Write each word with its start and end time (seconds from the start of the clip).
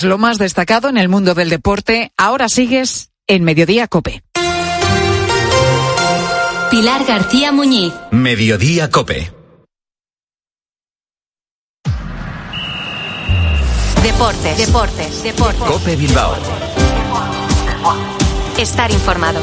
Lo 0.00 0.16
más 0.16 0.38
destacado 0.38 0.88
en 0.88 0.96
el 0.96 1.08
mundo 1.08 1.34
del 1.34 1.50
deporte, 1.50 2.12
ahora 2.16 2.48
sigues 2.48 3.10
en 3.26 3.42
Mediodía 3.42 3.88
Cope. 3.88 4.22
Pilar 6.70 7.04
García 7.04 7.50
Muñiz. 7.50 7.92
Mediodía 8.12 8.90
Cope. 8.90 9.32
Deportes, 14.04 14.56
deportes, 14.56 15.22
deportes. 15.24 15.62
Cope 15.62 15.96
Bilbao. 15.96 16.36
Estar 18.56 18.92
informado. 18.92 19.40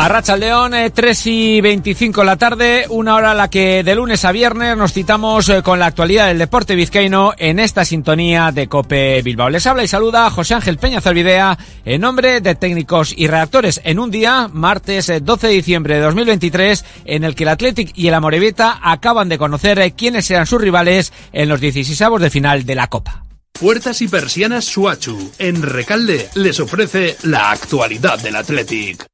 A 0.00 0.06
Racha 0.06 0.36
León, 0.36 0.74
3 0.94 1.26
y 1.26 1.60
25 1.60 2.22
la 2.22 2.36
tarde, 2.36 2.86
una 2.88 3.16
hora 3.16 3.32
a 3.32 3.34
la 3.34 3.50
que 3.50 3.82
de 3.82 3.96
lunes 3.96 4.24
a 4.24 4.30
viernes 4.30 4.76
nos 4.76 4.92
citamos 4.92 5.48
eh, 5.48 5.60
con 5.60 5.80
la 5.80 5.86
actualidad 5.86 6.28
del 6.28 6.38
deporte 6.38 6.76
vizcaíno 6.76 7.32
en 7.36 7.58
esta 7.58 7.84
sintonía 7.84 8.52
de 8.52 8.68
Cope 8.68 9.20
Bilbao. 9.22 9.50
Les 9.50 9.66
habla 9.66 9.82
y 9.82 9.88
saluda 9.88 10.30
José 10.30 10.54
Ángel 10.54 10.78
Peña 10.78 11.00
Zalvidea 11.00 11.58
en 11.84 12.00
nombre 12.00 12.40
de 12.40 12.54
técnicos 12.54 13.12
y 13.16 13.26
redactores 13.26 13.80
en 13.82 13.98
un 13.98 14.12
día, 14.12 14.48
martes 14.52 15.10
12 15.20 15.46
eh, 15.46 15.50
de 15.50 15.56
diciembre 15.56 15.94
de 15.96 16.02
2023, 16.02 16.84
en 17.04 17.24
el 17.24 17.34
que 17.34 17.42
el 17.42 17.48
Athletic 17.48 17.90
y 17.96 18.06
el 18.06 18.14
Amorevita 18.14 18.78
acaban 18.80 19.28
de 19.28 19.36
conocer 19.36 19.80
eh, 19.80 19.94
quiénes 19.96 20.26
serán 20.26 20.46
sus 20.46 20.60
rivales 20.60 21.12
en 21.32 21.48
los 21.48 21.60
16 21.60 21.98
de 22.20 22.30
final 22.30 22.64
de 22.64 22.74
la 22.76 22.86
Copa. 22.86 23.24
Puertas 23.58 24.00
y 24.00 24.06
persianas 24.06 24.64
Suachu, 24.64 25.32
en 25.40 25.60
Recalde, 25.60 26.28
les 26.36 26.60
ofrece 26.60 27.16
la 27.24 27.50
actualidad 27.50 28.20
del 28.20 28.36
Athletic. 28.36 29.08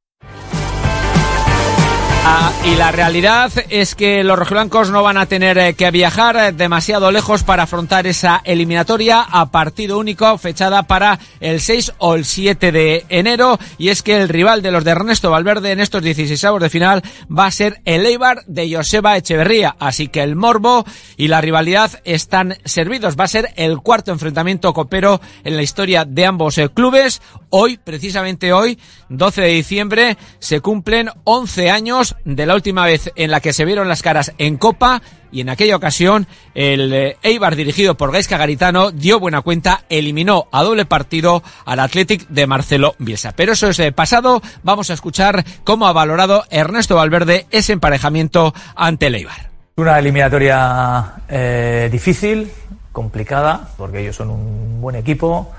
Ah, 2.27 2.51
y 2.65 2.73
la 2.73 2.91
realidad 2.91 3.51
es 3.69 3.93
que 3.93 4.23
los 4.23 4.39
rojiblancos 4.39 4.89
no 4.89 5.03
van 5.03 5.17
a 5.17 5.27
tener 5.27 5.59
eh, 5.59 5.75
que 5.75 5.91
viajar 5.91 6.35
eh, 6.35 6.51
demasiado 6.51 7.11
lejos 7.11 7.43
para 7.43 7.63
afrontar 7.63 8.07
esa 8.07 8.41
eliminatoria 8.43 9.21
a 9.21 9.51
partido 9.51 9.99
único 9.99 10.35
fechada 10.39 10.81
para 10.81 11.19
el 11.39 11.61
6 11.61 11.93
o 11.99 12.15
el 12.15 12.25
7 12.25 12.71
de 12.71 13.05
enero. 13.09 13.59
Y 13.77 13.89
es 13.89 14.01
que 14.01 14.17
el 14.17 14.27
rival 14.27 14.63
de 14.63 14.71
los 14.71 14.83
de 14.83 14.89
Ernesto 14.89 15.29
Valverde 15.29 15.71
en 15.71 15.79
estos 15.79 16.01
16 16.01 16.59
de 16.59 16.69
final 16.71 17.03
va 17.29 17.45
a 17.45 17.51
ser 17.51 17.79
el 17.85 18.03
Eibar 18.07 18.43
de 18.47 18.75
Joseba 18.75 19.17
Echeverría. 19.17 19.75
Así 19.77 20.07
que 20.07 20.23
el 20.23 20.35
morbo 20.35 20.83
y 21.17 21.27
la 21.27 21.41
rivalidad 21.41 21.91
están 22.05 22.57
servidos. 22.65 23.17
Va 23.19 23.25
a 23.25 23.27
ser 23.27 23.53
el 23.55 23.77
cuarto 23.81 24.11
enfrentamiento 24.11 24.73
copero 24.73 25.21
en 25.43 25.55
la 25.55 25.61
historia 25.61 26.05
de 26.05 26.25
ambos 26.25 26.57
eh, 26.57 26.69
clubes. 26.69 27.21
Hoy, 27.51 27.77
precisamente 27.77 28.51
hoy, 28.51 28.79
12 29.09 29.41
de 29.41 29.47
diciembre, 29.49 30.17
se 30.39 30.59
cumplen 30.59 31.11
11 31.23 31.69
años 31.69 32.14
de 32.23 32.45
la 32.45 32.55
última 32.55 32.85
vez 32.85 33.11
en 33.15 33.31
la 33.31 33.39
que 33.39 33.53
se 33.53 33.65
vieron 33.65 33.87
las 33.87 34.01
caras 34.01 34.33
en 34.37 34.57
Copa 34.57 35.01
y 35.31 35.41
en 35.41 35.49
aquella 35.49 35.75
ocasión 35.75 36.27
el 36.53 36.93
eh, 36.93 37.17
Eibar 37.21 37.55
dirigido 37.55 37.95
por 37.97 38.11
Gaisca 38.11 38.37
Garitano 38.37 38.91
dio 38.91 39.19
buena 39.19 39.41
cuenta, 39.41 39.83
eliminó 39.89 40.47
a 40.51 40.63
doble 40.63 40.85
partido 40.85 41.43
al 41.65 41.79
Athletic 41.79 42.27
de 42.29 42.47
Marcelo 42.47 42.95
Bielsa. 42.99 43.33
Pero 43.33 43.53
eso 43.53 43.67
es 43.67 43.93
pasado, 43.93 44.41
vamos 44.63 44.89
a 44.89 44.93
escuchar 44.93 45.43
cómo 45.63 45.87
ha 45.87 45.93
valorado 45.93 46.45
Ernesto 46.49 46.95
Valverde 46.95 47.47
ese 47.51 47.73
emparejamiento 47.73 48.53
ante 48.75 49.07
el 49.07 49.15
Eibar. 49.15 49.49
Una 49.75 49.99
eliminatoria 49.99 51.15
eh, 51.27 51.89
difícil, 51.91 52.49
complicada, 52.93 53.69
porque 53.75 53.99
ellos 53.99 54.15
son 54.15 54.29
un 54.29 54.79
buen 54.79 54.95
equipo, 54.95 55.51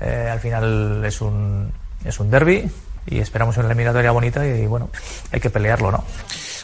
eh, 0.00 0.28
al 0.28 0.40
final 0.40 1.04
es 1.04 1.20
un, 1.20 1.72
es 2.04 2.18
un 2.18 2.30
derby, 2.32 2.68
y 3.10 3.18
esperamos 3.18 3.56
una 3.56 3.66
eliminatoria 3.66 4.12
bonita 4.12 4.46
y, 4.46 4.66
bueno, 4.66 4.88
hay 5.32 5.40
que 5.40 5.50
pelearlo, 5.50 5.90
¿no? 5.90 6.04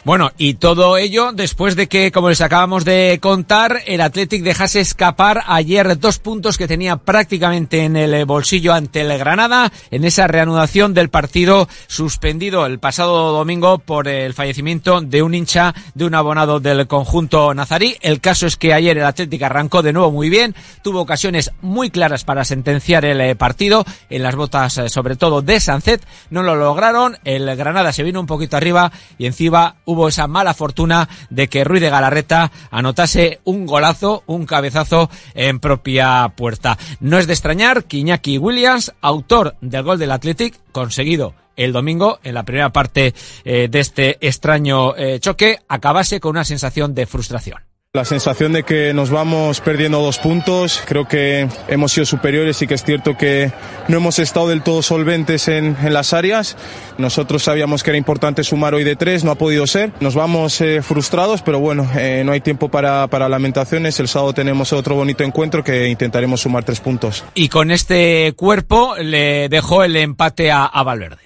Bueno, 0.03 0.31
y 0.37 0.55
todo 0.55 0.97
ello 0.97 1.31
después 1.33 1.75
de 1.75 1.87
que, 1.87 2.11
como 2.11 2.29
les 2.29 2.41
acabamos 2.41 2.85
de 2.85 3.19
contar, 3.21 3.81
el 3.85 4.01
Athletic 4.01 4.43
dejase 4.43 4.79
escapar 4.79 5.43
ayer 5.47 5.99
dos 5.99 6.19
puntos 6.19 6.57
que 6.57 6.67
tenía 6.67 6.97
prácticamente 6.97 7.83
en 7.83 7.95
el 7.95 8.25
bolsillo 8.25 8.73
ante 8.73 9.01
el 9.01 9.17
Granada 9.17 9.71
en 9.91 10.05
esa 10.05 10.27
reanudación 10.27 10.93
del 10.93 11.09
partido 11.09 11.67
suspendido 11.87 12.65
el 12.65 12.79
pasado 12.79 13.31
domingo 13.31 13.79
por 13.79 14.07
el 14.07 14.33
fallecimiento 14.33 15.01
de 15.01 15.21
un 15.21 15.33
hincha 15.33 15.73
de 15.93 16.05
un 16.05 16.15
abonado 16.15 16.59
del 16.59 16.87
conjunto 16.87 17.53
nazarí. 17.53 17.97
El 18.01 18.21
caso 18.21 18.47
es 18.47 18.57
que 18.57 18.73
ayer 18.73 18.97
el 18.97 19.05
Athletic 19.05 19.41
arrancó 19.43 19.81
de 19.81 19.93
nuevo 19.93 20.11
muy 20.11 20.29
bien, 20.29 20.55
tuvo 20.83 21.01
ocasiones 21.01 21.51
muy 21.61 21.89
claras 21.89 22.23
para 22.23 22.45
sentenciar 22.45 23.05
el 23.05 23.21
eh, 23.21 23.35
partido 23.35 23.85
en 24.09 24.23
las 24.23 24.35
botas 24.35 24.77
eh, 24.77 24.89
sobre 24.89 25.15
todo 25.15 25.41
de 25.41 25.59
Sancet, 25.59 26.05
no 26.29 26.43
lo 26.43 26.55
lograron, 26.55 27.17
el 27.23 27.55
Granada 27.55 27.91
se 27.91 28.03
vino 28.03 28.19
un 28.19 28.27
poquito 28.27 28.57
arriba 28.57 28.91
y 29.17 29.25
encima 29.25 29.75
hubo 29.87 30.07
esa 30.07 30.27
mala 30.27 30.53
fortuna 30.53 31.09
de 31.31 31.47
que 31.47 31.63
Ruiz 31.63 31.81
de 31.81 31.89
Galarreta 31.89 32.51
anotase 32.69 33.39
un 33.45 33.65
golazo, 33.65 34.23
un 34.27 34.45
cabezazo 34.45 35.09
en 35.33 35.59
propia 35.59 36.33
puerta. 36.35 36.77
No 36.99 37.17
es 37.17 37.25
de 37.25 37.33
extrañar 37.33 37.85
que 37.85 37.97
Iñaki 37.97 38.37
Williams, 38.37 38.93
autor 39.01 39.55
del 39.61 39.83
gol 39.83 39.97
del 39.97 40.11
Athletic, 40.11 40.59
conseguido 40.71 41.33
el 41.55 41.73
domingo 41.73 42.19
en 42.23 42.35
la 42.35 42.43
primera 42.43 42.71
parte 42.71 43.15
eh, 43.43 43.67
de 43.69 43.79
este 43.79 44.17
extraño 44.21 44.95
eh, 44.95 45.19
choque, 45.19 45.59
acabase 45.67 46.19
con 46.19 46.31
una 46.31 46.45
sensación 46.45 46.93
de 46.93 47.07
frustración. 47.07 47.67
La 47.93 48.05
sensación 48.05 48.53
de 48.53 48.63
que 48.63 48.93
nos 48.93 49.09
vamos 49.09 49.59
perdiendo 49.61 50.01
dos 50.01 50.19
puntos, 50.19 50.83
creo 50.85 51.07
que 51.07 51.47
hemos 51.67 51.93
sido 51.93 52.05
superiores 52.05 52.61
y 52.61 52.67
que 52.67 52.75
es 52.75 52.83
cierto 52.83 53.17
que 53.17 53.51
no 53.87 53.97
hemos 53.97 54.19
estado 54.19 54.49
del 54.49 54.61
todo 54.61 54.83
solventes 54.83 55.47
en, 55.47 55.75
en 55.81 55.93
las 55.93 56.13
áreas. 56.13 56.57
Nosotros 56.99 57.43
sabíamos 57.43 57.81
que 57.81 57.89
era 57.91 57.97
importante 57.97 58.43
sumar 58.43 58.75
hoy 58.75 58.83
de 58.83 58.97
tres, 58.97 59.23
no 59.23 59.31
ha 59.31 59.35
podido 59.35 59.65
ser. 59.65 59.93
Nos 59.99 60.13
vamos 60.13 60.61
eh, 60.61 60.83
frustrados, 60.83 61.41
pero 61.41 61.59
bueno, 61.59 61.89
eh, 61.97 62.21
no 62.23 62.33
hay 62.33 62.41
tiempo 62.41 62.69
para, 62.69 63.07
para 63.07 63.29
lamentaciones. 63.29 63.99
El 63.99 64.09
sábado 64.09 64.33
tenemos 64.33 64.73
otro 64.73 64.93
bonito 64.93 65.23
encuentro 65.23 65.63
que 65.63 65.87
intentaremos 65.87 66.41
sumar 66.41 66.65
tres 66.65 66.81
puntos. 66.81 67.23
Y 67.33 67.49
con 67.49 67.71
este 67.71 68.33
cuerpo 68.35 68.95
le 68.97 69.49
dejó 69.49 69.83
el 69.83 69.95
empate 69.95 70.51
a, 70.51 70.65
a 70.65 70.83
Valverde. 70.83 71.23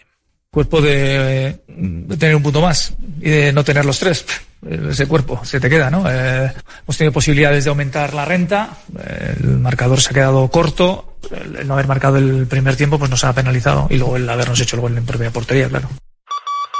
Cuerpo 0.51 0.79
de, 0.79 1.59
de 1.67 2.17
tener 2.17 2.35
un 2.35 2.43
punto 2.43 2.61
más 2.61 2.93
y 3.19 3.29
de 3.29 3.51
no 3.51 3.63
tener 3.65 3.83
los 3.83 3.99
tres 3.99 4.25
ese 4.69 5.07
cuerpo 5.07 5.41
se 5.43 5.59
te 5.59 5.69
queda, 5.69 5.89
¿no? 5.89 6.03
Eh, 6.09 6.51
hemos 6.83 6.97
tenido 6.97 7.13
posibilidades 7.13 7.63
de 7.63 7.69
aumentar 7.69 8.13
la 8.13 8.25
renta, 8.25 8.77
el 9.39 9.59
marcador 9.59 10.01
se 10.01 10.11
ha 10.11 10.13
quedado 10.13 10.47
corto, 10.49 11.17
el 11.31 11.67
no 11.67 11.73
haber 11.73 11.87
marcado 11.87 12.17
el 12.17 12.47
primer 12.47 12.75
tiempo 12.75 12.99
pues 12.99 13.09
nos 13.09 13.23
ha 13.23 13.33
penalizado 13.33 13.87
y 13.89 13.97
luego 13.97 14.17
el 14.17 14.29
habernos 14.29 14.59
hecho 14.59 14.85
el 14.85 14.97
en 14.97 15.05
propia 15.05 15.31
portería, 15.31 15.67
claro. 15.67 15.89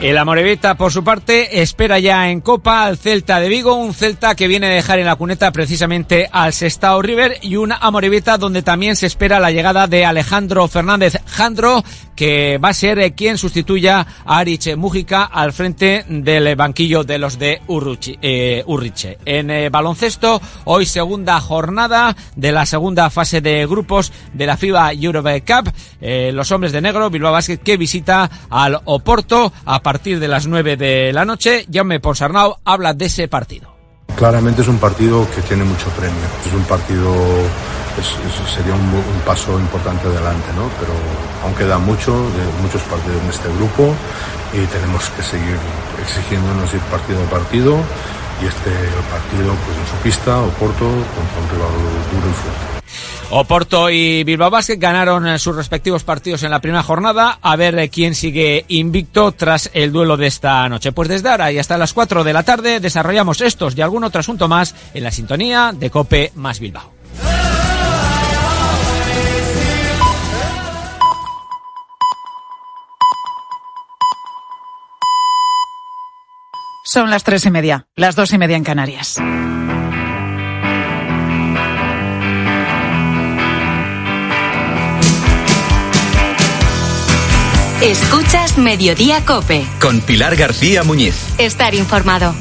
El 0.00 0.16
Amorevita, 0.16 0.76
por 0.76 0.92
su 0.92 1.02
parte, 1.02 1.60
espera 1.60 1.98
ya 1.98 2.30
en 2.30 2.40
Copa 2.40 2.84
al 2.84 2.98
Celta 2.98 3.40
de 3.40 3.48
Vigo, 3.48 3.74
un 3.74 3.92
Celta 3.92 4.36
que 4.36 4.46
viene 4.46 4.68
a 4.68 4.70
dejar 4.70 5.00
en 5.00 5.06
la 5.06 5.16
cuneta 5.16 5.50
precisamente 5.50 6.28
al 6.30 6.52
Sestao 6.52 7.02
River 7.02 7.38
y 7.42 7.56
una 7.56 7.78
Amorevita 7.78 8.38
donde 8.38 8.62
también 8.62 8.94
se 8.94 9.06
espera 9.06 9.40
la 9.40 9.50
llegada 9.50 9.88
de 9.88 10.04
Alejandro 10.04 10.68
Fernández 10.68 11.20
Jandro, 11.26 11.82
que 12.14 12.58
va 12.58 12.68
a 12.68 12.74
ser 12.74 13.00
eh, 13.00 13.12
quien 13.12 13.38
sustituya 13.38 14.06
a 14.24 14.38
Arich 14.38 14.76
Mújica 14.76 15.24
al 15.24 15.52
frente 15.52 16.04
del 16.08 16.54
banquillo 16.54 17.02
de 17.02 17.18
los 17.18 17.36
de 17.36 17.60
Urruchi, 17.66 18.18
eh, 18.22 18.62
Urriche. 18.66 19.18
En 19.24 19.50
eh, 19.50 19.68
baloncesto, 19.68 20.40
hoy 20.64 20.86
segunda 20.86 21.40
jornada 21.40 22.16
de 22.36 22.52
la 22.52 22.66
segunda 22.66 23.10
fase 23.10 23.40
de 23.40 23.66
grupos 23.66 24.12
de 24.32 24.46
la 24.46 24.56
FIBA 24.56 24.92
Europe 24.92 25.42
Cup. 25.42 25.72
Los 26.00 26.52
hombres 26.52 26.72
de 26.72 26.80
negro, 26.80 27.10
Bilbao 27.10 27.32
Basket, 27.32 27.58
que 27.58 27.76
visita 27.76 28.30
al 28.50 28.80
Oporto 28.84 29.52
a 29.64 29.80
partir 29.88 30.20
de 30.20 30.28
las 30.28 30.46
9 30.46 30.76
de 30.76 31.14
la 31.14 31.24
noche. 31.24 31.64
Jaume 31.72 31.98
Ponsarnau 31.98 32.58
habla 32.62 32.92
de 32.92 33.06
ese 33.06 33.26
partido. 33.26 33.72
Claramente 34.18 34.60
es 34.60 34.68
un 34.68 34.76
partido 34.76 35.26
que 35.34 35.40
tiene 35.40 35.64
mucho 35.64 35.88
premio. 35.96 36.20
Es 36.44 36.52
un 36.52 36.62
partido, 36.64 37.08
es, 37.96 38.04
sería 38.52 38.74
un, 38.74 39.20
paso 39.24 39.58
importante 39.58 40.06
adelante, 40.08 40.48
¿no? 40.54 40.68
Pero 40.78 40.92
aún 41.42 41.54
queda 41.54 41.78
mucho, 41.78 42.12
muchos 42.60 42.82
partidos 42.82 43.16
en 43.22 43.30
este 43.30 43.48
grupo 43.56 43.94
y 44.52 44.60
tenemos 44.66 45.08
que 45.08 45.22
seguir 45.22 45.56
exigiéndonos 46.04 46.68
ir 46.74 46.80
partido 46.92 47.24
a 47.24 47.30
partido 47.30 47.80
y 48.42 48.44
este 48.44 48.68
partido 49.08 49.56
pues 49.64 49.72
en 49.72 49.86
su 49.88 49.96
pista, 50.04 50.36
Oporto, 50.36 50.84
contra 50.84 51.38
un 51.40 51.48
rival 51.48 51.72
duro 52.12 52.28
y 52.28 52.36
fuerte. 52.36 52.67
Oporto 53.30 53.90
y 53.90 54.24
Bilbao 54.24 54.48
Basket 54.48 54.78
ganaron 54.78 55.26
eh, 55.26 55.38
sus 55.38 55.54
respectivos 55.54 56.02
partidos 56.02 56.42
en 56.44 56.50
la 56.50 56.60
primera 56.60 56.82
jornada. 56.82 57.38
A 57.42 57.56
ver 57.56 57.78
eh, 57.78 57.90
quién 57.90 58.14
sigue 58.14 58.64
invicto 58.68 59.32
tras 59.32 59.70
el 59.74 59.92
duelo 59.92 60.16
de 60.16 60.26
esta 60.26 60.66
noche. 60.70 60.92
Pues 60.92 61.08
desde 61.08 61.28
ahora 61.28 61.52
y 61.52 61.58
hasta 61.58 61.76
las 61.76 61.92
4 61.92 62.24
de 62.24 62.32
la 62.32 62.42
tarde 62.42 62.80
desarrollamos 62.80 63.42
estos 63.42 63.76
y 63.76 63.82
algún 63.82 64.04
otro 64.04 64.20
asunto 64.20 64.48
más 64.48 64.74
en 64.94 65.04
la 65.04 65.10
sintonía 65.10 65.72
de 65.74 65.90
Cope 65.90 66.32
más 66.36 66.58
Bilbao. 66.58 66.94
Son 76.82 77.10
las 77.10 77.22
tres 77.22 77.44
y 77.44 77.50
media, 77.50 77.86
las 77.94 78.16
dos 78.16 78.32
y 78.32 78.38
media 78.38 78.56
en 78.56 78.64
Canarias. 78.64 79.20
Escuchas 87.82 88.58
Mediodía 88.58 89.24
Cope. 89.24 89.64
Con 89.80 90.00
Pilar 90.00 90.34
García 90.34 90.82
Muñiz. 90.82 91.14
Estar 91.38 91.76
informado. 91.76 92.34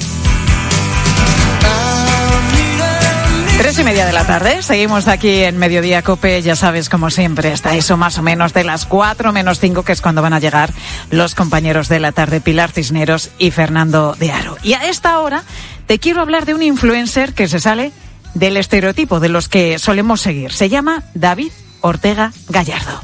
Tres 3.59 3.77
y 3.77 3.83
media 3.83 4.07
de 4.07 4.13
la 4.13 4.25
tarde, 4.25 4.63
seguimos 4.63 5.07
aquí 5.07 5.43
en 5.43 5.59
Mediodía 5.59 6.01
Cope, 6.01 6.41
ya 6.41 6.55
sabes, 6.55 6.89
como 6.89 7.11
siempre, 7.11 7.51
hasta 7.51 7.75
eso 7.75 7.97
más 7.97 8.17
o 8.17 8.23
menos 8.23 8.53
de 8.53 8.63
las 8.63 8.87
cuatro 8.87 9.31
menos 9.31 9.59
cinco, 9.59 9.83
que 9.83 9.91
es 9.91 10.01
cuando 10.01 10.23
van 10.23 10.33
a 10.33 10.39
llegar 10.39 10.71
los 11.11 11.35
compañeros 11.35 11.87
de 11.87 11.99
la 11.99 12.13
tarde, 12.13 12.41
Pilar 12.41 12.71
Cisneros 12.71 13.29
y 13.37 13.51
Fernando 13.51 14.15
de 14.17 14.31
Aro. 14.31 14.57
Y 14.63 14.73
a 14.73 14.89
esta 14.89 15.19
hora 15.19 15.43
te 15.85 15.99
quiero 15.99 16.21
hablar 16.21 16.47
de 16.47 16.55
un 16.55 16.63
influencer 16.63 17.35
que 17.35 17.47
se 17.47 17.59
sale 17.59 17.91
del 18.33 18.57
estereotipo 18.57 19.19
de 19.19 19.29
los 19.29 19.49
que 19.49 19.77
solemos 19.77 20.19
seguir. 20.19 20.51
Se 20.51 20.69
llama 20.69 21.03
David 21.13 21.51
Ortega 21.81 22.33
Gallardo. 22.49 23.01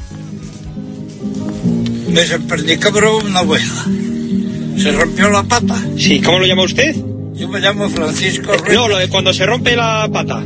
Me 2.14 2.24
sorprendí 2.24 2.76
que 2.76 2.88
una 2.88 3.40
oveja. 3.40 3.84
Se 4.78 4.92
rompió 4.92 5.30
la 5.30 5.42
pata. 5.42 5.74
Sí, 5.98 6.20
¿cómo 6.20 6.38
lo 6.38 6.46
llama 6.46 6.62
usted? 6.62 6.94
Yo 7.34 7.48
me 7.48 7.58
llamo 7.58 7.88
Francisco 7.88 8.52
Ruiz. 8.52 8.72
No, 8.72 8.86
lo 8.86 8.98
de 8.98 9.08
cuando 9.08 9.34
se 9.34 9.44
rompe 9.44 9.74
la 9.74 10.08
pata, 10.12 10.40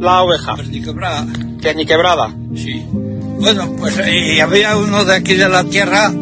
la 0.00 0.22
oveja. 0.22 0.54
Perniquebrada. 0.56 1.26
Perniquebrada. 1.62 2.34
Sí. 2.54 2.84
Bueno, 3.40 3.74
pues 3.78 3.98
y 4.06 4.38
había 4.40 4.76
uno 4.76 5.06
de 5.06 5.14
aquí 5.14 5.32
de 5.32 5.48
la 5.48 5.64
tierra, 5.64 6.12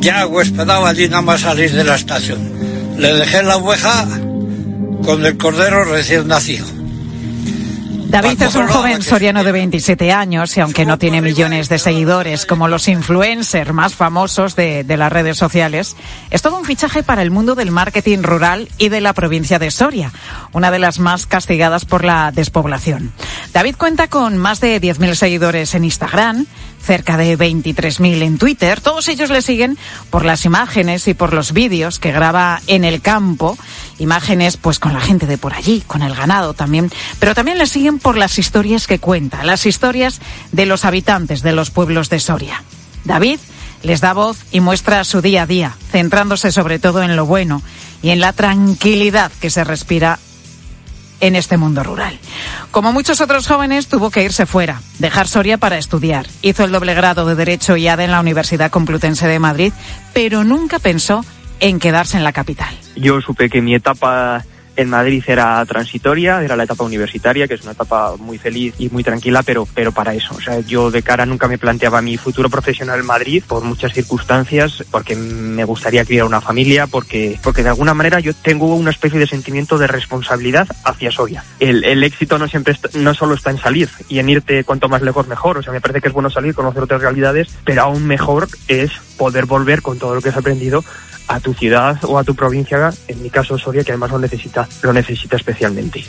ya 0.00 0.26
huespedaba 0.26 0.90
allí 0.90 1.08
nada 1.08 1.22
más 1.22 1.40
salir 1.40 1.72
de 1.72 1.84
la 1.84 1.94
estación. 1.94 2.52
Le 2.98 3.14
dejé 3.14 3.42
la 3.42 3.56
oveja 3.56 4.06
con 5.02 5.24
el 5.24 5.38
cordero 5.38 5.84
recién 5.84 6.28
nacido. 6.28 6.66
David 8.14 8.42
es 8.42 8.54
un 8.54 8.68
joven 8.68 9.02
soriano 9.02 9.42
de 9.42 9.50
27 9.50 10.12
años 10.12 10.56
y 10.56 10.60
aunque 10.60 10.86
no 10.86 10.98
tiene 10.98 11.20
millones 11.20 11.68
de 11.68 11.80
seguidores 11.80 12.46
como 12.46 12.68
los 12.68 12.86
influencers 12.86 13.72
más 13.72 13.96
famosos 13.96 14.54
de, 14.54 14.84
de, 14.84 14.96
las 14.96 15.12
redes 15.12 15.36
sociales, 15.36 15.96
es 16.30 16.40
todo 16.40 16.56
un 16.56 16.64
fichaje 16.64 17.02
para 17.02 17.22
el 17.22 17.32
mundo 17.32 17.56
del 17.56 17.72
marketing 17.72 18.22
rural 18.22 18.68
y 18.78 18.88
de 18.88 19.00
la 19.00 19.14
provincia 19.14 19.58
de 19.58 19.72
Soria, 19.72 20.12
una 20.52 20.70
de 20.70 20.78
las 20.78 21.00
más 21.00 21.26
castigadas 21.26 21.86
por 21.86 22.04
la 22.04 22.30
despoblación. 22.30 23.10
David 23.52 23.74
cuenta 23.76 24.06
con 24.06 24.38
más 24.38 24.60
de 24.60 24.80
10.000 24.80 25.14
seguidores 25.16 25.74
en 25.74 25.82
Instagram, 25.82 26.46
cerca 26.84 27.16
de 27.16 27.36
23.000 27.36 28.22
en 28.22 28.38
Twitter. 28.38 28.80
Todos 28.80 29.08
ellos 29.08 29.30
le 29.30 29.42
siguen 29.42 29.78
por 30.10 30.24
las 30.24 30.44
imágenes 30.44 31.08
y 31.08 31.14
por 31.14 31.32
los 31.32 31.52
vídeos 31.52 31.98
que 31.98 32.12
graba 32.12 32.60
en 32.66 32.84
el 32.84 33.00
campo, 33.00 33.58
imágenes 33.98 34.56
pues 34.56 34.78
con 34.78 34.92
la 34.92 35.00
gente 35.00 35.26
de 35.26 35.38
por 35.38 35.54
allí, 35.54 35.82
con 35.86 36.02
el 36.02 36.14
ganado 36.14 36.54
también, 36.54 36.90
pero 37.18 37.34
también 37.34 37.58
le 37.58 37.66
siguen 37.66 37.98
por 37.98 38.16
las 38.16 38.38
historias 38.38 38.86
que 38.86 38.98
cuenta, 38.98 39.42
las 39.42 39.66
historias 39.66 40.20
de 40.52 40.66
los 40.66 40.84
habitantes 40.84 41.42
de 41.42 41.52
los 41.52 41.70
pueblos 41.70 42.10
de 42.10 42.20
Soria. 42.20 42.62
David 43.04 43.38
les 43.82 44.00
da 44.00 44.12
voz 44.12 44.38
y 44.50 44.60
muestra 44.60 45.04
su 45.04 45.20
día 45.20 45.42
a 45.42 45.46
día, 45.46 45.76
centrándose 45.90 46.52
sobre 46.52 46.78
todo 46.78 47.02
en 47.02 47.16
lo 47.16 47.26
bueno 47.26 47.62
y 48.02 48.10
en 48.10 48.20
la 48.20 48.32
tranquilidad 48.32 49.32
que 49.40 49.50
se 49.50 49.64
respira 49.64 50.18
en 51.20 51.36
este 51.36 51.56
mundo 51.56 51.82
rural. 51.82 52.18
Como 52.70 52.92
muchos 52.92 53.20
otros 53.20 53.46
jóvenes, 53.46 53.88
tuvo 53.88 54.10
que 54.10 54.24
irse 54.24 54.46
fuera, 54.46 54.80
dejar 54.98 55.28
Soria 55.28 55.58
para 55.58 55.78
estudiar. 55.78 56.26
Hizo 56.42 56.64
el 56.64 56.72
doble 56.72 56.94
grado 56.94 57.26
de 57.26 57.34
Derecho 57.34 57.76
y 57.76 57.88
ADE 57.88 58.04
en 58.04 58.10
la 58.10 58.20
Universidad 58.20 58.70
Complutense 58.70 59.26
de 59.26 59.38
Madrid, 59.38 59.72
pero 60.12 60.44
nunca 60.44 60.78
pensó 60.78 61.24
en 61.60 61.78
quedarse 61.78 62.16
en 62.16 62.24
la 62.24 62.32
capital. 62.32 62.74
Yo 62.96 63.20
supe 63.20 63.48
que 63.48 63.62
mi 63.62 63.74
etapa 63.74 64.44
en 64.76 64.90
Madrid 64.90 65.22
era 65.26 65.64
transitoria, 65.66 66.42
era 66.42 66.56
la 66.56 66.64
etapa 66.64 66.84
universitaria, 66.84 67.46
que 67.46 67.54
es 67.54 67.62
una 67.62 67.72
etapa 67.72 68.16
muy 68.18 68.38
feliz 68.38 68.74
y 68.78 68.88
muy 68.88 69.04
tranquila, 69.04 69.42
pero, 69.42 69.66
pero 69.74 69.92
para 69.92 70.14
eso. 70.14 70.34
O 70.34 70.40
sea, 70.40 70.60
yo 70.60 70.90
de 70.90 71.02
cara 71.02 71.26
nunca 71.26 71.48
me 71.48 71.58
planteaba 71.58 72.02
mi 72.02 72.16
futuro 72.16 72.48
profesional 72.50 73.00
en 73.00 73.06
Madrid 73.06 73.42
por 73.46 73.62
muchas 73.64 73.92
circunstancias, 73.92 74.84
porque 74.90 75.16
me 75.16 75.64
gustaría 75.64 76.04
criar 76.04 76.26
una 76.26 76.40
familia, 76.40 76.86
porque, 76.86 77.38
porque 77.42 77.62
de 77.62 77.70
alguna 77.70 77.94
manera 77.94 78.20
yo 78.20 78.34
tengo 78.34 78.74
una 78.74 78.90
especie 78.90 79.18
de 79.18 79.26
sentimiento 79.26 79.78
de 79.78 79.86
responsabilidad 79.86 80.68
hacia 80.84 81.10
Soria. 81.10 81.44
El, 81.60 81.84
el 81.84 82.02
éxito 82.02 82.38
no 82.38 82.48
siempre 82.48 82.74
está, 82.74 82.88
no 82.94 83.14
solo 83.14 83.34
está 83.34 83.50
en 83.50 83.58
salir 83.58 83.88
y 84.08 84.18
en 84.18 84.28
irte 84.28 84.64
cuanto 84.64 84.88
más 84.88 85.02
lejos 85.02 85.28
mejor. 85.28 85.58
O 85.58 85.62
sea, 85.62 85.72
me 85.72 85.80
parece 85.80 86.00
que 86.00 86.08
es 86.08 86.14
bueno 86.14 86.30
salir, 86.30 86.54
conocer 86.54 86.82
otras 86.82 87.00
realidades, 87.00 87.48
pero 87.64 87.82
aún 87.82 88.06
mejor 88.06 88.48
es 88.68 88.90
poder 89.16 89.46
volver 89.46 89.82
con 89.82 89.98
todo 89.98 90.14
lo 90.14 90.20
que 90.20 90.30
has 90.30 90.36
aprendido 90.36 90.84
a 91.28 91.40
tu 91.40 91.54
ciudad 91.54 91.98
o 92.04 92.18
a 92.18 92.24
tu 92.24 92.34
provincia, 92.34 92.92
en 93.08 93.22
mi 93.22 93.30
caso 93.30 93.58
Soria, 93.58 93.84
que 93.84 93.92
además 93.92 94.10
lo 94.10 94.18
necesita, 94.18 94.68
lo 94.82 94.92
necesita 94.92 95.36
especialmente. 95.36 96.04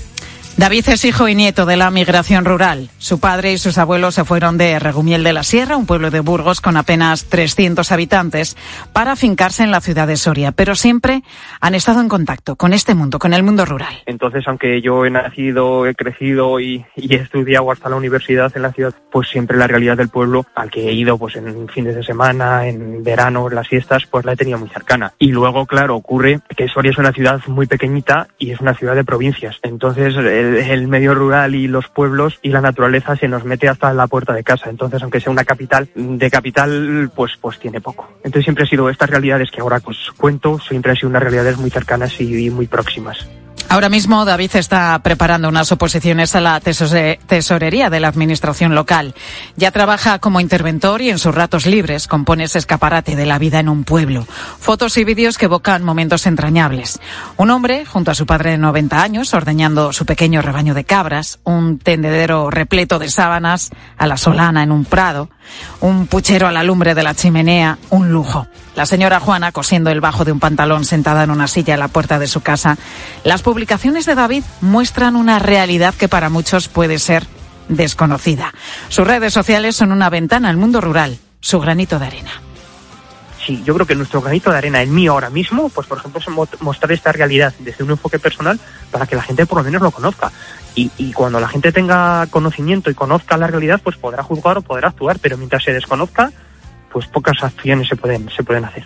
David 0.57 0.85
es 0.87 1.03
hijo 1.03 1.27
y 1.27 1.35
nieto 1.35 1.65
de 1.65 1.75
la 1.75 1.91
migración 1.91 2.45
rural. 2.45 2.89
Su 2.97 3.19
padre 3.19 3.51
y 3.51 3.57
sus 3.57 3.77
abuelos 3.77 4.15
se 4.15 4.23
fueron 4.23 4.57
de 4.57 4.79
Regumiel 4.79 5.21
de 5.21 5.33
la 5.33 5.43
Sierra, 5.43 5.75
un 5.75 5.85
pueblo 5.85 6.11
de 6.11 6.21
Burgos 6.21 6.61
con 6.61 6.77
apenas 6.77 7.25
300 7.25 7.91
habitantes, 7.91 8.55
para 8.93 9.11
afincarse 9.11 9.63
en 9.63 9.71
la 9.71 9.81
ciudad 9.81 10.07
de 10.07 10.15
Soria. 10.15 10.53
Pero 10.53 10.75
siempre 10.75 11.23
han 11.59 11.75
estado 11.75 11.99
en 11.99 12.07
contacto 12.07 12.55
con 12.55 12.71
este 12.71 12.95
mundo, 12.95 13.19
con 13.19 13.33
el 13.33 13.43
mundo 13.43 13.65
rural. 13.65 13.93
Entonces, 14.05 14.47
aunque 14.47 14.81
yo 14.81 15.05
he 15.05 15.09
nacido, 15.09 15.87
he 15.87 15.93
crecido 15.93 16.61
y, 16.61 16.85
y 16.95 17.13
he 17.13 17.17
estudiado 17.17 17.69
hasta 17.69 17.89
la 17.89 17.97
universidad 17.97 18.49
en 18.55 18.61
la 18.61 18.71
ciudad, 18.71 18.93
pues 19.11 19.27
siempre 19.27 19.57
la 19.57 19.67
realidad 19.67 19.97
del 19.97 20.07
pueblo, 20.07 20.45
al 20.55 20.71
que 20.71 20.87
he 20.87 20.93
ido 20.93 21.17
pues 21.17 21.35
en 21.35 21.67
fines 21.67 21.95
de 21.95 22.03
semana, 22.03 22.65
en 22.65 23.03
verano, 23.03 23.49
en 23.49 23.55
las 23.55 23.67
fiestas, 23.67 24.05
pues 24.09 24.23
la 24.23 24.31
he 24.31 24.37
tenido 24.37 24.57
muy 24.57 24.69
cercana. 24.69 25.11
Y 25.19 25.33
luego, 25.33 25.65
claro, 25.65 25.97
ocurre 25.97 26.39
que 26.55 26.69
Soria 26.69 26.91
es 26.91 26.97
una 26.97 27.11
ciudad 27.11 27.41
muy 27.47 27.67
pequeñita 27.67 28.29
y 28.39 28.51
es 28.51 28.61
una 28.61 28.73
ciudad 28.73 28.95
de 28.95 29.03
provincias. 29.03 29.59
Entonces, 29.61 30.15
el, 30.73 30.87
medio 30.87 31.13
rural 31.13 31.55
y 31.55 31.67
los 31.67 31.87
pueblos 31.87 32.39
y 32.41 32.49
la 32.49 32.61
naturaleza 32.61 33.15
se 33.15 33.27
nos 33.27 33.45
mete 33.45 33.67
hasta 33.67 33.93
la 33.93 34.07
puerta 34.07 34.33
de 34.33 34.43
casa. 34.43 34.69
Entonces, 34.69 35.01
aunque 35.01 35.19
sea 35.19 35.31
una 35.31 35.43
capital, 35.43 35.89
de 35.95 36.31
capital, 36.31 37.11
pues, 37.15 37.33
pues 37.39 37.59
tiene 37.59 37.81
poco. 37.81 38.07
Entonces 38.17 38.43
siempre 38.43 38.63
ha 38.63 38.67
sido 38.67 38.89
estas 38.89 39.09
realidades 39.09 39.51
que 39.51 39.61
ahora 39.61 39.79
pues 39.79 39.97
cuento, 40.17 40.59
siempre 40.59 40.91
han 40.91 40.97
sido 40.97 41.09
unas 41.09 41.23
realidades 41.23 41.57
muy 41.57 41.69
cercanas 41.69 42.19
y 42.19 42.49
muy 42.49 42.67
próximas. 42.67 43.27
Ahora 43.67 43.89
mismo 43.89 44.23
David 44.25 44.51
está 44.55 44.97
preparando 45.03 45.49
unas 45.49 45.71
oposiciones 45.71 46.35
a 46.35 46.41
la 46.41 46.59
tesorería 46.61 47.89
de 47.89 47.99
la 47.99 48.07
administración 48.07 48.73
local. 48.75 49.15
Ya 49.57 49.71
trabaja 49.71 50.19
como 50.19 50.39
interventor 50.39 51.01
y 51.01 51.09
en 51.09 51.19
sus 51.19 51.35
ratos 51.35 51.65
libres 51.65 52.07
compone 52.07 52.45
ese 52.45 52.59
escaparate 52.59 53.15
de 53.15 53.25
la 53.25 53.39
vida 53.39 53.59
en 53.59 53.67
un 53.67 53.83
pueblo. 53.83 54.25
Fotos 54.59 54.97
y 54.97 55.03
vídeos 55.03 55.37
que 55.37 55.45
evocan 55.45 55.83
momentos 55.83 56.25
entrañables. 56.25 56.99
Un 57.37 57.49
hombre, 57.49 57.85
junto 57.85 58.11
a 58.11 58.15
su 58.15 58.25
padre 58.25 58.51
de 58.51 58.57
90 58.59 59.01
años, 59.01 59.33
ordeñando 59.33 59.91
su 59.93 60.05
pequeño 60.05 60.41
rebaño 60.41 60.73
de 60.73 60.85
cabras, 60.85 61.39
un 61.43 61.79
tendedero 61.79 62.49
repleto 62.49 62.99
de 62.99 63.09
sábanas 63.09 63.71
a 63.97 64.07
la 64.07 64.17
solana 64.17 64.63
en 64.63 64.71
un 64.71 64.85
prado, 64.85 65.29
un 65.81 66.07
puchero 66.07 66.47
a 66.47 66.51
la 66.51 66.63
lumbre 66.63 66.95
de 66.95 67.03
la 67.03 67.13
chimenea, 67.13 67.77
un 67.89 68.11
lujo. 68.11 68.47
La 68.75 68.85
señora 68.85 69.19
Juana 69.19 69.51
cosiendo 69.51 69.89
el 69.89 70.01
bajo 70.01 70.25
de 70.25 70.31
un 70.31 70.39
pantalón 70.39 70.85
sentada 70.85 71.23
en 71.23 71.31
una 71.31 71.47
silla 71.47 71.75
a 71.75 71.77
la 71.77 71.87
puerta 71.87 72.19
de 72.19 72.27
su 72.27 72.41
casa. 72.41 72.77
Las 73.23 73.41
publicaciones 73.41 74.05
de 74.05 74.15
David 74.15 74.43
muestran 74.61 75.15
una 75.15 75.39
realidad 75.39 75.93
que 75.93 76.09
para 76.09 76.29
muchos 76.29 76.67
puede 76.67 76.99
ser 76.99 77.25
desconocida. 77.69 78.53
Sus 78.89 79.07
redes 79.07 79.33
sociales 79.33 79.75
son 79.75 79.91
una 79.91 80.09
ventana 80.09 80.49
al 80.49 80.57
mundo 80.57 80.81
rural, 80.81 81.17
su 81.39 81.59
granito 81.59 81.99
de 81.99 82.05
arena. 82.05 82.31
Sí, 83.45 83.61
yo 83.63 83.75
creo 83.75 83.85
que 83.85 83.93
nuestro 83.93 84.21
granito 84.21 84.51
de 84.51 84.57
arena, 84.57 84.81
el 84.81 84.89
mío 84.89 85.11
ahora 85.11 85.29
mismo, 85.29 85.69
pues 85.69 85.85
por 85.85 85.99
ejemplo, 85.99 86.19
es 86.19 86.61
mostrar 86.61 86.91
esta 86.91 87.11
realidad 87.11 87.53
desde 87.59 87.83
un 87.83 87.91
enfoque 87.91 88.17
personal 88.17 88.59
para 88.89 89.05
que 89.05 89.15
la 89.15 89.21
gente 89.21 89.45
por 89.45 89.59
lo 89.59 89.63
menos 89.63 89.83
lo 89.83 89.91
conozca. 89.91 90.31
Y, 90.75 91.13
cuando 91.13 91.39
la 91.39 91.47
gente 91.47 91.71
tenga 91.71 92.27
conocimiento 92.27 92.89
y 92.89 92.93
conozca 92.93 93.37
la 93.37 93.47
realidad, 93.47 93.79
pues 93.81 93.95
podrá 93.95 94.23
juzgar 94.23 94.57
o 94.57 94.61
podrá 94.61 94.89
actuar, 94.89 95.19
pero 95.19 95.37
mientras 95.37 95.63
se 95.63 95.71
desconozca, 95.71 96.33
pues 96.91 97.07
pocas 97.07 97.41
acciones 97.41 97.87
se 97.87 97.95
pueden, 97.95 98.29
se 98.29 98.43
pueden 98.43 98.65
hacer. 98.65 98.85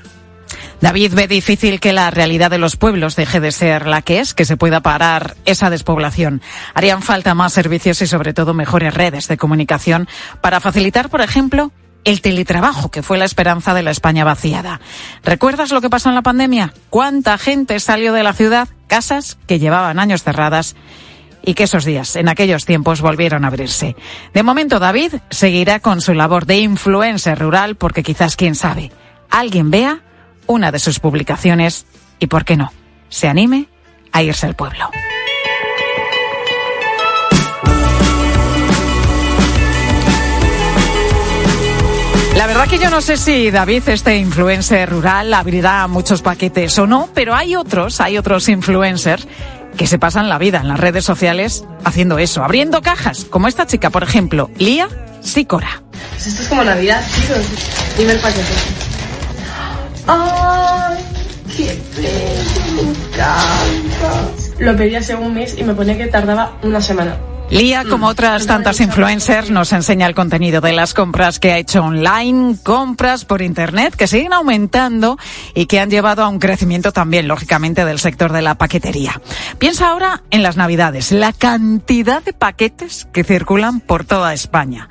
David 0.81 1.13
ve 1.13 1.27
difícil 1.27 1.79
que 1.79 1.91
la 1.91 2.09
realidad 2.09 2.51
de 2.51 2.57
los 2.57 2.77
pueblos 2.77 3.15
deje 3.15 3.39
de 3.39 3.51
ser 3.51 3.85
la 3.85 4.01
que 4.01 4.19
es, 4.19 4.33
que 4.33 4.45
se 4.45 4.55
pueda 4.55 4.81
parar 4.81 5.35
esa 5.45 5.69
despoblación. 5.69 6.41
Harían 6.73 7.01
falta 7.01 7.33
más 7.33 7.53
servicios 7.53 8.01
y 8.01 8.07
sobre 8.07 8.33
todo 8.33 8.53
mejores 8.53 8.93
redes 8.93 9.27
de 9.27 9.37
comunicación 9.37 10.07
para 10.41 10.59
facilitar, 10.59 11.09
por 11.09 11.21
ejemplo, 11.21 11.71
el 12.05 12.21
teletrabajo, 12.21 12.89
que 12.89 13.03
fue 13.03 13.17
la 13.17 13.25
esperanza 13.25 13.73
de 13.73 13.83
la 13.83 13.91
España 13.91 14.23
vaciada. 14.23 14.79
¿Recuerdas 15.23 15.71
lo 15.71 15.81
que 15.81 15.89
pasó 15.89 16.09
en 16.09 16.15
la 16.15 16.21
pandemia? 16.21 16.73
¿Cuánta 16.89 17.37
gente 17.37 17.79
salió 17.79 18.13
de 18.13 18.23
la 18.23 18.33
ciudad? 18.33 18.69
Casas 18.87 19.37
que 19.47 19.59
llevaban 19.59 19.99
años 19.99 20.23
cerradas 20.23 20.75
y 21.49 21.55
que 21.55 21.63
esos 21.63 21.83
días, 21.83 22.15
en 22.15 22.29
aquellos 22.29 22.63
tiempos, 22.63 23.01
volvieron 23.01 23.43
a 23.43 23.47
abrirse. 23.47 23.95
De 24.35 24.43
momento, 24.43 24.77
David 24.77 25.15
seguirá 25.31 25.79
con 25.79 25.99
su 25.99 26.13
labor 26.13 26.45
de 26.45 26.59
influencer 26.59 27.39
rural 27.39 27.75
porque 27.75 28.03
quizás, 28.03 28.35
quién 28.35 28.53
sabe, 28.53 28.91
alguien 29.31 29.71
vea 29.71 30.01
una 30.45 30.71
de 30.71 30.77
sus 30.77 30.99
publicaciones 30.99 31.87
y, 32.19 32.27
¿por 32.27 32.45
qué 32.45 32.55
no?, 32.55 32.71
se 33.09 33.27
anime 33.27 33.67
a 34.11 34.21
irse 34.21 34.45
al 34.45 34.55
pueblo. 34.55 34.91
La 42.35 42.45
verdad 42.45 42.67
que 42.67 42.77
yo 42.77 42.91
no 42.91 43.01
sé 43.01 43.17
si 43.17 43.49
David, 43.49 43.89
este 43.89 44.17
influencer 44.17 44.87
rural, 44.87 45.33
abrirá 45.33 45.87
muchos 45.87 46.21
paquetes 46.21 46.77
o 46.77 46.85
no, 46.85 47.09
pero 47.15 47.33
hay 47.33 47.55
otros, 47.55 47.99
hay 47.99 48.19
otros 48.19 48.47
influencers 48.49 49.27
que 49.77 49.87
se 49.87 49.99
pasan 49.99 50.29
la 50.29 50.37
vida 50.37 50.59
en 50.59 50.67
las 50.67 50.79
redes 50.79 51.05
sociales 51.05 51.63
haciendo 51.83 52.19
eso, 52.19 52.43
abriendo 52.43 52.81
cajas, 52.81 53.25
como 53.29 53.47
esta 53.47 53.65
chica, 53.67 53.89
por 53.89 54.03
ejemplo, 54.03 54.49
Lía 54.57 54.87
Sicora. 55.21 55.81
Pues 56.11 56.27
esto 56.27 56.43
es 56.43 56.47
como 56.49 56.63
Navidad, 56.63 57.01
chicos. 57.13 57.45
Dime 57.97 58.13
el 58.13 58.19
paquete. 58.19 58.43
¡Ay! 60.07 60.97
¡Qué 61.55 61.79
bello! 61.95 62.73
Me 62.75 62.81
encanta. 62.81 64.29
Lo 64.59 64.75
pedí 64.75 64.95
hace 64.95 65.15
un 65.15 65.33
mes 65.33 65.55
y 65.57 65.63
me 65.63 65.73
ponía 65.73 65.97
que 65.97 66.07
tardaba 66.07 66.57
una 66.63 66.81
semana. 66.81 67.17
Lía, 67.51 67.83
como 67.83 68.05
otras 68.05 68.45
tantas 68.45 68.79
influencers, 68.79 69.49
nos 69.49 69.73
enseña 69.73 70.05
el 70.05 70.13
contenido 70.13 70.61
de 70.61 70.71
las 70.71 70.93
compras 70.93 71.39
que 71.39 71.51
ha 71.51 71.57
hecho 71.57 71.81
online, 71.81 72.55
compras 72.61 73.25
por 73.25 73.41
Internet 73.41 73.95
que 73.95 74.05
siguen 74.05 74.33
aumentando 74.33 75.17
y 75.55 75.65
que 75.65 75.79
han 75.79 75.89
llevado 75.89 76.23
a 76.23 76.27
un 76.27 76.37
crecimiento 76.37 76.91
también, 76.91 77.27
lógicamente, 77.27 77.85
del 77.85 77.97
sector 77.97 78.31
de 78.33 78.43
la 78.43 78.53
paquetería. 78.53 79.19
Piensa 79.57 79.89
ahora 79.89 80.21
en 80.29 80.43
las 80.43 80.57
Navidades, 80.57 81.11
la 81.11 81.33
cantidad 81.33 82.21
de 82.21 82.33
paquetes 82.33 83.07
que 83.11 83.23
circulan 83.23 83.79
por 83.79 84.05
toda 84.05 84.31
España. 84.31 84.87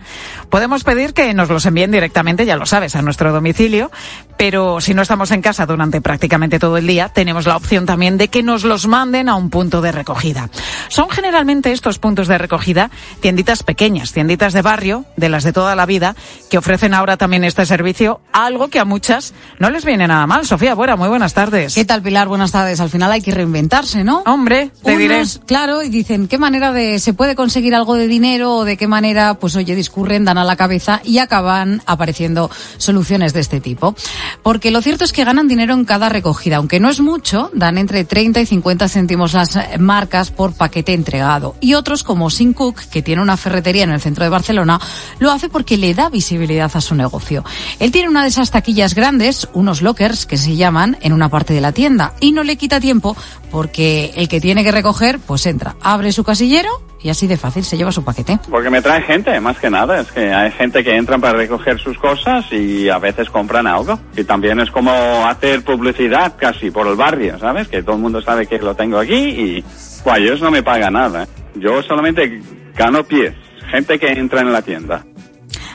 Podemos 0.51 0.83
pedir 0.83 1.15
que 1.15 1.33
nos 1.35 1.51
los 1.51 1.65
envíen 1.65 1.93
directamente, 1.93 2.45
ya 2.45 2.57
lo 2.57 2.67
sabes, 2.67 2.97
a 2.97 3.03
nuestro 3.03 3.33
domicilio, 3.33 3.93
pero 4.37 4.81
si 4.81 4.95
no 4.95 5.03
estamos 5.03 5.31
en 5.31 5.43
casa 5.43 5.65
durante 5.65 6.01
prácticamente 6.01 6.59
todo 6.59 6.77
el 6.77 6.89
día, 6.89 7.09
tenemos 7.09 7.47
la 7.47 7.57
opción 7.57 7.87
también 7.87 8.19
de 8.19 8.29
que 8.29 8.43
nos 8.43 8.65
los 8.65 8.89
manden 8.89 9.29
a 9.29 9.37
un 9.37 9.49
punto 9.49 9.81
de 9.81 9.93
recogida. 9.93 10.51
Son 10.89 11.09
generalmente 11.09 11.71
estos 11.71 12.01
puntos 12.01 12.27
de 12.27 12.39
recogida 12.39 12.48
tienditas 13.21 13.63
pequeñas, 13.63 14.13
tienditas 14.13 14.53
de 14.53 14.63
barrio, 14.63 15.05
de 15.17 15.29
las 15.29 15.45
de 15.45 15.53
toda 15.53 15.77
la 15.77 15.87
vida, 15.87 16.17
que 16.51 16.59
ofrecen 16.59 16.95
ahora 16.95 17.17
también 17.17 17.45
este 17.45 17.67
servicio, 17.67 18.21
algo 18.33 18.69
que 18.69 18.79
a 18.79 18.85
muchas 18.85 19.35
no 19.59 19.71
les 19.71 19.85
viene 19.85 20.07
nada 20.07 20.27
mal. 20.27 20.47
Sofía 20.47 20.75
Buera, 20.75 20.97
muy 20.97 21.09
buenas 21.09 21.35
tardes. 21.35 21.75
¿Qué 21.75 21.85
tal, 21.85 22.03
Pilar? 22.03 22.29
Buenas 22.29 22.53
tardes. 22.53 22.81
Al 22.81 22.91
final 22.91 23.13
hay 23.13 23.21
que 23.21 23.33
reinventarse, 23.33 24.05
¿no? 24.05 24.23
Hombre, 24.27 24.71
te 24.83 24.97
Unos, 24.97 24.99
diré. 25.35 25.47
Claro, 25.47 25.83
y 25.83 25.89
dicen, 25.89 26.29
¿qué 26.29 26.39
manera 26.39 26.73
de 26.73 26.99
se 26.99 27.13
puede 27.13 27.35
conseguir 27.35 27.75
algo 27.75 27.95
de 27.95 28.07
dinero 28.07 28.57
o 28.57 28.65
de 28.65 28.77
qué 28.77 28.87
manera, 28.87 29.35
pues 29.35 29.57
oye, 29.57 29.75
discurren, 29.75 30.25
dan 30.25 30.39
a 30.39 30.45
la 30.45 30.57
cabeza 30.57 31.01
y 31.05 31.19
acaban 31.19 31.83
apareciendo 31.87 32.51
soluciones 32.77 33.33
de 33.33 33.41
este 33.41 33.61
tipo? 33.61 33.95
Porque 34.43 34.71
lo 34.71 34.83
cierto 34.83 35.05
es 35.05 35.13
que 35.13 35.25
ganan 35.25 35.49
dinero 35.49 35.75
en 35.75 35.85
cada 35.85 36.09
recogida, 36.09 36.57
aunque 36.57 36.81
no 36.81 36.89
es 36.89 37.01
mucho, 37.01 37.51
dan 37.55 37.79
entre 37.79 38.05
30 38.05 38.41
y 38.41 38.47
50 38.47 38.89
céntimos 38.89 39.33
las 39.33 39.59
marcas 39.79 40.31
por 40.31 40.55
paquete 40.55 40.93
entregado. 40.93 41.57
Y 41.61 41.75
otros, 41.75 42.05
como 42.05 42.31
Sin 42.39 42.53
Cook, 42.53 42.79
que 42.93 43.03
tiene 43.03 43.21
una 43.21 43.37
ferretería 43.37 43.83
en 43.83 43.91
el 43.91 44.01
centro 44.01 44.23
de 44.23 44.31
Barcelona, 44.31 44.81
lo 45.19 45.33
hace 45.33 45.49
porque 45.49 45.77
le 45.77 45.93
da 45.93 46.09
visibilidad 46.09 46.71
a 46.73 46.81
su 46.81 46.95
negocio. 46.95 47.45
Él 47.81 47.91
tiene 47.91 48.09
una 48.09 48.23
de 48.23 48.29
esas 48.29 48.53
taquillas 48.53 48.95
grandes, 48.95 49.49
unos 49.55 49.83
lockers 49.83 50.25
que 50.25 50.37
se 50.37 50.55
llaman, 50.55 50.97
en 51.01 51.13
una 51.13 51.29
parte 51.29 51.53
de 51.53 51.61
la 51.61 51.73
tienda, 51.73 52.13
y 52.21 52.31
no 52.31 52.45
le 52.45 52.55
quita 52.55 52.79
tiempo 52.79 53.17
porque 53.51 54.13
el 54.15 54.29
que 54.29 54.41
tiene 54.41 54.63
que 54.63 54.71
recoger, 54.71 55.19
pues 55.19 55.47
entra, 55.47 55.75
abre 55.83 56.13
su 56.13 56.23
casillero 56.23 56.69
y 57.03 57.09
así 57.11 57.27
de 57.27 57.37
fácil 57.37 57.65
se 57.65 57.77
lleva 57.77 57.91
su 57.91 58.05
paquete. 58.05 58.39
Porque 58.49 58.71
me 58.71 58.83
trae 58.83 59.03
gente, 59.03 59.41
más 59.41 59.59
que 59.59 59.69
nada. 59.69 60.01
Es 60.01 60.13
que 60.13 60.33
hay 60.33 60.53
gente 60.53 60.85
que 60.85 60.95
entran 60.95 61.21
para 61.21 61.39
recoger 61.39 61.81
sus 61.81 61.99
cosas 61.99 62.45
y 62.53 62.89
a 62.89 62.99
veces 62.99 63.31
compran 63.31 63.67
algo. 63.67 63.99
Y 64.17 64.23
también 64.23 64.61
es 64.61 64.71
como 64.71 64.93
hacer 65.27 65.65
publicidad 65.65 66.35
casi 66.37 66.71
por 66.71 66.87
el 66.87 66.95
barrio, 66.95 67.37
¿sabes? 67.39 67.67
Que 67.67 67.83
todo 67.83 67.97
el 67.97 68.03
mundo 68.03 68.23
sabe 68.23 68.47
que 68.47 68.59
lo 68.59 68.77
tengo 68.77 68.99
aquí 68.99 69.15
y 69.15 69.65
pues 70.05 70.19
ellos 70.19 70.41
no 70.41 70.51
me 70.51 70.63
pagan 70.63 70.93
nada. 70.93 71.27
Yo 71.61 71.83
solamente 71.83 72.41
gano 72.77 73.05
pies. 73.05 73.35
Gente 73.71 73.99
que 73.99 74.11
entra 74.13 74.41
en 74.41 74.53
la 74.53 74.63
tienda. 74.63 75.05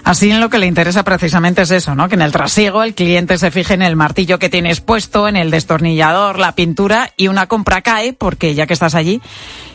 Así 0.04 0.30
en 0.30 0.42
lo 0.42 0.50
que 0.50 0.60
le 0.60 0.66
interesa 0.66 1.04
precisamente 1.04 1.62
es 1.62 1.72
eso, 1.72 1.96
¿no? 1.96 2.10
Que 2.10 2.16
en 2.16 2.22
el 2.22 2.34
trasiego 2.34 2.84
el 2.84 2.94
cliente 2.94 3.38
se 3.38 3.52
fije 3.52 3.74
en 3.74 3.82
el 3.82 3.96
martillo 3.96 4.38
que 4.38 4.50
tienes 4.50 4.82
puesto, 4.82 5.30
en 5.30 5.38
el 5.38 5.50
destornillador, 5.50 6.40
la 6.40 6.56
pintura 6.56 7.12
y 7.16 7.30
una 7.30 7.48
compra 7.48 7.82
cae 7.82 8.12
porque 8.12 8.54
ya 8.54 8.68
que 8.68 8.74
estás 8.74 8.96
allí 8.96 9.22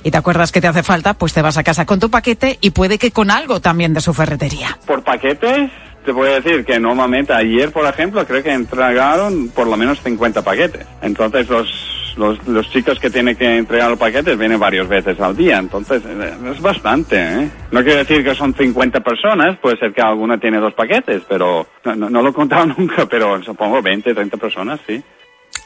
y 0.04 0.10
te 0.10 0.18
acuerdas 0.18 0.52
que 0.52 0.60
te 0.60 0.66
hace 0.66 0.82
falta, 0.82 1.14
pues 1.14 1.32
te 1.32 1.40
vas 1.40 1.56
a 1.56 1.64
casa 1.64 1.86
con 1.86 1.98
tu 1.98 2.10
paquete 2.10 2.58
y 2.60 2.70
puede 2.70 2.98
que 2.98 3.10
con 3.10 3.30
algo 3.30 3.60
también 3.60 3.94
de 3.94 4.02
su 4.02 4.12
ferretería. 4.12 4.78
Por 4.86 5.02
paquetes, 5.02 5.70
te 6.08 6.12
voy 6.12 6.30
a 6.30 6.40
decir 6.40 6.64
que 6.64 6.80
normalmente 6.80 7.34
ayer, 7.34 7.70
por 7.70 7.84
ejemplo, 7.84 8.26
creo 8.26 8.42
que 8.42 8.50
entregaron 8.50 9.50
por 9.50 9.66
lo 9.66 9.76
menos 9.76 10.00
50 10.00 10.40
paquetes. 10.40 10.86
Entonces 11.02 11.46
los, 11.50 12.46
los, 12.46 12.70
chicos 12.70 12.98
que 12.98 13.10
tienen 13.10 13.36
que 13.36 13.58
entregar 13.58 13.90
los 13.90 13.98
paquetes 13.98 14.38
vienen 14.38 14.58
varias 14.58 14.88
veces 14.88 15.20
al 15.20 15.36
día. 15.36 15.58
Entonces 15.58 16.02
eh, 16.06 16.32
es 16.50 16.62
bastante, 16.62 17.16
¿eh? 17.20 17.50
No 17.70 17.82
quiere 17.82 17.98
decir 17.98 18.24
que 18.24 18.34
son 18.34 18.54
50 18.54 19.00
personas, 19.00 19.58
puede 19.58 19.76
ser 19.76 19.92
que 19.92 20.00
alguna 20.00 20.38
tiene 20.38 20.56
dos 20.60 20.72
paquetes, 20.72 21.24
pero 21.28 21.66
no, 21.84 21.94
no, 21.94 22.08
no 22.08 22.22
lo 22.22 22.30
he 22.30 22.32
contado 22.32 22.64
nunca, 22.78 23.04
pero 23.04 23.42
supongo 23.42 23.82
20, 23.82 24.14
30 24.14 24.38
personas, 24.38 24.80
sí. 24.86 25.04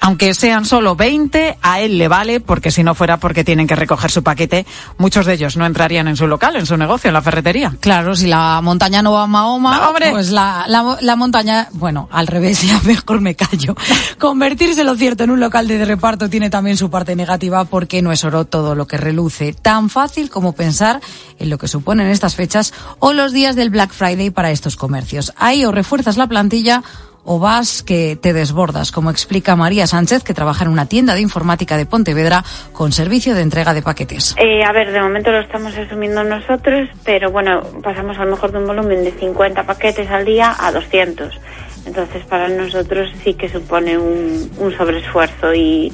Aunque 0.04 0.34
sean 0.34 0.64
solo 0.64 0.96
20, 0.96 1.58
a 1.62 1.80
él 1.80 1.96
le 1.96 2.08
vale, 2.08 2.40
porque 2.40 2.72
si 2.72 2.82
no 2.82 2.96
fuera 2.96 3.18
porque 3.18 3.44
tienen 3.44 3.68
que 3.68 3.76
recoger 3.76 4.10
su 4.10 4.24
paquete, 4.24 4.66
muchos 4.98 5.26
de 5.26 5.34
ellos 5.34 5.56
no 5.56 5.64
entrarían 5.64 6.08
en 6.08 6.16
su 6.16 6.26
local, 6.26 6.56
en 6.56 6.66
su 6.66 6.76
negocio, 6.76 7.06
en 7.06 7.14
la 7.14 7.22
ferretería. 7.22 7.76
Claro, 7.78 8.16
si 8.16 8.26
la 8.26 8.60
montaña 8.62 9.00
no 9.00 9.12
va 9.12 9.22
a 9.22 9.26
Mahoma, 9.28 9.88
hombre. 9.88 10.10
pues 10.10 10.30
la, 10.32 10.64
la, 10.66 10.98
la 11.00 11.14
montaña, 11.14 11.68
bueno, 11.74 12.08
al 12.10 12.26
revés, 12.26 12.62
ya 12.66 12.80
mejor 12.82 13.20
me 13.20 13.36
callo. 13.36 13.76
Convertirse, 14.18 14.82
lo 14.82 14.96
cierto, 14.96 15.22
en 15.22 15.30
un 15.30 15.38
local 15.38 15.68
de 15.68 15.84
reparto 15.84 16.28
tiene 16.28 16.50
también 16.50 16.76
su 16.76 16.90
parte 16.90 17.14
negativa 17.14 17.64
porque 17.64 18.02
no 18.02 18.10
es 18.10 18.24
oro 18.24 18.44
todo 18.44 18.74
lo 18.74 18.88
que 18.88 18.96
reluce. 18.96 19.52
Tan 19.52 19.88
fácil 19.88 20.30
como 20.30 20.52
pensar 20.52 21.00
en 21.38 21.48
lo 21.48 21.58
que 21.58 21.68
suponen 21.68 22.08
estas 22.08 22.34
fechas 22.34 22.74
o 22.98 23.12
los 23.12 23.32
días 23.32 23.54
del 23.54 23.70
Black 23.70 23.92
Friday 23.92 24.30
para 24.30 24.50
estos 24.50 24.74
comercios. 24.74 25.32
Ahí 25.36 25.64
o 25.64 25.70
refuerzas 25.70 26.16
la 26.16 26.26
plantilla 26.26 26.82
o 27.24 27.38
vas 27.38 27.82
que 27.82 28.16
te 28.16 28.32
desbordas, 28.32 28.90
como 28.90 29.10
explica 29.10 29.56
María 29.56 29.86
Sánchez, 29.86 30.24
que 30.24 30.34
trabaja 30.34 30.64
en 30.64 30.70
una 30.70 30.86
tienda 30.86 31.14
de 31.14 31.20
informática 31.20 31.76
de 31.76 31.86
Pontevedra 31.86 32.44
con 32.72 32.92
servicio 32.92 33.34
de 33.34 33.42
entrega 33.42 33.74
de 33.74 33.82
paquetes. 33.82 34.34
Eh, 34.38 34.64
a 34.64 34.72
ver, 34.72 34.92
de 34.92 35.00
momento 35.00 35.30
lo 35.30 35.40
estamos 35.40 35.76
asumiendo 35.76 36.24
nosotros, 36.24 36.88
pero 37.04 37.30
bueno, 37.30 37.62
pasamos 37.82 38.18
a 38.18 38.24
lo 38.24 38.32
mejor 38.32 38.52
de 38.52 38.58
un 38.58 38.66
volumen 38.66 39.04
de 39.04 39.12
50 39.12 39.64
paquetes 39.64 40.10
al 40.10 40.24
día 40.24 40.54
a 40.58 40.72
200. 40.72 41.40
Entonces, 41.86 42.24
para 42.24 42.48
nosotros 42.48 43.10
sí 43.24 43.34
que 43.34 43.48
supone 43.48 43.98
un, 43.98 44.50
un 44.58 44.76
sobreesfuerzo 44.76 45.52
y, 45.54 45.92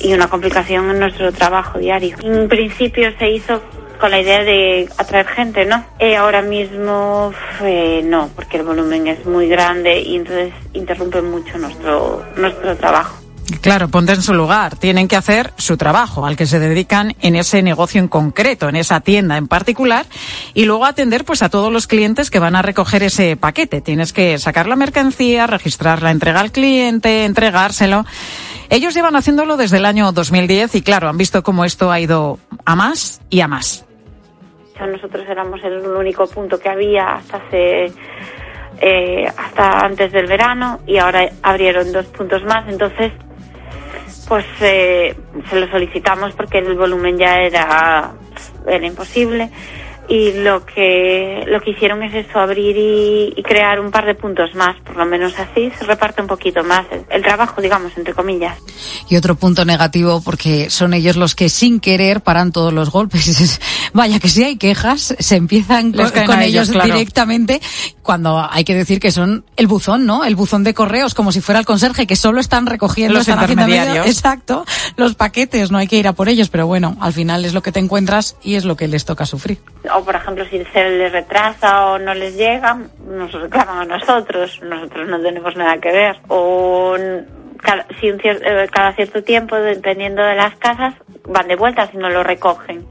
y 0.00 0.12
una 0.12 0.28
complicación 0.28 0.90
en 0.90 1.00
nuestro 1.00 1.32
trabajo 1.32 1.78
diario. 1.78 2.16
En 2.22 2.48
principio 2.48 3.10
se 3.18 3.30
hizo 3.30 3.62
con 3.98 4.10
la 4.10 4.20
idea 4.20 4.42
de 4.42 4.88
atraer 4.98 5.26
gente, 5.26 5.64
¿no? 5.64 5.84
Eh, 5.98 6.16
ahora 6.16 6.42
mismo 6.42 7.32
eh, 7.62 8.02
no, 8.04 8.28
porque 8.34 8.58
el 8.58 8.64
volumen 8.64 9.06
es 9.06 9.24
muy 9.26 9.48
grande 9.48 10.00
y 10.00 10.16
entonces 10.16 10.52
interrumpe 10.72 11.22
mucho 11.22 11.58
nuestro, 11.58 12.24
nuestro 12.36 12.76
trabajo. 12.76 13.26
Claro, 13.60 13.88
ponte 13.88 14.12
en 14.12 14.22
su 14.22 14.34
lugar. 14.34 14.76
Tienen 14.76 15.06
que 15.06 15.16
hacer 15.16 15.52
su 15.56 15.76
trabajo 15.76 16.26
al 16.26 16.36
que 16.36 16.46
se 16.46 16.58
dedican 16.58 17.14
en 17.20 17.36
ese 17.36 17.62
negocio 17.62 18.00
en 18.00 18.08
concreto, 18.08 18.68
en 18.68 18.76
esa 18.76 19.00
tienda 19.00 19.36
en 19.36 19.46
particular, 19.46 20.06
y 20.54 20.64
luego 20.64 20.84
atender 20.84 21.24
pues 21.24 21.42
a 21.42 21.48
todos 21.48 21.72
los 21.72 21.86
clientes 21.86 22.30
que 22.30 22.40
van 22.40 22.56
a 22.56 22.62
recoger 22.62 23.04
ese 23.04 23.36
paquete. 23.36 23.80
Tienes 23.80 24.12
que 24.12 24.38
sacar 24.38 24.66
la 24.66 24.74
mercancía, 24.74 25.46
registrar 25.46 26.02
la 26.02 26.10
entrega 26.10 26.40
al 26.40 26.50
cliente, 26.50 27.24
entregárselo. 27.24 28.04
Ellos 28.68 28.94
llevan 28.94 29.14
haciéndolo 29.14 29.56
desde 29.56 29.76
el 29.76 29.86
año 29.86 30.10
2010 30.10 30.74
y 30.74 30.82
claro, 30.82 31.08
han 31.08 31.16
visto 31.16 31.44
cómo 31.44 31.64
esto 31.64 31.92
ha 31.92 32.00
ido 32.00 32.40
a 32.64 32.74
más 32.74 33.20
y 33.30 33.40
a 33.40 33.48
más. 33.48 33.85
Nosotros 34.84 35.24
éramos 35.28 35.62
el 35.64 35.78
único 35.86 36.26
punto 36.26 36.58
que 36.58 36.68
había 36.68 37.14
hasta 37.14 37.38
hace 37.38 37.92
eh, 38.80 39.26
hasta 39.36 39.80
antes 39.80 40.12
del 40.12 40.26
verano 40.26 40.80
y 40.86 40.98
ahora 40.98 41.30
abrieron 41.42 41.92
dos 41.92 42.06
puntos 42.06 42.44
más. 42.44 42.68
Entonces 42.68 43.12
pues 44.28 44.44
eh, 44.60 45.14
se 45.48 45.60
lo 45.60 45.68
solicitamos 45.68 46.32
porque 46.34 46.58
el 46.58 46.74
volumen 46.74 47.16
ya 47.16 47.40
era 47.40 48.12
era 48.66 48.86
imposible 48.86 49.50
y 50.08 50.32
lo 50.42 50.64
que 50.64 51.44
lo 51.48 51.60
que 51.60 51.70
hicieron 51.70 52.02
es 52.02 52.14
eso 52.14 52.38
abrir 52.38 52.76
y, 52.76 53.32
y 53.36 53.42
crear 53.42 53.80
un 53.80 53.90
par 53.90 54.06
de 54.06 54.14
puntos 54.14 54.54
más 54.54 54.76
por 54.84 54.96
lo 54.96 55.04
menos 55.04 55.32
así 55.38 55.70
se 55.78 55.84
reparte 55.84 56.22
un 56.22 56.28
poquito 56.28 56.62
más 56.64 56.86
el, 56.92 57.04
el 57.10 57.22
trabajo 57.22 57.60
digamos 57.60 57.92
entre 57.96 58.14
comillas 58.14 58.56
Y 59.08 59.16
otro 59.16 59.34
punto 59.34 59.64
negativo 59.64 60.20
porque 60.24 60.70
son 60.70 60.94
ellos 60.94 61.16
los 61.16 61.34
que 61.34 61.48
sin 61.48 61.80
querer 61.80 62.20
paran 62.22 62.52
todos 62.52 62.72
los 62.72 62.90
golpes. 62.90 63.60
Vaya 63.92 64.18
que 64.20 64.28
si 64.28 64.42
hay 64.44 64.56
quejas, 64.56 65.14
se 65.18 65.36
empiezan 65.36 65.92
con, 65.92 66.10
con 66.10 66.40
ellos, 66.42 66.68
ellos, 66.68 66.70
claro. 66.70 66.92
directamente 66.94 67.60
cuando 68.02 68.46
hay 68.50 68.64
que 68.64 68.74
decir 68.74 69.00
que 69.00 69.10
son 69.10 69.44
el 69.56 69.66
buzón, 69.66 70.06
¿no? 70.06 70.24
El 70.24 70.36
buzón 70.36 70.62
de 70.64 70.74
correos, 70.74 71.14
como 71.14 71.32
si 71.32 71.40
fuera 71.40 71.58
el 71.58 71.66
conserje, 71.66 72.06
que 72.06 72.14
solo 72.16 72.40
están 72.40 72.66
recogiendo, 72.66 73.14
Los 73.14 73.22
están 73.28 73.42
haciendo 73.42 73.64
medio- 73.66 73.76
intermediarios. 73.78 74.16
exacto, 74.16 74.64
los 74.96 75.14
paquetes, 75.16 75.70
no 75.72 75.78
hay 75.78 75.88
que 75.88 75.96
ir 75.96 76.06
a 76.06 76.12
por 76.12 76.28
ellos, 76.28 76.48
pero 76.48 76.66
bueno, 76.68 76.96
al 77.00 77.12
final 77.12 77.44
es 77.44 77.52
lo 77.54 77.62
que 77.62 77.72
te 77.72 77.80
encuentras 77.80 78.36
y 78.42 78.54
es 78.54 78.64
lo 78.64 78.76
que 78.76 78.86
les 78.86 79.04
toca 79.04 79.26
sufrir. 79.26 79.58
O 79.96 80.04
por 80.04 80.14
ejemplo 80.14 80.44
si 80.46 80.62
se 80.66 80.90
les 80.90 81.12
retrasa 81.12 81.86
o 81.86 81.98
no 81.98 82.14
les 82.14 82.36
llega 82.36 82.76
nos 83.06 83.32
reclaman 83.32 83.78
a 83.90 83.98
nosotros 83.98 84.60
nosotros 84.62 85.08
no 85.08 85.20
tenemos 85.20 85.56
nada 85.56 85.78
que 85.78 85.92
ver 85.92 86.16
o 86.28 86.96
cada, 87.62 87.86
si 88.00 88.10
un 88.10 88.18
cier- 88.18 88.42
eh, 88.44 88.68
cada 88.70 88.92
cierto 88.94 89.22
tiempo 89.22 89.56
dependiendo 89.56 90.22
de 90.22 90.34
las 90.34 90.54
casas 90.56 90.94
van 91.24 91.48
de 91.48 91.56
vuelta 91.56 91.86
si 91.90 91.96
no 91.96 92.08
lo 92.10 92.22
recogen 92.22 92.86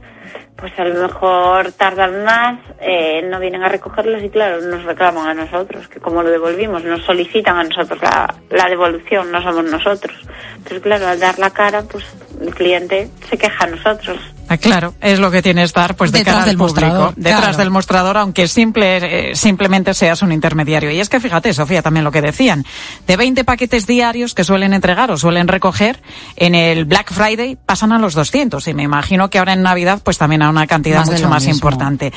pues 0.57 0.71
a 0.79 0.85
lo 0.85 1.01
mejor 1.07 1.73
tardan 1.73 2.23
más, 2.23 2.57
eh, 2.79 3.21
no 3.29 3.41
vienen 3.41 3.61
a 3.63 3.67
recogerlos 3.67 4.23
y 4.23 4.29
claro, 4.29 4.61
nos 4.61 4.85
reclaman 4.85 5.27
a 5.27 5.33
nosotros, 5.33 5.85
que 5.89 5.99
como 5.99 6.23
lo 6.23 6.29
devolvimos, 6.29 6.81
nos 6.85 7.03
solicitan 7.03 7.57
a 7.57 7.63
nosotros 7.65 8.01
la, 8.01 8.33
la 8.49 8.69
devolución, 8.69 9.33
no 9.33 9.41
somos 9.43 9.65
nosotros. 9.65 10.15
Entonces 10.55 10.79
claro, 10.79 11.07
al 11.07 11.19
dar 11.19 11.37
la 11.39 11.49
cara, 11.49 11.81
pues 11.83 12.05
el 12.39 12.55
cliente 12.55 13.09
se 13.29 13.37
queja 13.37 13.65
a 13.65 13.67
nosotros. 13.67 14.17
Ah, 14.47 14.57
claro, 14.57 14.93
es 15.01 15.19
lo 15.19 15.31
que 15.31 15.41
tiene 15.41 15.63
estar 15.63 15.95
pues 15.95 16.11
de 16.11 16.19
Detrás 16.19 16.33
cara 16.35 16.43
al 16.43 16.49
del 16.49 16.57
público, 16.57 16.81
mostrador, 16.81 17.13
detrás 17.15 17.39
claro. 17.41 17.57
del 17.57 17.69
mostrador, 17.71 18.17
aunque 18.17 18.47
simple, 18.47 19.31
eh, 19.31 19.35
simplemente 19.35 19.93
seas 19.93 20.21
un 20.21 20.31
intermediario. 20.31 20.91
Y 20.91 20.99
es 20.99 21.09
que 21.09 21.19
fíjate, 21.19 21.53
Sofía, 21.53 21.81
también 21.81 22.03
lo 22.03 22.11
que 22.11 22.21
decían, 22.21 22.63
de 23.07 23.17
20 23.17 23.43
paquetes 23.43 23.87
diarios 23.87 24.33
que 24.35 24.43
suelen 24.43 24.73
entregar 24.73 25.09
o 25.09 25.17
suelen 25.17 25.47
recoger, 25.47 25.99
en 26.35 26.53
el 26.53 26.85
Black 26.85 27.11
Friday 27.11 27.57
pasan 27.65 27.91
a 27.91 27.97
los 27.97 28.13
200 28.13 28.67
y 28.67 28.73
me 28.75 28.83
imagino 28.83 29.29
que 29.31 29.39
ahora 29.39 29.53
en 29.53 29.63
Navidad 29.63 29.99
pues 30.03 30.17
también 30.19 30.43
a 30.43 30.49
una 30.49 30.67
cantidad 30.67 30.99
Más 30.99 31.09
mucho 31.11 31.27
más 31.27 31.43
mismo. 31.43 31.55
importante. 31.55 32.13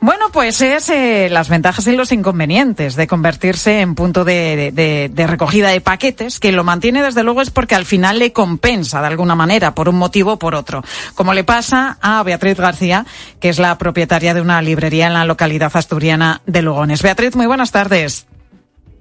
Bueno, 0.00 0.26
pues 0.32 0.60
es 0.62 0.88
eh, 0.90 1.28
las 1.30 1.48
ventajas 1.48 1.86
y 1.86 1.92
los 1.94 2.10
inconvenientes 2.10 2.96
de 2.96 3.06
convertirse 3.06 3.80
en 3.80 3.94
punto 3.94 4.24
de, 4.24 4.56
de- 4.56 4.72
de- 4.72 5.10
de 5.12 5.26
recogida 5.26 5.68
de 5.68 5.80
paquetes. 5.80 6.40
Que 6.40 6.50
lo 6.52 6.64
mantiene 6.64 7.02
desde 7.02 7.22
luego 7.22 7.42
es 7.42 7.50
porque 7.50 7.74
al 7.74 7.84
final 7.84 8.18
le 8.18 8.32
compensa 8.32 9.00
de 9.00 9.06
alguna 9.06 9.34
manera, 9.36 9.74
por 9.74 9.88
un 9.88 9.96
motivo 9.96 10.32
o 10.32 10.38
por 10.38 10.54
otro. 10.56 10.82
Como 11.14 11.32
le 11.34 11.44
pasa 11.44 11.59
a 11.72 12.22
Beatriz 12.24 12.58
García, 12.58 13.04
que 13.38 13.50
es 13.50 13.58
la 13.58 13.76
propietaria 13.76 14.34
de 14.34 14.40
una 14.40 14.62
librería 14.62 15.06
en 15.06 15.14
la 15.14 15.24
localidad 15.24 15.70
asturiana 15.74 16.40
de 16.46 16.62
Lugones. 16.62 17.02
Beatriz, 17.02 17.36
muy 17.36 17.46
buenas 17.46 17.70
tardes. 17.70 18.26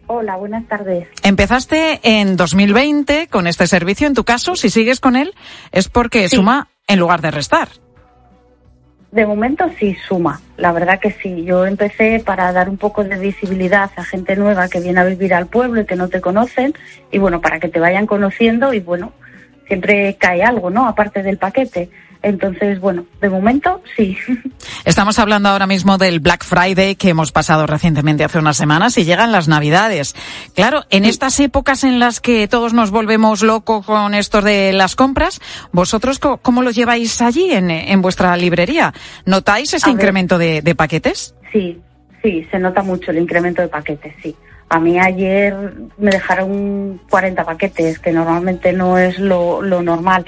Hola, 0.07 0.35
buenas 0.35 0.67
tardes. 0.67 1.07
Empezaste 1.23 1.99
en 2.03 2.35
2020 2.35 3.27
con 3.27 3.47
este 3.47 3.67
servicio. 3.67 4.07
En 4.07 4.15
tu 4.15 4.23
caso, 4.23 4.55
si 4.55 4.69
sigues 4.69 4.99
con 4.99 5.15
él, 5.15 5.33
es 5.71 5.87
porque 5.87 6.27
suma 6.27 6.67
en 6.87 6.99
lugar 6.99 7.21
de 7.21 7.31
restar. 7.31 7.69
De 9.11 9.25
momento 9.25 9.65
sí 9.79 9.95
suma, 10.07 10.41
la 10.57 10.71
verdad 10.71 10.99
que 10.99 11.11
sí. 11.11 11.43
Yo 11.43 11.65
empecé 11.65 12.21
para 12.23 12.51
dar 12.51 12.69
un 12.69 12.77
poco 12.77 13.03
de 13.03 13.17
visibilidad 13.17 13.89
a 13.95 14.03
gente 14.03 14.35
nueva 14.35 14.67
que 14.67 14.79
viene 14.81 14.99
a 14.99 15.05
vivir 15.05 15.33
al 15.33 15.47
pueblo 15.47 15.81
y 15.81 15.85
que 15.85 15.95
no 15.95 16.09
te 16.09 16.21
conocen 16.21 16.73
y 17.11 17.17
bueno, 17.17 17.39
para 17.41 17.59
que 17.59 17.69
te 17.69 17.79
vayan 17.79 18.05
conociendo 18.05 18.73
y 18.73 18.81
bueno, 18.81 19.13
siempre 19.67 20.15
cae 20.19 20.43
algo, 20.43 20.69
¿no? 20.69 20.87
Aparte 20.87 21.23
del 21.23 21.37
paquete. 21.37 21.89
Entonces, 22.21 22.79
bueno, 22.81 23.05
de 23.21 23.29
momento 23.29 23.81
sí. 23.95 24.17
Estamos 24.85 25.19
hablando 25.19 25.49
ahora 25.49 25.67
mismo 25.67 25.97
del 25.97 26.19
Black 26.19 26.43
Friday 26.43 26.95
que 26.95 27.09
hemos 27.09 27.31
pasado 27.31 27.65
recientemente 27.65 28.23
hace 28.23 28.39
unas 28.39 28.57
semanas 28.57 28.97
y 28.97 29.05
llegan 29.05 29.31
las 29.31 29.47
Navidades. 29.47 30.15
Claro, 30.53 30.83
en 30.89 31.05
estas 31.05 31.39
épocas 31.39 31.83
en 31.83 31.99
las 31.99 32.19
que 32.19 32.47
todos 32.47 32.73
nos 32.73 32.91
volvemos 32.91 33.41
locos 33.41 33.85
con 33.85 34.13
esto 34.13 34.41
de 34.41 34.73
las 34.73 34.95
compras, 34.95 35.39
¿vosotros 35.71 36.19
cómo 36.19 36.61
lo 36.61 36.71
lleváis 36.71 37.21
allí 37.21 37.51
en, 37.51 37.71
en 37.71 38.01
vuestra 38.01 38.35
librería? 38.35 38.93
¿Notáis 39.25 39.73
ese 39.73 39.89
A 39.89 39.93
incremento 39.93 40.37
de, 40.37 40.61
de 40.61 40.75
paquetes? 40.75 41.35
Sí, 41.53 41.79
sí, 42.21 42.45
se 42.51 42.59
nota 42.59 42.83
mucho 42.83 43.11
el 43.11 43.19
incremento 43.19 43.61
de 43.61 43.69
paquetes, 43.69 44.13
sí. 44.21 44.35
A 44.69 44.79
mí 44.79 44.99
ayer 44.99 45.55
me 45.97 46.11
dejaron 46.11 47.01
40 47.09 47.43
paquetes, 47.43 47.97
que 47.97 48.11
normalmente 48.11 48.71
no 48.71 48.99
es 48.99 49.17
lo, 49.17 49.63
lo 49.63 49.81
normal, 49.81 50.25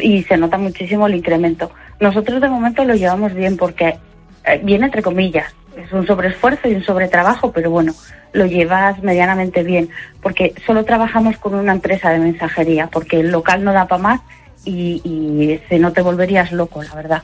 y 0.00 0.22
se 0.24 0.36
nota 0.36 0.58
muchísimo 0.58 1.06
el 1.06 1.14
incremento. 1.14 1.70
Nosotros 2.00 2.40
de 2.40 2.48
momento 2.48 2.84
lo 2.84 2.94
llevamos 2.94 3.34
bien 3.34 3.56
porque 3.56 3.98
eh, 4.44 4.60
viene 4.62 4.86
entre 4.86 5.02
comillas, 5.02 5.52
es 5.76 5.92
un 5.92 6.06
sobreesfuerzo 6.06 6.68
y 6.68 6.74
un 6.74 6.84
sobretrabajo, 6.84 7.52
pero 7.52 7.70
bueno, 7.70 7.94
lo 8.32 8.46
llevas 8.46 9.02
medianamente 9.02 9.62
bien, 9.62 9.88
porque 10.22 10.54
solo 10.66 10.84
trabajamos 10.84 11.36
con 11.38 11.54
una 11.54 11.72
empresa 11.72 12.10
de 12.10 12.18
mensajería, 12.18 12.88
porque 12.88 13.20
el 13.20 13.30
local 13.30 13.64
no 13.64 13.72
da 13.72 13.86
para 13.86 14.02
más 14.02 14.20
y, 14.64 15.00
y 15.04 15.60
se 15.68 15.78
no 15.78 15.92
te 15.92 16.02
volverías 16.02 16.52
loco, 16.52 16.82
la 16.82 16.94
verdad. 16.94 17.22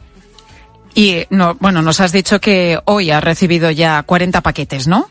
Y 0.94 1.24
no, 1.30 1.56
bueno, 1.56 1.82
nos 1.82 2.00
has 2.00 2.12
dicho 2.12 2.40
que 2.40 2.78
hoy 2.84 3.10
has 3.10 3.22
recibido 3.22 3.70
ya 3.70 4.02
40 4.04 4.40
paquetes, 4.40 4.86
¿no? 4.86 5.10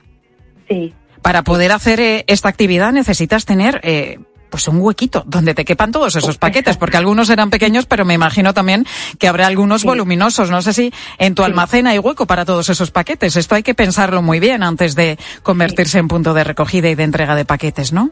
Sí. 0.69 0.93
Para 1.21 1.43
poder 1.43 1.71
hacer 1.73 1.99
eh, 1.99 2.23
esta 2.27 2.49
actividad 2.49 2.93
necesitas 2.93 3.45
tener 3.45 3.81
eh, 3.83 4.19
pues 4.53 4.67
un 4.67 4.79
huequito 4.81 5.23
donde 5.25 5.55
te 5.55 5.65
quepan 5.65 5.91
todos 5.91 6.15
esos 6.15 6.37
paquetes, 6.45 6.77
porque 6.77 6.97
algunos 6.97 7.31
eran 7.31 7.49
pequeños, 7.49 7.87
pero 7.87 8.05
me 8.05 8.13
imagino 8.13 8.53
también 8.53 8.85
que 9.17 9.27
habrá 9.27 9.47
algunos 9.47 9.83
voluminosos. 9.83 10.51
No 10.51 10.61
sé 10.61 10.73
si 10.73 10.93
en 11.17 11.33
tu 11.33 11.41
almacén 11.41 11.87
hay 11.87 11.97
hueco 11.97 12.27
para 12.27 12.45
todos 12.45 12.69
esos 12.69 12.91
paquetes. 12.91 13.35
Esto 13.35 13.55
hay 13.55 13.63
que 13.63 13.73
pensarlo 13.73 14.21
muy 14.21 14.39
bien 14.39 14.61
antes 14.61 14.93
de 14.93 15.17
convertirse 15.41 15.97
en 15.97 16.07
punto 16.07 16.35
de 16.35 16.43
recogida 16.43 16.87
y 16.87 16.93
de 16.93 17.01
entrega 17.01 17.33
de 17.33 17.45
paquetes, 17.45 17.93
¿no? 17.93 18.11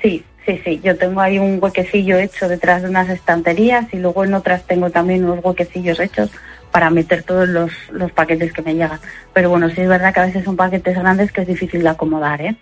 Sí, 0.00 0.24
sí, 0.46 0.60
sí. 0.64 0.80
Yo 0.84 0.96
tengo 0.96 1.20
ahí 1.20 1.40
un 1.40 1.58
huequecillo 1.60 2.18
hecho 2.18 2.48
detrás 2.48 2.82
de 2.82 2.90
unas 2.90 3.08
estanterías 3.08 3.92
y 3.92 3.96
luego 3.96 4.22
en 4.22 4.34
otras 4.34 4.62
tengo 4.62 4.90
también 4.90 5.24
unos 5.24 5.44
huequecillos 5.44 5.98
hechos 5.98 6.30
para 6.70 6.88
meter 6.88 7.24
todos 7.24 7.48
los, 7.48 7.72
los 7.90 8.12
paquetes 8.12 8.52
que 8.52 8.62
me 8.62 8.74
llegan. 8.74 9.00
Pero 9.32 9.50
bueno, 9.50 9.68
sí 9.70 9.80
es 9.80 9.88
verdad 9.88 10.14
que 10.14 10.20
a 10.20 10.26
veces 10.26 10.44
son 10.44 10.54
paquetes 10.54 10.96
grandes 10.96 11.32
que 11.32 11.40
es 11.40 11.48
difícil 11.48 11.82
de 11.82 11.88
acomodar, 11.88 12.40
¿eh? 12.42 12.56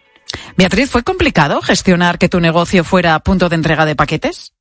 Beatriz, 0.57 0.91
¿fue 0.91 1.03
complicado 1.03 1.61
gestionar 1.63 2.19
que 2.19 2.29
tu 2.29 2.41
negocio 2.41 2.85
fuera 2.85 3.19
punto 3.21 3.49
de 3.49 3.57
entrega 3.57 3.87
de 3.87 3.97
paquetes? 3.97 4.53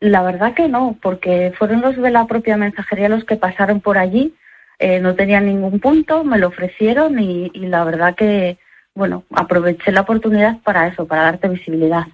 La 0.00 0.22
verdad 0.22 0.54
que 0.54 0.68
no, 0.68 0.96
porque 1.00 1.54
fueron 1.58 1.80
los 1.80 1.96
de 1.96 2.10
la 2.10 2.26
propia 2.26 2.56
mensajería 2.56 3.08
los 3.08 3.24
que 3.24 3.36
pasaron 3.36 3.80
por 3.80 3.96
allí, 3.96 4.34
eh, 4.78 5.00
no 5.00 5.14
tenían 5.14 5.46
ningún 5.46 5.80
punto, 5.80 6.22
me 6.22 6.38
lo 6.38 6.48
ofrecieron 6.48 7.18
y, 7.18 7.50
y 7.54 7.66
la 7.66 7.82
verdad 7.84 8.14
que, 8.14 8.58
bueno, 8.94 9.24
aproveché 9.34 9.92
la 9.92 10.02
oportunidad 10.02 10.58
para 10.62 10.86
eso, 10.88 11.06
para 11.06 11.22
darte 11.22 11.48
visibilidad. 11.48 12.06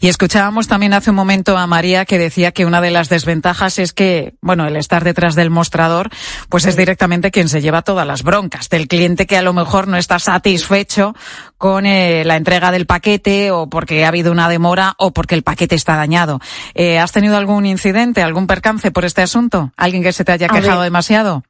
Y 0.00 0.08
escuchábamos 0.08 0.68
también 0.68 0.92
hace 0.92 1.10
un 1.10 1.16
momento 1.16 1.56
a 1.56 1.66
María 1.66 2.04
que 2.04 2.18
decía 2.18 2.52
que 2.52 2.66
una 2.66 2.80
de 2.80 2.90
las 2.90 3.08
desventajas 3.08 3.78
es 3.78 3.92
que, 3.92 4.34
bueno, 4.40 4.66
el 4.66 4.76
estar 4.76 5.02
detrás 5.02 5.34
del 5.34 5.50
mostrador, 5.50 6.10
pues 6.48 6.66
es 6.66 6.76
directamente 6.76 7.30
quien 7.30 7.48
se 7.48 7.60
lleva 7.60 7.82
todas 7.82 8.06
las 8.06 8.22
broncas 8.22 8.68
del 8.68 8.86
cliente 8.86 9.26
que 9.26 9.36
a 9.36 9.42
lo 9.42 9.52
mejor 9.52 9.88
no 9.88 9.96
está 9.96 10.18
satisfecho 10.18 11.14
con 11.58 11.84
eh, 11.86 12.24
la 12.24 12.36
entrega 12.36 12.70
del 12.70 12.86
paquete 12.86 13.50
o 13.50 13.68
porque 13.68 14.04
ha 14.04 14.08
habido 14.08 14.32
una 14.32 14.48
demora 14.48 14.94
o 14.96 15.12
porque 15.12 15.34
el 15.34 15.42
paquete 15.42 15.74
está 15.74 15.96
dañado. 15.96 16.40
Eh, 16.74 16.98
¿Has 16.98 17.12
tenido 17.12 17.36
algún 17.36 17.66
incidente, 17.66 18.22
algún 18.22 18.46
percance 18.46 18.90
por 18.90 19.04
este 19.04 19.22
asunto? 19.22 19.72
¿Alguien 19.76 20.02
que 20.02 20.12
se 20.12 20.24
te 20.24 20.32
haya 20.32 20.48
quejado 20.48 20.82
demasiado? 20.82 21.42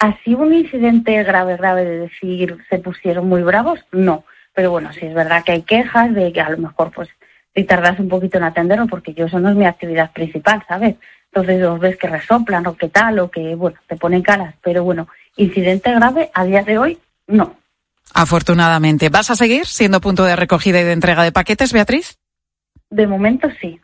Así 0.00 0.34
un 0.34 0.52
incidente 0.52 1.22
grave, 1.22 1.56
grave 1.56 1.84
de 1.84 1.98
decir 2.00 2.58
se 2.68 2.78
pusieron 2.78 3.28
muy 3.28 3.42
bravos, 3.42 3.78
no. 3.92 4.24
Pero 4.52 4.72
bueno, 4.72 4.92
sí 4.92 5.06
es 5.06 5.14
verdad 5.14 5.44
que 5.44 5.52
hay 5.52 5.62
quejas 5.62 6.12
de 6.12 6.32
que 6.32 6.40
a 6.40 6.50
lo 6.50 6.58
mejor 6.58 6.90
pues 6.90 7.08
si 7.54 7.64
tardas 7.64 7.98
un 7.98 8.08
poquito 8.08 8.38
en 8.38 8.44
atenderlo, 8.44 8.86
porque 8.86 9.12
yo 9.12 9.26
eso 9.26 9.38
no 9.38 9.50
es 9.50 9.56
mi 9.56 9.66
actividad 9.66 10.12
principal, 10.12 10.64
¿sabes? 10.68 10.96
Entonces 11.32 11.60
los 11.60 11.78
ves 11.78 11.96
que 11.96 12.08
resoplan 12.08 12.66
o 12.66 12.76
que 12.76 12.88
tal, 12.88 13.18
o 13.20 13.30
que, 13.30 13.54
bueno, 13.54 13.78
te 13.86 13.96
ponen 13.96 14.22
caras. 14.22 14.54
Pero 14.62 14.84
bueno, 14.84 15.08
incidente 15.36 15.92
grave 15.92 16.30
a 16.34 16.44
día 16.44 16.62
de 16.62 16.78
hoy, 16.78 16.98
no. 17.26 17.59
Afortunadamente. 18.14 19.08
¿Vas 19.08 19.30
a 19.30 19.36
seguir 19.36 19.66
siendo 19.66 20.00
punto 20.00 20.24
de 20.24 20.36
recogida 20.36 20.80
y 20.80 20.84
de 20.84 20.92
entrega 20.92 21.22
de 21.22 21.32
paquetes, 21.32 21.72
Beatriz? 21.72 22.18
De 22.90 23.06
momento 23.06 23.48
sí. 23.60 23.80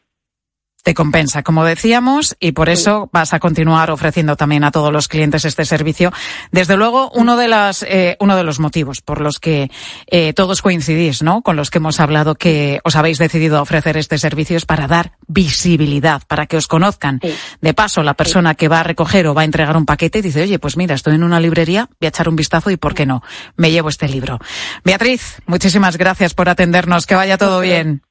Te 0.86 0.94
compensa, 0.94 1.42
como 1.42 1.64
decíamos, 1.64 2.36
y 2.38 2.52
por 2.52 2.68
eso 2.68 3.10
vas 3.12 3.34
a 3.34 3.40
continuar 3.40 3.90
ofreciendo 3.90 4.36
también 4.36 4.62
a 4.62 4.70
todos 4.70 4.92
los 4.92 5.08
clientes 5.08 5.44
este 5.44 5.64
servicio. 5.64 6.12
Desde 6.52 6.76
luego, 6.76 7.10
uno 7.12 7.36
de 7.36 7.48
las, 7.48 7.82
eh, 7.82 8.16
uno 8.20 8.36
de 8.36 8.44
los 8.44 8.60
motivos 8.60 9.00
por 9.00 9.20
los 9.20 9.40
que 9.40 9.68
eh, 10.06 10.32
todos 10.32 10.62
coincidís, 10.62 11.24
¿no? 11.24 11.42
Con 11.42 11.56
los 11.56 11.70
que 11.70 11.78
hemos 11.78 11.98
hablado 11.98 12.36
que 12.36 12.78
os 12.84 12.94
habéis 12.94 13.18
decidido 13.18 13.58
a 13.58 13.62
ofrecer 13.62 13.96
este 13.96 14.16
servicio 14.16 14.56
es 14.56 14.64
para 14.64 14.86
dar 14.86 15.14
visibilidad, 15.26 16.22
para 16.28 16.46
que 16.46 16.56
os 16.56 16.68
conozcan. 16.68 17.18
De 17.60 17.74
paso, 17.74 18.04
la 18.04 18.14
persona 18.14 18.54
que 18.54 18.68
va 18.68 18.78
a 18.78 18.84
recoger 18.84 19.26
o 19.26 19.34
va 19.34 19.42
a 19.42 19.44
entregar 19.44 19.76
un 19.76 19.86
paquete 19.86 20.22
dice, 20.22 20.42
oye, 20.42 20.60
pues 20.60 20.76
mira, 20.76 20.94
estoy 20.94 21.16
en 21.16 21.24
una 21.24 21.40
librería, 21.40 21.88
voy 21.98 22.06
a 22.06 22.10
echar 22.10 22.28
un 22.28 22.36
vistazo 22.36 22.70
y 22.70 22.76
por 22.76 22.94
qué 22.94 23.06
no, 23.06 23.24
me 23.56 23.72
llevo 23.72 23.88
este 23.88 24.08
libro. 24.08 24.38
Beatriz, 24.84 25.42
muchísimas 25.46 25.96
gracias 25.96 26.32
por 26.32 26.48
atendernos, 26.48 27.06
que 27.06 27.16
vaya 27.16 27.38
todo 27.38 27.58
bien. 27.58 28.02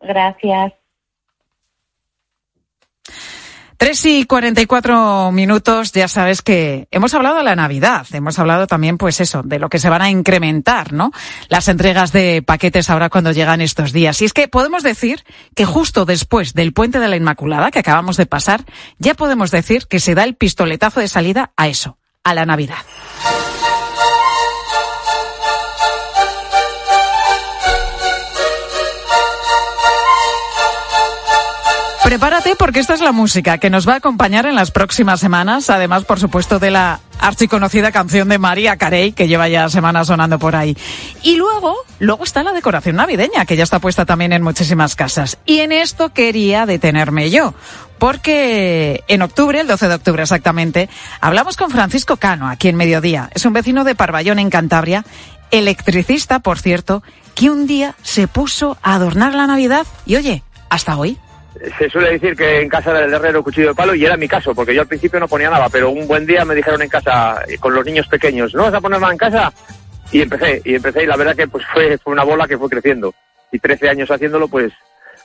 Gracias. 0.00 0.72
Tres 3.78 4.06
y 4.06 4.24
cuarenta 4.24 4.62
y 4.62 4.66
cuatro 4.66 5.30
minutos, 5.32 5.92
ya 5.92 6.08
sabes 6.08 6.40
que 6.40 6.88
hemos 6.90 7.12
hablado 7.12 7.36
de 7.36 7.42
la 7.42 7.56
Navidad, 7.56 8.06
hemos 8.12 8.38
hablado 8.38 8.66
también, 8.66 8.96
pues 8.96 9.20
eso, 9.20 9.42
de 9.42 9.58
lo 9.58 9.68
que 9.68 9.78
se 9.78 9.90
van 9.90 10.00
a 10.00 10.08
incrementar, 10.08 10.94
¿no? 10.94 11.12
Las 11.48 11.68
entregas 11.68 12.10
de 12.10 12.42
paquetes 12.42 12.88
ahora 12.88 13.10
cuando 13.10 13.32
llegan 13.32 13.60
estos 13.60 13.92
días. 13.92 14.22
Y 14.22 14.24
es 14.24 14.32
que 14.32 14.48
podemos 14.48 14.82
decir 14.82 15.24
que 15.54 15.66
justo 15.66 16.06
después 16.06 16.54
del 16.54 16.72
Puente 16.72 16.98
de 17.00 17.08
la 17.08 17.16
Inmaculada 17.16 17.70
que 17.70 17.80
acabamos 17.80 18.16
de 18.16 18.24
pasar, 18.24 18.64
ya 18.98 19.12
podemos 19.12 19.50
decir 19.50 19.86
que 19.86 20.00
se 20.00 20.14
da 20.14 20.24
el 20.24 20.36
pistoletazo 20.36 21.00
de 21.00 21.08
salida 21.08 21.52
a 21.56 21.68
eso, 21.68 21.98
a 22.24 22.32
la 22.32 22.46
Navidad. 22.46 22.78
Prepárate 32.06 32.54
porque 32.54 32.78
esta 32.78 32.94
es 32.94 33.00
la 33.00 33.10
música 33.10 33.58
que 33.58 33.68
nos 33.68 33.88
va 33.88 33.94
a 33.94 33.96
acompañar 33.96 34.46
en 34.46 34.54
las 34.54 34.70
próximas 34.70 35.18
semanas, 35.18 35.70
además, 35.70 36.04
por 36.04 36.20
supuesto, 36.20 36.60
de 36.60 36.70
la 36.70 37.00
archiconocida 37.18 37.90
canción 37.90 38.28
de 38.28 38.38
María 38.38 38.76
Carey, 38.76 39.10
que 39.10 39.26
lleva 39.26 39.48
ya 39.48 39.68
semanas 39.68 40.06
sonando 40.06 40.38
por 40.38 40.54
ahí. 40.54 40.76
Y 41.24 41.34
luego, 41.34 41.74
luego 41.98 42.22
está 42.22 42.44
la 42.44 42.52
decoración 42.52 42.94
navideña, 42.94 43.44
que 43.44 43.56
ya 43.56 43.64
está 43.64 43.80
puesta 43.80 44.06
también 44.06 44.32
en 44.32 44.44
muchísimas 44.44 44.94
casas. 44.94 45.38
Y 45.46 45.58
en 45.58 45.72
esto 45.72 46.12
quería 46.12 46.64
detenerme 46.64 47.28
yo, 47.28 47.54
porque 47.98 49.02
en 49.08 49.22
octubre, 49.22 49.60
el 49.60 49.66
12 49.66 49.88
de 49.88 49.94
octubre 49.96 50.22
exactamente, 50.22 50.88
hablamos 51.20 51.56
con 51.56 51.72
Francisco 51.72 52.18
Cano, 52.18 52.48
aquí 52.48 52.68
en 52.68 52.76
Mediodía. 52.76 53.30
Es 53.34 53.44
un 53.46 53.52
vecino 53.52 53.82
de 53.82 53.96
Parvallón, 53.96 54.38
en 54.38 54.50
Cantabria, 54.50 55.04
electricista, 55.50 56.38
por 56.38 56.60
cierto, 56.60 57.02
que 57.34 57.50
un 57.50 57.66
día 57.66 57.96
se 58.04 58.28
puso 58.28 58.78
a 58.84 58.94
adornar 58.94 59.34
la 59.34 59.48
Navidad 59.48 59.88
y 60.06 60.14
oye, 60.14 60.44
hasta 60.70 60.96
hoy 60.96 61.18
se 61.78 61.90
suele 61.90 62.12
decir 62.12 62.36
que 62.36 62.60
en 62.60 62.68
casa 62.68 62.92
del 62.92 63.12
herrero 63.12 63.42
cuchillo 63.42 63.68
de 63.68 63.74
palo 63.74 63.94
y 63.94 64.04
era 64.04 64.16
mi 64.16 64.28
caso, 64.28 64.54
porque 64.54 64.74
yo 64.74 64.82
al 64.82 64.86
principio 64.86 65.20
no 65.20 65.28
ponía 65.28 65.50
nada, 65.50 65.68
pero 65.68 65.90
un 65.90 66.06
buen 66.06 66.26
día 66.26 66.44
me 66.44 66.54
dijeron 66.54 66.82
en 66.82 66.88
casa 66.88 67.42
eh, 67.48 67.58
con 67.58 67.74
los 67.74 67.84
niños 67.84 68.06
pequeños, 68.08 68.54
¿no 68.54 68.62
vas 68.62 68.74
a 68.74 68.80
poner 68.80 69.00
en 69.02 69.16
casa? 69.16 69.52
Y 70.12 70.22
empecé, 70.22 70.62
y 70.64 70.74
empecé 70.74 71.02
y 71.02 71.06
la 71.06 71.16
verdad 71.16 71.34
que 71.34 71.48
pues 71.48 71.64
fue, 71.72 71.98
fue 71.98 72.12
una 72.12 72.24
bola 72.24 72.46
que 72.46 72.58
fue 72.58 72.68
creciendo. 72.68 73.14
Y 73.50 73.58
13 73.58 73.88
años 73.88 74.10
haciéndolo, 74.10 74.48
pues, 74.48 74.72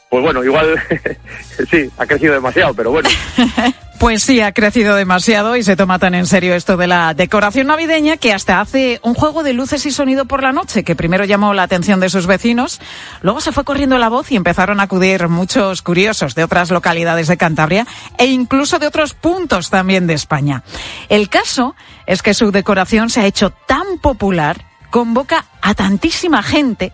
pues 0.10 0.24
bueno, 0.24 0.44
igual 0.44 0.76
sí, 1.70 1.90
ha 1.98 2.06
crecido 2.06 2.34
demasiado, 2.34 2.74
pero 2.74 2.92
bueno. 2.92 3.10
Pues 4.02 4.24
sí, 4.24 4.42
ha 4.42 4.52
crecido 4.52 4.96
demasiado 4.96 5.56
y 5.56 5.62
se 5.62 5.76
toma 5.76 6.00
tan 6.00 6.16
en 6.16 6.26
serio 6.26 6.56
esto 6.56 6.76
de 6.76 6.88
la 6.88 7.14
decoración 7.14 7.68
navideña 7.68 8.18
que 8.18 8.34
hasta 8.34 8.60
hace 8.60 9.00
un 9.04 9.14
juego 9.14 9.44
de 9.44 9.54
luces 9.54 9.86
y 9.86 9.92
sonido 9.92 10.26
por 10.26 10.42
la 10.42 10.52
noche 10.52 10.84
que 10.84 10.96
primero 10.96 11.24
llamó 11.24 11.54
la 11.54 11.62
atención 11.62 12.00
de 12.00 12.10
sus 12.10 12.26
vecinos, 12.26 12.82
luego 13.22 13.42
se 13.42 13.52
fue 13.52 13.64
corriendo 13.64 14.00
la 14.00 14.10
voz 14.10 14.32
y 14.32 14.38
empezaron 14.38 14.80
a 14.80 14.84
acudir 14.84 15.28
muchos 15.28 15.84
curiosos 15.84 16.34
de 16.34 16.44
otras 16.44 16.72
localidades 16.72 17.28
de 17.28 17.38
Cantabria 17.38 17.86
e 18.18 18.26
incluso 18.26 18.80
de 18.80 18.88
otros 18.88 19.14
puntos 19.14 19.70
también 19.70 20.08
de 20.08 20.16
España. 20.16 20.64
El 21.08 21.30
caso 21.30 21.76
es 22.08 22.24
que 22.24 22.34
su 22.34 22.52
decoración 22.52 23.12
se 23.12 23.22
ha 23.22 23.28
hecho 23.28 23.52
tan 23.68 24.00
popular, 24.02 24.66
convoca 24.90 25.46
a 25.62 25.76
tantísima 25.76 26.42
gente 26.42 26.92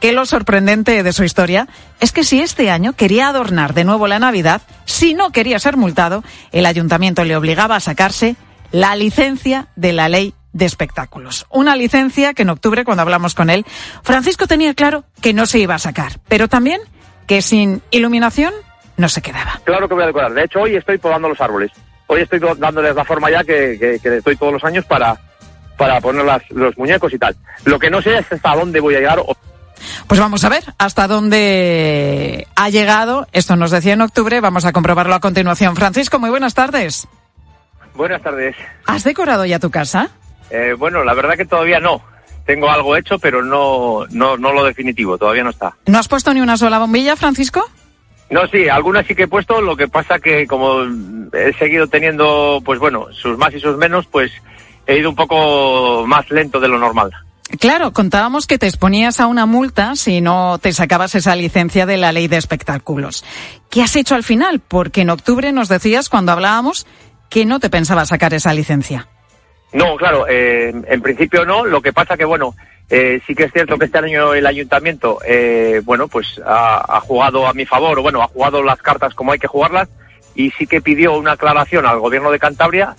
que 0.00 0.12
lo 0.12 0.26
sorprendente 0.26 1.02
de 1.02 1.12
su 1.12 1.24
historia 1.24 1.68
es 2.00 2.12
que 2.12 2.24
si 2.24 2.40
este 2.40 2.70
año 2.70 2.92
quería 2.92 3.28
adornar 3.28 3.74
de 3.74 3.84
nuevo 3.84 4.06
la 4.06 4.18
Navidad, 4.18 4.62
si 4.84 5.14
no 5.14 5.32
quería 5.32 5.58
ser 5.58 5.76
multado, 5.76 6.22
el 6.52 6.66
ayuntamiento 6.66 7.24
le 7.24 7.36
obligaba 7.36 7.76
a 7.76 7.80
sacarse 7.80 8.36
la 8.70 8.94
licencia 8.96 9.68
de 9.76 9.92
la 9.92 10.08
ley 10.08 10.34
de 10.52 10.64
espectáculos. 10.64 11.46
Una 11.50 11.76
licencia 11.76 12.34
que 12.34 12.42
en 12.42 12.50
octubre, 12.50 12.84
cuando 12.84 13.02
hablamos 13.02 13.34
con 13.34 13.50
él, 13.50 13.64
Francisco 14.02 14.46
tenía 14.46 14.74
claro 14.74 15.04
que 15.20 15.32
no 15.32 15.46
se 15.46 15.58
iba 15.58 15.74
a 15.74 15.78
sacar, 15.78 16.20
pero 16.28 16.48
también 16.48 16.80
que 17.26 17.42
sin 17.42 17.82
iluminación 17.90 18.52
no 18.96 19.08
se 19.08 19.22
quedaba. 19.22 19.60
Claro 19.64 19.88
que 19.88 19.94
voy 19.94 20.04
a 20.04 20.08
decorar. 20.08 20.32
De 20.32 20.44
hecho, 20.44 20.60
hoy 20.60 20.76
estoy 20.76 20.98
podando 20.98 21.28
los 21.28 21.40
árboles. 21.40 21.70
Hoy 22.06 22.22
estoy 22.22 22.40
dándoles 22.58 22.94
la 22.94 23.04
forma 23.04 23.30
ya 23.30 23.44
que, 23.44 24.00
doy 24.24 24.36
todos 24.36 24.54
los 24.54 24.64
años 24.64 24.84
para, 24.86 25.16
para 25.76 26.00
poner 26.00 26.24
los 26.50 26.76
muñecos 26.78 27.12
y 27.12 27.18
tal. 27.18 27.36
Lo 27.64 27.78
que 27.78 27.90
no 27.90 28.00
sé 28.00 28.16
es 28.16 28.32
hasta 28.32 28.56
dónde 28.56 28.80
voy 28.80 28.94
a 28.94 29.00
llegar 29.00 29.20
pues 30.06 30.20
vamos 30.20 30.44
a 30.44 30.48
ver 30.48 30.64
hasta 30.78 31.06
dónde 31.06 32.46
ha 32.56 32.68
llegado. 32.70 33.26
Esto 33.32 33.56
nos 33.56 33.70
decía 33.70 33.94
en 33.94 34.00
octubre. 34.00 34.40
Vamos 34.40 34.64
a 34.64 34.72
comprobarlo 34.72 35.14
a 35.14 35.20
continuación. 35.20 35.76
Francisco, 35.76 36.18
muy 36.18 36.30
buenas 36.30 36.54
tardes. 36.54 37.08
Buenas 37.94 38.22
tardes. 38.22 38.54
¿Has 38.86 39.04
decorado 39.04 39.44
ya 39.44 39.58
tu 39.58 39.70
casa? 39.70 40.10
Eh, 40.50 40.74
bueno, 40.78 41.04
la 41.04 41.14
verdad 41.14 41.34
que 41.36 41.44
todavía 41.44 41.80
no. 41.80 42.02
Tengo 42.46 42.70
algo 42.70 42.96
hecho, 42.96 43.18
pero 43.18 43.42
no, 43.42 44.06
no, 44.10 44.36
no 44.36 44.52
lo 44.52 44.64
definitivo. 44.64 45.18
Todavía 45.18 45.44
no 45.44 45.50
está. 45.50 45.74
¿No 45.86 45.98
has 45.98 46.08
puesto 46.08 46.32
ni 46.32 46.40
una 46.40 46.56
sola 46.56 46.78
bombilla, 46.78 47.16
Francisco? 47.16 47.68
No, 48.30 48.46
sí, 48.46 48.68
algunas 48.68 49.06
sí 49.06 49.14
que 49.14 49.24
he 49.24 49.28
puesto. 49.28 49.60
Lo 49.60 49.76
que 49.76 49.88
pasa 49.88 50.18
que 50.18 50.46
como 50.46 50.84
he 51.32 51.52
seguido 51.58 51.86
teniendo, 51.88 52.62
pues 52.64 52.78
bueno, 52.78 53.08
sus 53.12 53.36
más 53.36 53.52
y 53.54 53.60
sus 53.60 53.76
menos, 53.76 54.06
pues 54.06 54.30
he 54.86 54.98
ido 54.98 55.10
un 55.10 55.16
poco 55.16 56.04
más 56.06 56.30
lento 56.30 56.60
de 56.60 56.68
lo 56.68 56.78
normal. 56.78 57.10
Claro, 57.60 57.92
contábamos 57.92 58.46
que 58.46 58.58
te 58.58 58.66
exponías 58.66 59.20
a 59.20 59.26
una 59.26 59.46
multa 59.46 59.96
si 59.96 60.20
no 60.20 60.58
te 60.58 60.72
sacabas 60.72 61.14
esa 61.14 61.34
licencia 61.34 61.86
de 61.86 61.96
la 61.96 62.12
ley 62.12 62.28
de 62.28 62.36
espectáculos. 62.36 63.24
¿Qué 63.70 63.82
has 63.82 63.96
hecho 63.96 64.14
al 64.14 64.22
final? 64.22 64.60
Porque 64.60 65.00
en 65.00 65.10
octubre 65.10 65.50
nos 65.50 65.68
decías 65.68 66.10
cuando 66.10 66.32
hablábamos 66.32 66.86
que 67.30 67.46
no 67.46 67.58
te 67.58 67.70
pensaba 67.70 68.04
sacar 68.04 68.34
esa 68.34 68.52
licencia. 68.52 69.08
No, 69.72 69.96
claro, 69.96 70.26
eh, 70.28 70.72
en 70.88 71.02
principio 71.02 71.44
no. 71.46 71.64
Lo 71.64 71.80
que 71.80 71.92
pasa 71.92 72.16
que, 72.16 72.24
bueno, 72.24 72.54
eh, 72.90 73.20
sí 73.26 73.34
que 73.34 73.44
es 73.44 73.52
cierto 73.52 73.78
que 73.78 73.86
este 73.86 73.98
año 73.98 74.34
el 74.34 74.46
ayuntamiento, 74.46 75.18
eh, 75.26 75.80
bueno, 75.84 76.08
pues 76.08 76.40
ha, 76.44 77.00
jugado 77.00 77.46
a 77.46 77.54
mi 77.54 77.64
favor, 77.64 77.98
o 77.98 78.02
bueno, 78.02 78.22
ha 78.22 78.28
jugado 78.28 78.62
las 78.62 78.80
cartas 78.80 79.14
como 79.14 79.32
hay 79.32 79.38
que 79.38 79.46
jugarlas, 79.46 79.88
y 80.34 80.50
sí 80.50 80.66
que 80.66 80.80
pidió 80.80 81.16
una 81.16 81.32
aclaración 81.32 81.86
al 81.86 81.98
gobierno 81.98 82.30
de 82.30 82.38
Cantabria 82.38 82.94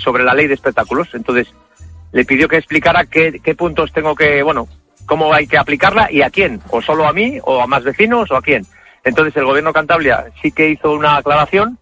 sobre 0.00 0.24
la 0.24 0.34
ley 0.34 0.46
de 0.46 0.54
espectáculos. 0.54 1.08
Entonces, 1.12 1.48
le 2.12 2.24
pidió 2.24 2.48
que 2.48 2.56
explicara 2.56 3.06
qué, 3.06 3.40
qué 3.42 3.54
puntos 3.54 3.92
tengo 3.92 4.14
que, 4.14 4.42
bueno, 4.42 4.68
cómo 5.06 5.32
hay 5.32 5.46
que 5.46 5.58
aplicarla 5.58 6.10
y 6.10 6.22
a 6.22 6.30
quién, 6.30 6.60
o 6.70 6.82
solo 6.82 7.06
a 7.06 7.12
mí, 7.12 7.38
o 7.42 7.62
a 7.62 7.66
más 7.66 7.82
vecinos, 7.84 8.30
o 8.30 8.36
a 8.36 8.42
quién. 8.42 8.66
Entonces 9.04 9.36
el 9.36 9.44
gobierno 9.44 9.70
de 9.70 9.74
Cantabria 9.74 10.26
sí 10.42 10.52
que 10.52 10.68
hizo 10.68 10.92
una 10.92 11.16
aclaración, 11.16 11.78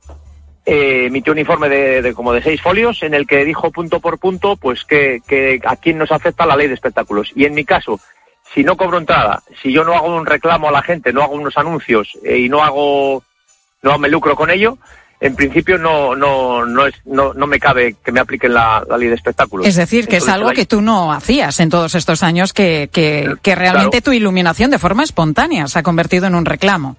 eh, 0.65 1.07
emitió 1.07 1.33
un 1.33 1.39
informe 1.39 1.69
de, 1.69 2.13
como 2.15 2.33
de 2.33 2.43
seis 2.43 2.61
folios 2.61 3.03
en 3.03 3.15
el 3.15 3.27
que 3.27 3.45
dijo 3.45 3.71
punto 3.71 4.01
por 4.01 4.19
punto, 4.19 4.57
pues 4.57 4.85
que, 4.85 5.21
que 5.27 5.61
a 5.65 5.77
quién 5.77 5.99
nos 5.99 6.13
afecta 6.13 6.47
la 6.47 6.57
ley 6.57 6.69
de 6.69 6.75
espectáculos. 6.75 7.31
Y 7.35 7.45
en 7.45 7.55
mi 7.55 7.65
caso, 7.65 8.01
si 8.55 8.65
no 8.65 8.77
cobro 8.77 8.99
entrada, 8.99 9.43
si 9.61 9.73
yo 9.73 9.85
no 9.85 9.95
hago 9.95 10.15
un 10.15 10.27
reclamo 10.27 10.69
a 10.69 10.73
la 10.73 10.83
gente, 10.83 11.13
no 11.13 11.23
hago 11.23 11.35
unos 11.35 11.57
anuncios 11.57 12.19
eh, 12.25 12.39
y 12.39 12.49
no 12.49 12.63
hago, 12.63 13.23
no 13.83 13.99
me 13.99 14.09
lucro 14.09 14.37
con 14.37 14.51
ello, 14.51 14.79
en 15.21 15.35
principio 15.35 15.79
no, 15.79 16.15
no, 16.15 16.67
no, 16.67 16.87
es, 16.87 16.95
no, 17.07 17.33
no 17.33 17.47
me 17.47 17.59
cabe 17.59 17.97
que 18.05 18.13
me 18.13 18.21
apliquen 18.21 18.53
la, 18.53 18.85
ley 18.99 19.09
de 19.09 19.15
espectáculos. 19.15 19.67
Es 19.67 19.77
decir, 19.77 20.09
que 20.09 20.19
es 20.19 20.29
algo 20.29 20.51
que 20.51 20.67
tú 20.67 20.83
no 20.83 21.13
hacías 21.13 21.59
en 21.61 21.71
todos 21.71 21.95
estos 21.95 22.23
años, 22.23 22.53
que, 22.53 22.91
que, 22.93 23.35
que 23.43 23.55
realmente 23.55 24.03
tu 24.03 24.13
iluminación 24.13 24.71
de 24.71 24.79
forma 24.79 25.03
espontánea 25.03 25.69
se 25.69 25.79
ha 25.79 25.83
convertido 25.83 26.27
en 26.27 26.35
un 26.35 26.45
reclamo. 26.45 26.97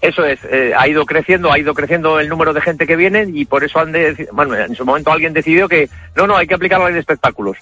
Eso 0.00 0.24
es, 0.24 0.38
eh, 0.44 0.72
ha 0.76 0.88
ido 0.88 1.04
creciendo, 1.04 1.52
ha 1.52 1.58
ido 1.58 1.74
creciendo 1.74 2.20
el 2.20 2.28
número 2.28 2.54
de 2.54 2.62
gente 2.62 2.86
que 2.86 2.96
viene 2.96 3.28
y 3.32 3.44
por 3.44 3.64
eso 3.64 3.80
han 3.80 3.92
de, 3.92 4.28
bueno, 4.32 4.54
en 4.56 4.74
su 4.74 4.84
momento 4.84 5.12
alguien 5.12 5.34
decidió 5.34 5.68
que 5.68 5.90
no, 6.16 6.26
no, 6.26 6.36
hay 6.36 6.46
que 6.46 6.54
aplicar 6.54 6.78
la 6.78 6.86
ley 6.86 6.94
de 6.94 7.00
espectáculos. 7.00 7.58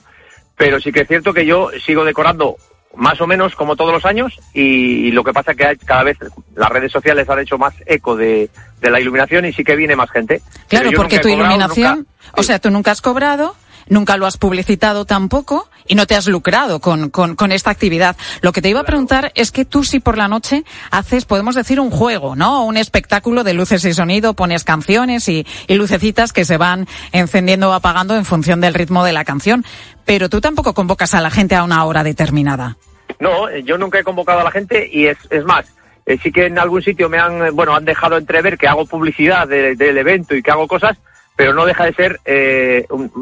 Pero 0.56 0.80
sí 0.80 0.92
que 0.92 1.00
es 1.00 1.08
cierto 1.08 1.32
que 1.32 1.46
yo 1.46 1.70
sigo 1.84 2.04
decorando 2.04 2.56
más 2.96 3.20
o 3.20 3.26
menos 3.26 3.54
como 3.54 3.76
todos 3.76 3.92
los 3.92 4.04
años 4.04 4.38
y, 4.52 5.10
lo 5.12 5.24
que 5.24 5.32
pasa 5.32 5.52
es 5.52 5.56
que 5.56 5.76
cada 5.84 6.02
vez 6.02 6.18
las 6.54 6.68
redes 6.68 6.92
sociales 6.92 7.28
han 7.28 7.40
hecho 7.40 7.58
más 7.58 7.74
eco 7.86 8.16
de, 8.16 8.50
la 8.80 9.00
iluminación 9.00 9.44
y 9.44 9.52
sí 9.52 9.64
que 9.64 9.76
viene 9.76 9.96
más 9.96 10.10
gente. 10.10 10.40
Claro, 10.68 10.90
porque 10.96 11.18
tu 11.18 11.28
iluminación, 11.28 12.06
o 12.36 12.42
sea, 12.42 12.58
tú 12.58 12.70
nunca 12.70 12.90
has 12.90 13.02
cobrado, 13.02 13.56
nunca 13.88 14.16
lo 14.16 14.26
has 14.26 14.36
publicitado 14.36 15.04
tampoco 15.04 15.68
y 15.88 15.94
no 15.94 16.06
te 16.06 16.14
has 16.14 16.28
lucrado 16.28 16.80
con, 16.80 17.10
con, 17.10 17.52
esta 17.52 17.70
actividad. 17.70 18.16
Lo 18.42 18.52
que 18.52 18.62
te 18.62 18.68
iba 18.68 18.80
a 18.80 18.84
preguntar 18.84 19.32
es 19.34 19.50
que 19.50 19.64
tú 19.64 19.84
si 19.84 20.00
por 20.00 20.16
la 20.18 20.28
noche 20.28 20.64
haces, 20.90 21.24
podemos 21.24 21.54
decir, 21.54 21.80
un 21.80 21.90
juego, 21.90 22.36
¿no? 22.36 22.64
Un 22.64 22.76
espectáculo 22.76 23.42
de 23.42 23.54
luces 23.54 23.84
y 23.84 23.94
sonido, 23.94 24.34
pones 24.34 24.64
canciones 24.64 25.28
y, 25.28 25.46
y 25.66 25.74
lucecitas 25.74 26.32
que 26.32 26.44
se 26.44 26.58
van 26.58 26.86
encendiendo 27.12 27.70
o 27.70 27.72
apagando 27.72 28.14
en 28.16 28.24
función 28.24 28.60
del 28.60 28.74
ritmo 28.74 29.04
de 29.04 29.12
la 29.12 29.24
canción. 29.24 29.64
Pero 30.04 30.28
tú 30.28 30.40
tampoco 30.40 30.74
convocas 30.74 31.14
a 31.14 31.20
la 31.20 31.30
gente 31.30 31.54
a 31.54 31.64
una 31.64 31.84
hora 31.84 32.04
determinada. 32.04 32.76
No, 33.18 33.48
eh, 33.48 33.62
yo 33.64 33.78
nunca 33.78 33.98
he 33.98 34.04
convocado 34.04 34.40
a 34.40 34.44
la 34.44 34.50
gente 34.50 34.88
y 34.90 35.06
es, 35.06 35.18
es 35.30 35.44
más, 35.44 35.66
eh, 36.06 36.18
sí 36.22 36.32
que 36.32 36.46
en 36.46 36.58
algún 36.58 36.82
sitio 36.82 37.08
me 37.08 37.18
han, 37.18 37.54
bueno, 37.54 37.74
han 37.74 37.84
dejado 37.84 38.16
entrever 38.16 38.56
que 38.56 38.68
hago 38.68 38.86
publicidad 38.86 39.46
del 39.48 39.98
evento 39.98 40.34
y 40.34 40.42
que 40.42 40.50
hago 40.50 40.66
cosas, 40.66 40.96
pero 41.38 41.54
no 41.54 41.66
deja 41.66 41.84
de 41.84 41.94
ser 41.94 42.20
eh, 42.24 42.84
un, 42.90 43.12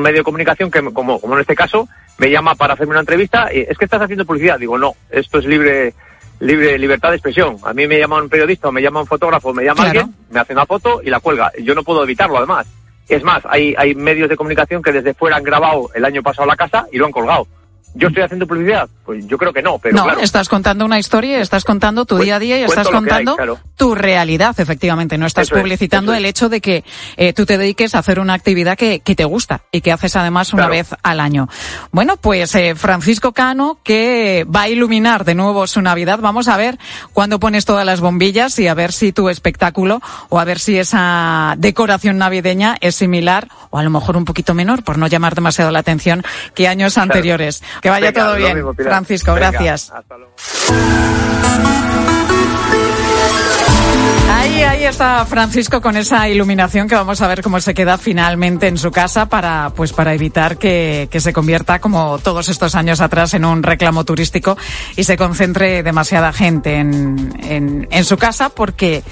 medio 0.00 0.18
de 0.18 0.22
comunicación 0.22 0.70
que, 0.70 0.80
como, 0.92 1.20
como 1.20 1.34
en 1.34 1.40
este 1.40 1.56
caso, 1.56 1.88
me 2.18 2.30
llama 2.30 2.54
para 2.54 2.74
hacerme 2.74 2.92
una 2.92 3.00
entrevista 3.00 3.52
y 3.52 3.62
es 3.62 3.76
que 3.76 3.86
estás 3.86 4.00
haciendo 4.00 4.24
publicidad. 4.24 4.60
Digo, 4.60 4.78
no, 4.78 4.94
esto 5.10 5.38
es 5.40 5.44
libre, 5.44 5.92
libre, 6.38 6.78
libertad 6.78 7.08
de 7.08 7.16
expresión. 7.16 7.56
A 7.64 7.74
mí 7.74 7.88
me 7.88 7.98
llama 7.98 8.22
un 8.22 8.28
periodista 8.28 8.70
me 8.70 8.80
llama 8.80 9.00
un 9.00 9.08
fotógrafo, 9.08 9.52
me 9.52 9.64
llama 9.64 9.86
alguien, 9.86 10.14
me 10.30 10.38
hace 10.38 10.52
una 10.52 10.66
foto 10.66 11.02
y 11.02 11.10
la 11.10 11.18
cuelga. 11.18 11.50
Yo 11.64 11.74
no 11.74 11.82
puedo 11.82 12.04
evitarlo, 12.04 12.36
además. 12.38 12.68
Es 13.08 13.24
más, 13.24 13.42
hay, 13.44 13.74
hay 13.76 13.96
medios 13.96 14.28
de 14.28 14.36
comunicación 14.36 14.80
que 14.80 14.92
desde 14.92 15.12
fuera 15.12 15.36
han 15.36 15.42
grabado 15.42 15.90
el 15.96 16.04
año 16.04 16.22
pasado 16.22 16.46
la 16.46 16.54
casa 16.54 16.86
y 16.92 16.98
lo 16.98 17.06
han 17.06 17.12
colgado. 17.12 17.48
¿Yo 17.94 18.08
estoy 18.08 18.24
haciendo 18.24 18.46
publicidad? 18.46 18.88
Pues 19.04 19.26
yo 19.26 19.38
creo 19.38 19.52
que 19.52 19.62
no, 19.62 19.78
pero 19.78 19.96
no, 19.96 20.18
estás 20.18 20.48
contando 20.48 20.84
una 20.84 20.98
historia, 20.98 21.40
estás 21.40 21.64
contando 21.64 22.04
tu 22.04 22.18
día 22.18 22.36
a 22.36 22.38
día 22.38 22.58
y 22.58 22.64
estás 22.64 22.88
contando 22.88 23.36
tu 23.76 23.94
realidad, 23.94 24.58
efectivamente. 24.58 25.16
No 25.16 25.26
estás 25.26 25.50
publicitando 25.50 26.12
el 26.12 26.24
hecho 26.24 26.48
de 26.48 26.60
que 26.60 26.84
eh, 27.16 27.32
tú 27.32 27.46
te 27.46 27.56
dediques 27.56 27.94
a 27.94 27.98
hacer 28.00 28.18
una 28.18 28.34
actividad 28.34 28.76
que, 28.76 29.00
que 29.00 29.14
te 29.14 29.24
gusta 29.24 29.62
y 29.70 29.80
que 29.80 29.92
haces 29.92 30.16
además 30.16 30.52
una 30.52 30.68
vez 30.68 30.88
al 31.02 31.20
año. 31.20 31.48
Bueno, 31.92 32.16
pues 32.16 32.54
eh, 32.54 32.74
Francisco 32.74 33.32
Cano, 33.32 33.78
que 33.84 34.44
va 34.44 34.62
a 34.62 34.68
iluminar 34.68 35.24
de 35.24 35.34
nuevo 35.34 35.66
su 35.66 35.80
Navidad. 35.80 36.18
Vamos 36.20 36.48
a 36.48 36.56
ver 36.56 36.78
cuándo 37.12 37.38
pones 37.38 37.64
todas 37.64 37.86
las 37.86 38.00
bombillas 38.00 38.58
y 38.58 38.66
a 38.66 38.74
ver 38.74 38.92
si 38.92 39.12
tu 39.12 39.28
espectáculo 39.28 40.00
o 40.30 40.40
a 40.40 40.44
ver 40.44 40.58
si 40.58 40.78
esa 40.78 41.54
decoración 41.58 42.18
navideña 42.18 42.76
es 42.80 42.96
similar 42.96 43.48
o 43.70 43.78
a 43.78 43.82
lo 43.82 43.90
mejor 43.90 44.16
un 44.16 44.24
poquito 44.24 44.54
menor, 44.54 44.84
por 44.84 44.98
no 44.98 45.08
llamar 45.08 45.34
demasiado 45.34 45.72
la 45.72 45.80
atención, 45.80 46.22
que 46.54 46.68
años 46.68 46.96
anteriores. 46.96 47.62
Que 47.84 47.90
vaya 47.90 48.14
todo 48.14 48.36
bien, 48.36 48.64
Francisco, 48.76 49.34
gracias. 49.34 49.92
Hasta 49.94 50.16
luego. 50.16 50.32
Ahí, 54.32 54.62
ahí 54.62 54.84
está 54.84 55.26
Francisco 55.26 55.82
con 55.82 55.94
esa 55.94 56.26
iluminación 56.30 56.88
que 56.88 56.94
vamos 56.94 57.20
a 57.20 57.28
ver 57.28 57.42
cómo 57.42 57.60
se 57.60 57.74
queda 57.74 57.98
finalmente 57.98 58.68
en 58.68 58.78
su 58.78 58.90
casa 58.90 59.28
para, 59.28 59.70
pues 59.76 59.92
para 59.92 60.14
evitar 60.14 60.56
que, 60.56 61.08
que 61.10 61.20
se 61.20 61.34
convierta 61.34 61.78
como 61.78 62.18
todos 62.20 62.48
estos 62.48 62.74
años 62.74 63.02
atrás 63.02 63.34
en 63.34 63.44
un 63.44 63.62
reclamo 63.62 64.06
turístico 64.06 64.56
y 64.96 65.04
se 65.04 65.18
concentre 65.18 65.82
demasiada 65.82 66.32
gente 66.32 66.76
en, 66.76 67.34
en, 67.42 67.86
en 67.90 68.04
su 68.06 68.16
casa 68.16 68.48
porque 68.48 69.02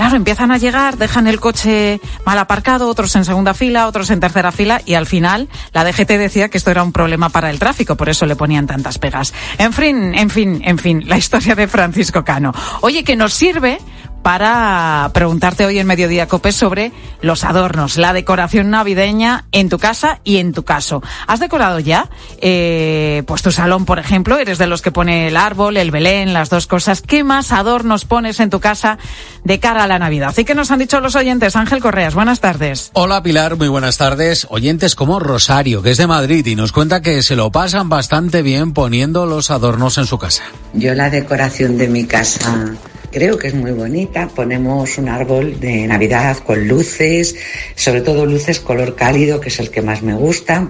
Claro, 0.00 0.16
empiezan 0.16 0.50
a 0.50 0.56
llegar, 0.56 0.96
dejan 0.96 1.26
el 1.26 1.40
coche 1.40 2.00
mal 2.24 2.38
aparcado, 2.38 2.88
otros 2.88 3.14
en 3.16 3.26
segunda 3.26 3.52
fila, 3.52 3.86
otros 3.86 4.08
en 4.08 4.18
tercera 4.18 4.50
fila 4.50 4.80
y 4.86 4.94
al 4.94 5.04
final 5.04 5.50
la 5.74 5.84
DGT 5.84 6.12
decía 6.12 6.48
que 6.48 6.56
esto 6.56 6.70
era 6.70 6.82
un 6.82 6.90
problema 6.90 7.28
para 7.28 7.50
el 7.50 7.58
tráfico, 7.58 7.96
por 7.96 8.08
eso 8.08 8.24
le 8.24 8.34
ponían 8.34 8.66
tantas 8.66 8.98
pegas. 8.98 9.34
En 9.58 9.74
fin, 9.74 10.14
en 10.14 10.30
fin, 10.30 10.62
en 10.64 10.78
fin, 10.78 11.02
la 11.06 11.18
historia 11.18 11.54
de 11.54 11.68
Francisco 11.68 12.24
Cano. 12.24 12.54
Oye, 12.80 13.04
que 13.04 13.14
nos 13.14 13.34
sirve 13.34 13.76
para 14.22 15.10
preguntarte 15.14 15.64
hoy 15.64 15.78
en 15.78 15.86
Mediodía 15.86 16.28
Copes 16.28 16.54
sobre 16.54 16.92
los 17.22 17.44
adornos, 17.44 17.96
la 17.96 18.12
decoración 18.12 18.70
navideña 18.70 19.46
en 19.52 19.68
tu 19.68 19.78
casa 19.78 20.20
y 20.24 20.36
en 20.36 20.52
tu 20.52 20.64
caso. 20.64 21.02
¿Has 21.26 21.40
decorado 21.40 21.78
ya? 21.78 22.08
Eh, 22.40 23.22
pues 23.26 23.42
tu 23.42 23.50
salón, 23.50 23.84
por 23.84 23.98
ejemplo, 23.98 24.38
eres 24.38 24.58
de 24.58 24.66
los 24.66 24.82
que 24.82 24.92
pone 24.92 25.28
el 25.28 25.36
árbol, 25.36 25.76
el 25.76 25.90
belén, 25.90 26.32
las 26.32 26.50
dos 26.50 26.66
cosas. 26.66 27.02
¿Qué 27.02 27.24
más 27.24 27.52
adornos 27.52 28.04
pones 28.04 28.40
en 28.40 28.50
tu 28.50 28.60
casa 28.60 28.98
de 29.44 29.58
cara 29.58 29.84
a 29.84 29.86
la 29.86 29.98
Navidad? 29.98 30.30
Así 30.30 30.44
que 30.44 30.54
nos 30.54 30.70
han 30.70 30.78
dicho 30.78 31.00
los 31.00 31.16
oyentes. 31.16 31.56
Ángel 31.56 31.80
Correas, 31.80 32.14
buenas 32.14 32.40
tardes. 32.40 32.90
Hola 32.92 33.22
Pilar, 33.22 33.56
muy 33.56 33.68
buenas 33.68 33.96
tardes. 33.96 34.46
Oyentes 34.50 34.94
como 34.94 35.20
Rosario, 35.20 35.82
que 35.82 35.90
es 35.90 35.96
de 35.96 36.06
Madrid 36.06 36.46
y 36.46 36.56
nos 36.56 36.72
cuenta 36.72 37.00
que 37.00 37.22
se 37.22 37.36
lo 37.36 37.50
pasan 37.50 37.88
bastante 37.88 38.42
bien 38.42 38.72
poniendo 38.72 39.26
los 39.26 39.50
adornos 39.50 39.98
en 39.98 40.06
su 40.06 40.18
casa. 40.18 40.44
Yo 40.74 40.94
la 40.94 41.10
decoración 41.10 41.78
de 41.78 41.88
mi 41.88 42.04
casa 42.04 42.74
Creo 43.12 43.38
que 43.38 43.48
es 43.48 43.54
muy 43.54 43.72
bonita. 43.72 44.28
Ponemos 44.28 44.96
un 44.96 45.08
árbol 45.08 45.58
de 45.58 45.86
Navidad 45.88 46.38
con 46.38 46.68
luces, 46.68 47.34
sobre 47.74 48.02
todo 48.02 48.24
luces 48.24 48.60
color 48.60 48.94
cálido, 48.94 49.40
que 49.40 49.48
es 49.48 49.58
el 49.58 49.70
que 49.70 49.82
más 49.82 50.02
me 50.02 50.14
gusta. 50.14 50.68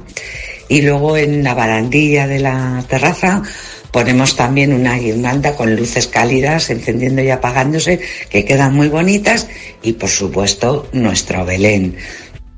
Y 0.68 0.80
luego 0.80 1.18
en 1.18 1.44
la 1.44 1.52
barandilla 1.52 2.26
de 2.26 2.38
la 2.38 2.82
terraza 2.88 3.42
ponemos 3.90 4.36
también 4.36 4.72
una 4.72 4.96
guirnalda 4.96 5.54
con 5.54 5.74
luces 5.76 6.06
cálidas 6.06 6.70
encendiendo 6.70 7.22
y 7.22 7.30
apagándose 7.30 8.00
que 8.30 8.44
quedan 8.44 8.74
muy 8.74 8.88
bonitas 8.88 9.48
y 9.82 9.94
por 9.94 10.08
supuesto 10.08 10.88
nuestro 10.92 11.44
Belén. 11.44 11.96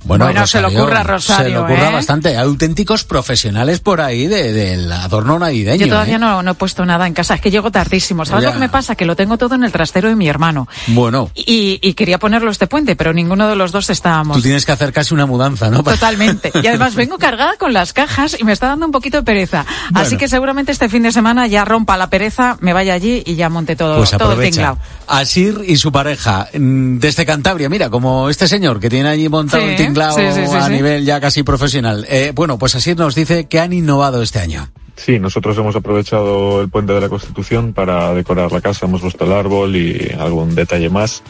Bueno, 0.04 0.24
Bueno, 0.26 0.46
se 0.46 0.58
le 0.58 0.62
Rosario, 0.64 0.82
ocurra 0.84 1.02
Rosario, 1.02 1.44
Se 1.44 1.50
le 1.50 1.58
ocurra 1.58 1.90
¿eh? 1.90 1.92
bastante. 1.92 2.28
Hay 2.30 2.36
auténticos 2.36 3.04
profesionales 3.04 3.80
por 3.80 4.00
ahí 4.00 4.26
de- 4.26 4.52
del 4.52 4.90
adorno 4.90 5.38
navideño. 5.38 5.86
Yo 5.86 5.88
todavía 5.92 6.16
¿eh? 6.16 6.18
no, 6.18 6.42
no 6.42 6.50
he 6.50 6.54
puesto 6.54 6.84
nada 6.84 7.06
en 7.06 7.14
casa, 7.14 7.34
es 7.34 7.40
que 7.40 7.50
llego 7.50 7.70
tardísimo. 7.70 8.24
¿Sabes 8.24 8.42
Ya. 8.42 8.48
lo 8.48 8.54
que 8.54 8.60
me 8.60 8.68
pasa? 8.68 8.94
Que 8.94 9.04
lo 9.06 9.14
tengo 9.16 9.38
todo 9.38 9.54
en 9.54 9.64
el 9.64 9.72
trastero 9.72 10.08
de 10.08 10.16
mi 10.16 10.28
hermano. 10.28 10.68
Bueno, 10.88 11.30
Y, 11.34 11.78
y 11.82 11.94
quería 11.94 12.18
ponerlo 12.18 12.50
este 12.50 12.66
puente, 12.66 12.96
pero 12.96 13.12
ninguno 13.12 13.46
de 13.48 13.56
los 13.56 13.70
dos 13.72 13.90
estábamos. 13.90 14.36
tú 14.36 14.42
tienes 14.42 14.66
que 14.66 14.72
hacer 14.72 14.92
casi 14.92 15.14
una 15.14 15.26
mudanza, 15.26 15.70
¿no? 15.70 15.82
Totalmente. 15.82 16.50
Y 16.62 16.66
además 16.66 16.94
vengo 16.94 17.18
cargada 17.18 17.56
con 17.56 17.72
las 17.72 17.92
cajas 17.92 18.36
y 18.38 18.44
me 18.44 18.52
está 18.52 18.68
dando 18.68 18.86
un 18.86 18.92
poquito 18.92 19.18
de 19.18 19.22
pereza. 19.22 19.64
Así 19.94 20.16
que 20.16 20.28
seguramente 20.28 20.72
este 20.72 20.88
fin 20.88 21.02
de 21.04 21.12
semana 21.12 21.46
ya 21.46 21.64
rompa 21.64 21.96
la 21.96 22.08
pereza, 22.10 22.56
me 22.60 22.72
vaya 22.72 22.94
allí 22.94 23.22
y 23.24 23.34
ya 23.36 23.48
monte 23.48 23.76
todo, 23.76 23.98
Pues 23.98 24.10
todo 24.10 24.32
el 24.32 24.50
tinglao. 24.50 24.78
Asir 25.06 25.60
y 25.66 25.76
su 25.76 25.92
pareja 25.92 26.48
mm, 26.52 26.98
desde 26.98 27.24
Cantabria, 27.26 27.68
mira, 27.68 27.88
como 27.90 28.28
este 28.28 28.48
señor 28.48 28.80
que 28.80 28.88
tiene 28.90 29.08
allí 29.08 29.28
montado 29.28 29.62
Sí, 29.62 29.68
el 29.70 29.76
tinglao 29.76 29.91
sí, 29.94 30.22
sí, 30.34 30.46
sí, 30.46 30.56
a 30.56 30.66
sí. 30.66 30.72
nivel 30.72 31.04
ya 31.04 31.20
casi 31.20 31.42
profesional. 31.42 32.06
Eh, 32.08 32.32
bueno, 32.34 32.58
pues 32.58 32.74
Asir 32.74 32.96
nos 32.98 33.14
dice 33.14 33.46
que 33.46 33.60
han 33.60 33.72
innovado 33.72 34.22
este 34.22 34.38
año. 34.40 34.70
Sí, 34.96 35.18
nosotros 35.18 35.56
hemos 35.58 35.74
aprovechado 35.74 36.60
el 36.60 36.68
puente 36.68 36.92
de 36.92 37.00
la 37.00 37.08
Constitución 37.08 37.72
para 37.72 38.12
decorar 38.14 38.52
la 38.52 38.60
casa, 38.60 38.86
hemos 38.86 39.00
puesto 39.00 39.24
el 39.24 39.32
árbol 39.32 39.74
y 39.74 40.14
algún 40.18 40.54
detalle 40.54 40.90
más. 40.90 41.22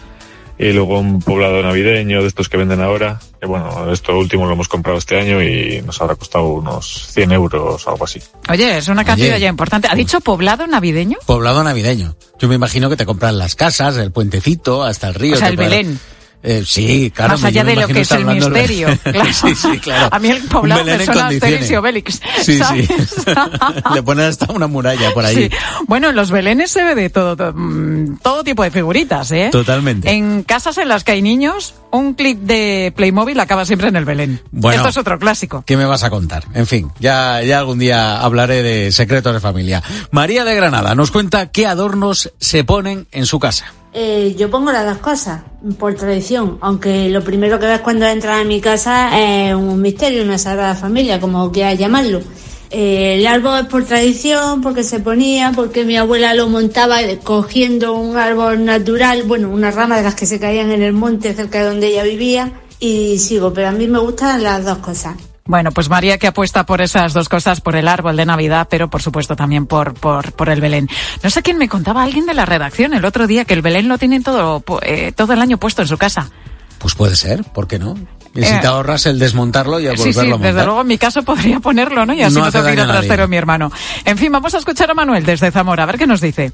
Y 0.59 0.71
luego 0.73 1.01
un 1.01 1.21
poblado 1.21 1.61
navideño 1.63 2.21
de 2.23 2.29
estos 2.29 2.49
que 2.49 2.57
venden 2.57 2.81
ahora. 2.83 3.19
Que 3.41 3.47
bueno, 3.47 3.91
esto 3.91 4.17
último 4.17 4.47
lo 4.47 4.53
hemos 4.53 4.69
comprado 4.69 4.99
este 4.99 5.19
año 5.19 5.43
y 5.43 5.81
nos 5.83 6.01
habrá 6.01 6.15
costado 6.15 6.45
unos 6.49 7.09
100 7.13 7.33
euros, 7.33 7.89
algo 7.89 8.05
así. 8.05 8.21
Oye, 8.49 8.79
es 8.79 8.87
una 8.89 9.05
cantidad 9.05 9.31
Oye. 9.37 9.41
ya 9.41 9.49
importante. 9.49 9.89
¿Ha 9.91 9.95
dicho 9.95 10.21
poblado 10.21 10.67
navideño? 10.67 11.17
Poblado 11.27 11.65
navideño. 11.65 12.15
Yo 12.39 12.49
me 12.49 12.55
imagino 12.55 12.91
que 12.91 12.97
te 12.97 13.07
compran 13.07 13.39
las 13.39 13.57
casas, 13.57 13.97
el 13.97 14.13
puentecito, 14.13 14.85
hasta 14.85 15.09
el 15.09 15.15
río. 15.15 15.35
O 15.35 15.39
sea, 15.39 15.49
el 15.49 15.57
puede- 15.57 15.69
Belén. 15.71 15.99
Eh, 16.43 16.65
sí, 16.67 17.13
claro. 17.15 17.33
Más 17.35 17.45
allá 17.45 17.63
de 17.65 17.77
lo 17.77 17.87
que 17.87 18.01
es 18.01 18.11
el 18.13 18.25
misterio. 18.25 18.89
Belén. 18.89 19.01
Claro. 19.13 19.33
sí, 19.33 19.55
sí, 19.55 19.79
claro. 19.79 20.09
A 20.11 20.19
mí 20.19 20.31
el 20.31 20.43
poblado 20.45 20.85
Belén 20.85 20.99
me 20.99 21.05
en 21.05 21.13
suena. 21.13 21.29
Asterix 21.29 21.71
y 21.71 21.77
Obelix. 21.77 22.21
Sí, 22.43 22.59
¿sabes? 22.59 22.89
sí. 22.89 23.31
Le 23.95 24.03
ponen 24.03 24.27
hasta 24.27 24.53
una 24.53 24.67
muralla 24.67 25.13
por 25.13 25.25
allí. 25.25 25.45
Sí. 25.45 25.51
Bueno, 25.87 26.11
en 26.11 26.17
los 26.17 26.31
belenes 26.31 26.71
se 26.71 26.83
ve 26.83 26.95
de 26.95 27.11
todo, 27.11 27.37
todo, 27.37 27.53
mm, 27.55 28.19
todo 28.23 28.43
tipo 28.43 28.63
de 28.63 28.71
figuritas, 28.71 29.31
¿eh? 29.33 29.51
Totalmente. 29.53 30.11
En 30.11 30.43
casas 30.43 30.79
en 30.79 30.89
las 30.89 31.05
que 31.05 31.13
hay 31.13 31.23
niños, 31.23 31.75
un 31.91 32.15
clip 32.15 32.41
de 32.41 32.93
Playmobil 32.97 33.39
acaba 33.39 33.65
siempre 33.65 33.89
en 33.89 33.97
el 33.97 34.05
Belén. 34.05 34.41
Bueno. 34.51 34.77
Esto 34.77 34.89
es 34.89 34.97
otro 34.97 35.19
clásico. 35.19 35.63
¿Qué 35.67 35.77
me 35.77 35.85
vas 35.85 36.03
a 36.03 36.11
contar? 36.11 36.45
En 36.55 36.67
fin, 36.67 36.91
ya, 36.99 37.43
ya 37.43 37.59
algún 37.59 37.79
día 37.79 38.21
hablaré 38.21 38.63
de 38.63 38.91
secretos 38.93 39.35
de 39.35 39.41
familia. 39.41 39.83
María 40.11 40.45
de 40.45 40.55
Granada 40.55 40.95
nos 40.95 41.11
cuenta 41.11 41.51
qué 41.51 41.67
adornos 41.67 42.33
se 42.41 42.65
ponen 42.65 43.07
en 43.13 43.27
su 43.27 43.39
casa. 43.39 43.73
Eh, 43.95 44.35
yo 44.39 44.51
pongo 44.51 44.73
las 44.73 44.87
dos 44.87 44.99
cosas, 44.99 45.43
por 45.79 45.95
tradición, 45.95 46.57
aunque 46.63 47.11
lo 47.11 47.23
primero 47.23 47.59
que 47.59 47.67
ves 47.67 47.81
cuando 47.81 48.07
entras 48.07 48.41
a 48.41 48.45
mi 48.45 48.59
casa 48.59 49.11
es 49.21 49.55
un 49.55 49.83
misterio, 49.83 50.23
una 50.23 50.39
sagrada 50.39 50.75
familia, 50.75 51.21
como 51.21 51.53
quieras 51.53 51.79
llamarlo. 51.79 52.23
Eh, 52.71 53.17
el 53.19 53.27
árbol 53.27 53.61
es 53.61 53.67
por 53.67 53.85
tradición, 53.85 54.63
porque 54.63 54.83
se 54.83 55.01
ponía, 55.01 55.53
porque 55.55 55.85
mi 55.85 55.99
abuela 55.99 56.33
lo 56.33 56.49
montaba 56.49 57.01
cogiendo 57.23 57.93
un 57.95 58.17
árbol 58.17 58.65
natural, 58.65 59.25
bueno, 59.25 59.51
una 59.51 59.71
rama 59.71 59.99
de 59.99 60.05
las 60.05 60.15
que 60.15 60.25
se 60.25 60.41
caían 60.41 60.71
en 60.71 60.81
el 60.81 60.95
monte 60.95 61.35
cerca 61.35 61.59
de 61.59 61.67
donde 61.67 61.89
ella 61.89 62.03
vivía, 62.03 62.51
y 62.81 63.19
sigo, 63.19 63.53
pero 63.53 63.69
a 63.69 63.73
mí 63.73 63.87
me 63.89 63.99
gustan 63.99 64.43
las 64.43 64.65
dos 64.65 64.79
cosas. 64.79 65.17
Bueno, 65.45 65.73
pues 65.73 65.89
María 65.89 66.19
que 66.19 66.29
apuesta 66.29 66.65
por 66.65 66.81
esas 66.81 67.13
dos 67.13 67.29
cosas, 67.29 67.61
por 67.61 67.75
el 67.75 67.89
árbol 67.89 68.17
de 68.17 68.25
Navidad, 68.25 68.69
pero 68.71 68.89
por 68.89 69.03
supuesto 69.03 69.35
también 69.35 69.67
por, 69.67 69.95
por, 69.95 70.33
por 70.33 70.49
el 70.49 70.61
Belén. 70.61 70.89
No 71.23 71.31
sé 71.31 71.43
quién 71.43 71.59
me 71.59 71.69
contaba, 71.69 72.03
alguien 72.05 72.27
de 72.27 72.35
la 72.35 72.47
redacción 72.47 72.95
el 72.95 73.05
otro 73.05 73.27
día, 73.27 73.45
que 73.45 73.55
el 73.55 73.63
Belén 73.63 73.89
lo 73.89 73.99
tienen 73.99 74.23
todo, 74.23 74.63
eh, 74.83 75.13
todo 75.17 75.33
el 75.33 75.41
año 75.43 75.59
puesto 75.59 75.83
en 75.83 75.89
su 75.89 75.99
casa. 75.99 76.31
Pues 76.79 76.95
puede 76.95 77.17
ser, 77.17 77.43
¿por 77.45 77.67
qué 77.67 77.79
no? 77.81 77.95
Y 78.35 78.45
si 78.45 78.53
Eh, 78.55 78.59
te 78.61 78.67
ahorras 78.67 79.05
el 79.07 79.19
desmontarlo 79.19 79.79
y 79.81 79.89
a 79.89 79.97
Sí, 79.97 79.97
sí, 79.97 80.03
volverlo 80.11 80.21
a 80.23 80.39
montar. 80.39 80.55
desde 80.55 80.65
luego 80.65 80.81
en 80.81 80.87
mi 80.87 80.97
caso 80.99 81.23
podría 81.25 81.59
ponerlo, 81.61 82.07
¿no? 82.07 82.15
Y 82.15 82.23
así 82.23 82.35
No 82.35 82.45
no, 82.45 82.53
tengo 82.53 82.65
que 82.67 82.73
ir 82.75 82.81
a 82.81 82.87
trastero 82.87 83.27
mi 83.29 83.37
hermano. 83.37 83.71
En 84.05 84.17
fin, 84.19 84.31
vamos 84.33 84.55
a 84.55 84.59
escuchar 84.59 84.91
a 84.91 84.95
Manuel 84.95 85.25
desde 85.27 85.51
Zamora, 85.51 85.83
a 85.83 85.87
ver 85.87 85.99
qué 85.99 86.07
nos 86.07 86.21
dice. 86.21 86.53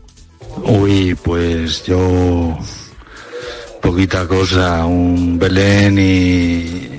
Uy, 0.64 1.14
pues 1.14 1.85
yo 1.85 2.57
poquita 3.81 4.27
cosa, 4.27 4.85
un 4.87 5.38
Belén 5.38 5.98
y 5.98 6.97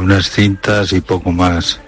unas 0.00 0.30
cintas 0.30 0.92
y 0.92 1.00
poco 1.00 1.30
más. 1.32 1.80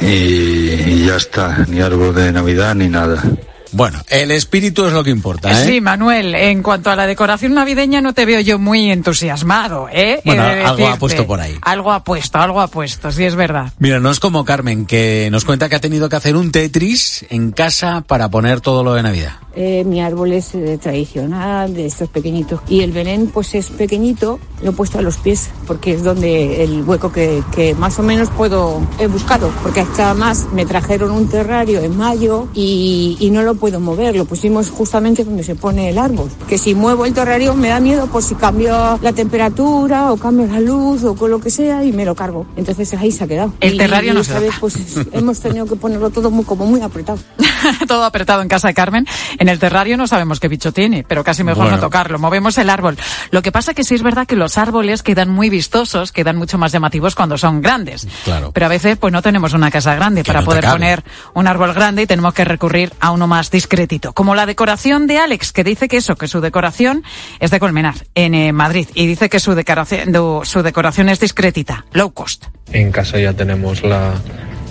Y, 0.00 1.06
ya 1.06 1.16
está, 1.16 1.64
ni 1.68 1.80
árbol 1.80 2.14
de 2.14 2.32
Navidad 2.32 2.74
ni 2.74 2.88
nada. 2.88 3.22
Bueno, 3.72 4.00
el 4.08 4.30
espíritu 4.30 4.86
es 4.86 4.92
lo 4.92 5.04
que 5.04 5.10
importa, 5.10 5.50
¿eh? 5.50 5.66
Sí, 5.66 5.80
Manuel, 5.80 6.34
en 6.34 6.62
cuanto 6.62 6.90
a 6.90 6.96
la 6.96 7.06
decoración 7.06 7.54
navideña 7.54 8.00
no 8.00 8.14
te 8.14 8.24
veo 8.24 8.40
yo 8.40 8.58
muy 8.58 8.90
entusiasmado, 8.90 9.88
¿eh? 9.92 10.20
Bueno, 10.24 10.42
de 10.44 10.64
algo 10.64 10.88
ha 10.88 10.96
puesto 10.96 11.26
por 11.26 11.40
ahí. 11.40 11.56
Algo 11.62 11.92
ha 11.92 12.04
puesto, 12.04 12.38
algo 12.38 12.60
ha 12.60 12.68
puesto, 12.68 13.10
sí 13.12 13.24
es 13.24 13.34
verdad. 13.34 13.72
Mira, 13.78 14.00
no 14.00 14.10
es 14.10 14.20
como 14.20 14.44
Carmen, 14.44 14.86
que 14.86 15.28
nos 15.30 15.44
cuenta 15.44 15.68
que 15.68 15.76
ha 15.76 15.80
tenido 15.80 16.08
que 16.08 16.16
hacer 16.16 16.36
un 16.36 16.50
Tetris 16.50 17.26
en 17.30 17.52
casa 17.52 18.02
para 18.06 18.28
poner 18.28 18.60
todo 18.60 18.82
lo 18.82 18.94
de 18.94 19.02
Navidad. 19.02 19.32
Eh, 19.60 19.82
mi 19.84 20.00
árbol 20.00 20.32
es 20.32 20.54
eh, 20.54 20.78
tradicional, 20.80 21.74
de 21.74 21.86
estos 21.86 22.08
pequeñitos. 22.08 22.60
Y 22.68 22.82
el 22.82 22.92
Belén, 22.92 23.26
pues 23.26 23.56
es 23.56 23.70
pequeñito, 23.70 24.38
lo 24.62 24.70
he 24.70 24.72
puesto 24.72 25.00
a 25.00 25.02
los 25.02 25.16
pies, 25.16 25.50
porque 25.66 25.94
es 25.94 26.04
donde 26.04 26.62
el 26.62 26.84
hueco 26.84 27.10
que, 27.10 27.42
que 27.52 27.74
más 27.74 27.98
o 27.98 28.04
menos 28.04 28.30
puedo, 28.30 28.80
he 29.00 29.08
buscado. 29.08 29.50
Porque 29.62 29.80
hasta 29.80 30.14
más 30.14 30.46
me 30.52 30.64
trajeron 30.64 31.10
un 31.10 31.28
terrario 31.28 31.80
en 31.80 31.96
mayo 31.96 32.46
y, 32.54 33.16
y 33.18 33.30
no 33.30 33.42
lo 33.42 33.56
puedo 33.58 33.80
mover. 33.80 34.16
Lo 34.16 34.24
pusimos 34.24 34.70
justamente 34.70 35.24
donde 35.24 35.44
se 35.44 35.54
pone 35.54 35.90
el 35.90 35.98
árbol. 35.98 36.30
Que 36.48 36.56
si 36.58 36.74
muevo 36.74 37.04
el 37.04 37.12
terrario 37.12 37.54
me 37.54 37.68
da 37.68 37.80
miedo 37.80 38.06
por 38.06 38.22
si 38.22 38.34
cambio 38.34 38.98
la 39.02 39.12
temperatura 39.12 40.12
o 40.12 40.16
cambio 40.16 40.46
la 40.46 40.60
luz 40.60 41.04
o 41.04 41.14
con 41.14 41.30
lo 41.30 41.40
que 41.40 41.50
sea 41.50 41.84
y 41.84 41.92
me 41.92 42.04
lo 42.04 42.14
cargo. 42.14 42.46
Entonces 42.56 42.92
ahí 42.94 43.12
se 43.12 43.24
ha 43.24 43.26
quedado. 43.26 43.52
El 43.60 43.74
Y- 43.74 43.78
terrario 43.78 44.12
y 44.12 44.14
no 44.14 44.20
esta 44.20 44.38
se 44.38 44.44
vez, 44.46 44.54
pues 44.60 44.74
hemos 45.12 45.40
tenido 45.40 45.66
que 45.66 45.76
ponerlo 45.76 46.10
todo 46.10 46.30
muy, 46.30 46.44
como 46.44 46.64
muy 46.66 46.80
apretado. 46.80 47.18
todo 47.88 48.04
apretado 48.04 48.42
en 48.42 48.48
casa 48.48 48.68
de 48.68 48.74
Carmen. 48.74 49.06
En 49.38 49.48
el 49.48 49.58
terrario 49.58 49.96
no 49.96 50.06
sabemos 50.06 50.40
qué 50.40 50.48
bicho 50.48 50.72
tiene, 50.72 51.04
pero 51.06 51.24
casi 51.24 51.44
mejor 51.44 51.64
Bueno. 51.64 51.76
no 51.76 51.82
tocarlo. 51.82 52.18
Movemos 52.18 52.58
el 52.58 52.70
árbol. 52.70 52.96
Lo 53.30 53.42
que 53.42 53.52
pasa 53.52 53.74
que 53.74 53.84
sí 53.84 53.94
es 53.94 54.02
verdad 54.02 54.26
que 54.26 54.36
los 54.36 54.58
árboles 54.58 55.02
quedan 55.02 55.30
muy 55.30 55.50
vistosos, 55.50 56.12
quedan 56.12 56.36
mucho 56.36 56.58
más 56.58 56.72
llamativos 56.72 57.14
cuando 57.14 57.38
son 57.38 57.60
grandes. 57.62 58.06
Claro. 58.24 58.52
Pero 58.52 58.66
a 58.66 58.68
veces 58.68 58.96
pues 58.96 59.12
no 59.12 59.22
tenemos 59.22 59.52
una 59.52 59.70
casa 59.70 59.94
grande 59.94 60.24
para 60.24 60.40
no 60.40 60.46
poder 60.46 60.64
poner 60.64 61.04
un 61.34 61.46
árbol 61.46 61.72
grande 61.74 62.02
y 62.02 62.06
tenemos 62.06 62.34
que 62.34 62.44
recurrir 62.44 62.92
a 63.00 63.10
uno 63.10 63.26
más 63.26 63.50
discretito. 63.50 64.12
Como 64.12 64.34
la 64.34 64.46
decoración 64.46 65.06
de 65.06 65.18
Alex, 65.18 65.52
que 65.52 65.64
dice 65.64 65.88
que 65.88 65.98
eso, 65.98 66.16
que 66.16 66.28
su 66.28 66.40
decoración 66.40 67.04
es 67.40 67.50
de 67.50 67.60
Colmenar, 67.60 67.94
en 68.14 68.34
eh, 68.34 68.52
Madrid. 68.52 68.88
Y 68.94 69.06
dice 69.06 69.28
que 69.28 69.40
su 69.40 69.54
decoración, 69.54 70.12
su 70.44 70.62
decoración 70.62 71.08
es 71.08 71.20
discretita, 71.20 71.84
low 71.92 72.12
cost. 72.12 72.46
En 72.72 72.92
casa 72.92 73.18
ya 73.18 73.32
tenemos 73.32 73.82
la 73.82 74.14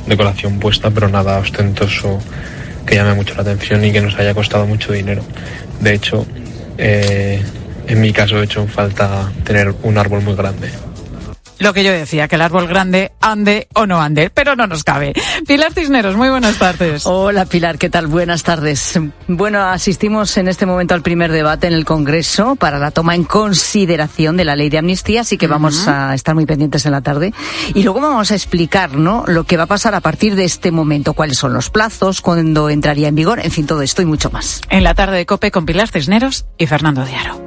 decoración 0.06 0.60
puesta, 0.60 0.90
pero 0.92 1.10
nada 1.10 1.38
ostentoso 1.40 2.20
que 2.88 2.96
llame 2.96 3.14
mucho 3.14 3.36
la 3.36 3.42
atención 3.42 3.84
y 3.86 3.92
que 3.92 4.02
nos 4.02 4.18
haya 4.18 4.34
costado 4.34 4.66
mucho 4.66 4.94
dinero. 4.94 5.22
De 5.82 5.94
hecho, 5.94 6.26
eh, 6.78 7.44
en 7.88 8.02
mi 8.02 8.12
caso 8.14 8.40
he 8.42 8.46
hecho 8.46 8.66
falta 8.66 9.32
tener 9.44 9.74
un 9.84 9.98
árbol 9.98 10.22
muy 10.22 10.36
grande. 10.36 10.70
Lo 11.60 11.74
que 11.74 11.84
yo 11.84 11.92
decía, 11.92 12.28
que 12.28 12.36
el 12.36 12.42
árbol 12.42 12.68
grande 12.68 13.12
ande 13.20 13.68
o 13.74 13.86
no 13.86 14.02
ande, 14.02 14.30
pero 14.30 14.56
no 14.56 14.68
nos 14.68 14.84
cabe. 14.84 15.14
Pilar 15.48 15.74
Cisneros, 15.74 16.16
muy 16.16 16.30
buenas 16.30 16.58
tardes. 16.58 17.06
Hola 17.06 17.46
Pilar, 17.46 17.78
¿qué 17.78 17.90
tal? 17.90 18.08
Buenas 18.08 18.44
tardes. 18.44 19.00
Bueno, 19.28 19.64
asistimos 19.64 20.38
en 20.38 20.48
este 20.48 20.66
momento 20.66 20.94
al 20.94 21.02
primer 21.02 21.32
debate 21.32 21.68
en 21.68 21.74
el 21.74 21.86
Congreso 21.86 22.56
para 22.56 22.78
la 22.80 22.92
toma 22.92 23.16
en 23.16 23.24
consideración 23.24 24.38
de 24.38 24.46
la 24.46 24.56
ley 24.56 24.70
de 24.70 24.78
amnistía, 24.78 25.22
así 25.22 25.38
que 25.38 25.48
vamos 25.48 25.88
a 25.88 26.14
estar 26.14 26.36
muy 26.36 26.46
pendientes 26.46 26.86
en 26.86 26.92
la 26.92 27.02
tarde. 27.02 27.34
Y 27.74 27.84
luego 27.84 28.02
vamos 28.02 28.32
a 28.32 28.36
explicar, 28.36 28.94
¿no? 28.94 29.24
Lo 29.28 29.44
que 29.46 29.58
va 29.58 29.64
a 29.64 29.68
pasar 29.68 29.96
a 29.96 30.02
partir 30.02 30.36
de 30.36 30.44
este 30.44 30.72
momento, 30.72 31.14
cuáles 31.14 31.38
son 31.38 31.54
los 31.54 31.70
plazos, 31.70 32.22
cuándo 32.22 32.70
entraría 32.70 33.08
en 33.08 33.16
vigor, 33.16 33.40
en 33.40 33.52
fin, 33.52 33.66
todo 33.66 33.82
esto 33.82 34.02
y 34.02 34.06
mucho 34.06 34.30
más. 34.30 34.62
En 34.70 34.84
la 34.84 34.94
tarde 34.94 35.18
de 35.18 35.26
COPE 35.26 35.52
con 35.52 35.66
Pilar 35.66 35.90
Cisneros 35.90 36.46
y 36.58 36.68
Fernando 36.68 37.04
Diaro. 37.04 37.47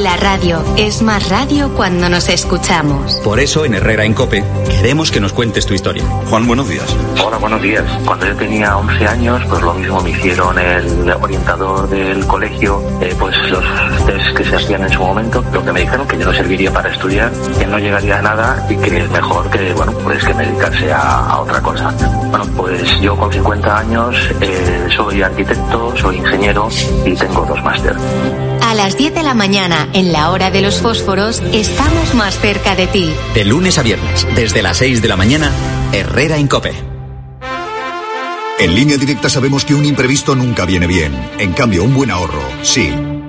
La 0.00 0.16
radio 0.16 0.64
es 0.78 1.02
más 1.02 1.28
radio 1.28 1.68
cuando 1.74 2.08
nos 2.08 2.30
escuchamos. 2.30 3.16
Por 3.16 3.38
eso 3.40 3.66
en 3.66 3.74
Herrera 3.74 4.06
en 4.06 4.14
Cope 4.14 4.42
queremos 4.66 5.10
que 5.10 5.20
nos 5.20 5.34
cuentes 5.34 5.66
tu 5.66 5.74
historia. 5.74 6.02
Juan, 6.30 6.46
buenos 6.46 6.66
días. 6.66 6.96
Hola, 7.22 7.36
buenos 7.36 7.60
días. 7.60 7.84
Cuando 8.06 8.26
yo 8.26 8.34
tenía 8.36 8.74
11 8.78 9.06
años, 9.06 9.42
pues 9.50 9.60
lo 9.60 9.74
mismo 9.74 10.00
me 10.00 10.10
hicieron 10.10 10.58
el 10.58 11.10
orientador 11.10 11.90
del 11.90 12.26
colegio, 12.26 12.82
eh, 13.02 13.14
pues 13.18 13.36
los 13.50 13.62
test 14.06 14.34
que 14.34 14.44
se 14.44 14.56
hacían 14.56 14.82
en 14.82 14.90
su 14.90 15.00
momento, 15.00 15.44
lo 15.52 15.62
que 15.62 15.72
me 15.72 15.80
dijeron 15.80 16.08
que 16.08 16.18
yo 16.18 16.24
no 16.24 16.32
serviría 16.32 16.72
para 16.72 16.90
estudiar, 16.90 17.30
que 17.58 17.66
no 17.66 17.78
llegaría 17.78 18.18
a 18.18 18.22
nada 18.22 18.66
y 18.70 18.76
que 18.76 18.96
es 18.96 19.10
mejor 19.10 19.50
que, 19.50 19.74
bueno, 19.74 19.92
pues 20.04 20.24
que 20.24 20.32
dedicarse 20.32 20.90
a, 20.90 21.26
a 21.26 21.40
otra 21.40 21.60
cosa. 21.60 21.94
Bueno, 22.30 22.46
pues 22.56 23.00
yo 23.02 23.14
con 23.14 23.30
50 23.30 23.78
años 23.78 24.16
eh, 24.40 24.88
soy 24.96 25.20
arquitecto, 25.20 25.94
soy 25.98 26.16
ingeniero 26.16 26.68
y 27.04 27.14
tengo 27.14 27.44
dos 27.44 27.62
máster. 27.62 27.94
A 28.62 28.74
las 28.74 28.96
10 28.96 29.14
de 29.14 29.22
la 29.22 29.34
mañana, 29.34 29.81
en 29.92 30.12
la 30.12 30.30
hora 30.30 30.50
de 30.50 30.62
los 30.62 30.80
fósforos, 30.80 31.42
estamos 31.52 32.14
más 32.14 32.38
cerca 32.38 32.74
de 32.74 32.86
ti. 32.86 33.12
De 33.34 33.44
lunes 33.44 33.78
a 33.78 33.82
viernes, 33.82 34.26
desde 34.34 34.62
las 34.62 34.78
6 34.78 35.02
de 35.02 35.08
la 35.08 35.16
mañana, 35.16 35.50
Herrera 35.92 36.36
en 36.36 36.48
Cope. 36.48 36.72
En 38.58 38.74
línea 38.74 38.96
directa 38.96 39.28
sabemos 39.28 39.64
que 39.64 39.74
un 39.74 39.84
imprevisto 39.84 40.34
nunca 40.36 40.64
viene 40.64 40.86
bien. 40.86 41.12
En 41.38 41.52
cambio, 41.52 41.82
un 41.82 41.94
buen 41.94 42.10
ahorro, 42.10 42.42
sí. 42.62 42.92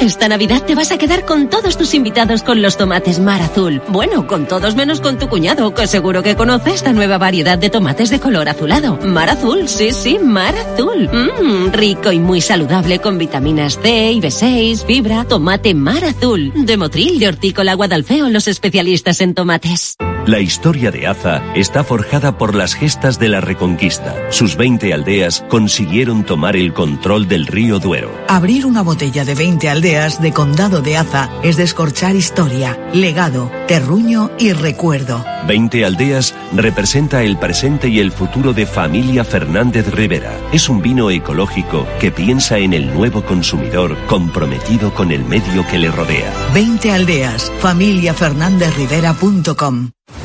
Esta 0.00 0.28
Navidad 0.28 0.64
te 0.64 0.74
vas 0.74 0.90
a 0.92 0.96
quedar 0.96 1.26
con 1.26 1.50
todos 1.50 1.76
tus 1.76 1.92
invitados 1.92 2.42
con 2.42 2.62
los 2.62 2.78
tomates 2.78 3.18
Mar 3.18 3.42
Azul. 3.42 3.82
Bueno, 3.88 4.26
con 4.26 4.48
todos 4.48 4.74
menos 4.74 5.02
con 5.02 5.18
tu 5.18 5.28
cuñado, 5.28 5.74
que 5.74 5.86
seguro 5.86 6.22
que 6.22 6.36
conoce 6.36 6.72
esta 6.72 6.94
nueva 6.94 7.18
variedad 7.18 7.58
de 7.58 7.68
tomates 7.68 8.08
de 8.08 8.18
color 8.18 8.48
azulado. 8.48 8.96
Mar 9.04 9.28
Azul, 9.28 9.68
sí, 9.68 9.92
sí, 9.92 10.18
Mar 10.18 10.54
Azul. 10.56 11.10
Mmm, 11.12 11.70
rico 11.72 12.12
y 12.12 12.18
muy 12.18 12.40
saludable 12.40 12.98
con 13.00 13.18
vitaminas 13.18 13.78
C 13.78 14.12
y 14.12 14.20
B6, 14.22 14.86
fibra, 14.86 15.24
tomate 15.24 15.74
Mar 15.74 16.02
Azul. 16.02 16.50
De 16.54 16.78
Motril, 16.78 17.18
de 17.18 17.28
Hortícola 17.28 17.74
Guadalfeo, 17.74 18.30
los 18.30 18.48
especialistas 18.48 19.20
en 19.20 19.34
tomates. 19.34 19.96
La 20.30 20.38
historia 20.38 20.92
de 20.92 21.08
Aza 21.08 21.42
está 21.56 21.82
forjada 21.82 22.38
por 22.38 22.54
las 22.54 22.74
gestas 22.74 23.18
de 23.18 23.28
la 23.28 23.40
Reconquista. 23.40 24.14
Sus 24.30 24.54
20 24.54 24.94
aldeas 24.94 25.44
consiguieron 25.48 26.22
tomar 26.22 26.54
el 26.54 26.72
control 26.72 27.26
del 27.26 27.48
río 27.48 27.80
Duero. 27.80 28.12
Abrir 28.28 28.64
una 28.64 28.82
botella 28.82 29.24
de 29.24 29.34
20 29.34 29.68
aldeas 29.68 30.22
de 30.22 30.32
Condado 30.32 30.82
de 30.82 30.96
Aza 30.96 31.28
es 31.42 31.56
descorchar 31.56 32.14
historia, 32.14 32.78
legado, 32.92 33.50
terruño 33.66 34.30
y 34.38 34.52
recuerdo. 34.52 35.24
20 35.48 35.84
aldeas 35.84 36.32
representa 36.54 37.24
el 37.24 37.36
presente 37.36 37.88
y 37.88 37.98
el 37.98 38.12
futuro 38.12 38.52
de 38.52 38.66
Familia 38.66 39.24
Fernández 39.24 39.92
Rivera. 39.92 40.38
Es 40.52 40.68
un 40.68 40.80
vino 40.80 41.10
ecológico 41.10 41.88
que 41.98 42.12
piensa 42.12 42.58
en 42.58 42.72
el 42.72 42.94
nuevo 42.94 43.24
consumidor 43.24 43.96
comprometido 44.06 44.94
con 44.94 45.10
el 45.10 45.24
medio 45.24 45.66
que 45.66 45.78
le 45.78 45.90
rodea. 45.90 46.32
20 46.54 46.92
aldeas, 46.92 47.50
familiafernandezrivera.com. 47.58 49.90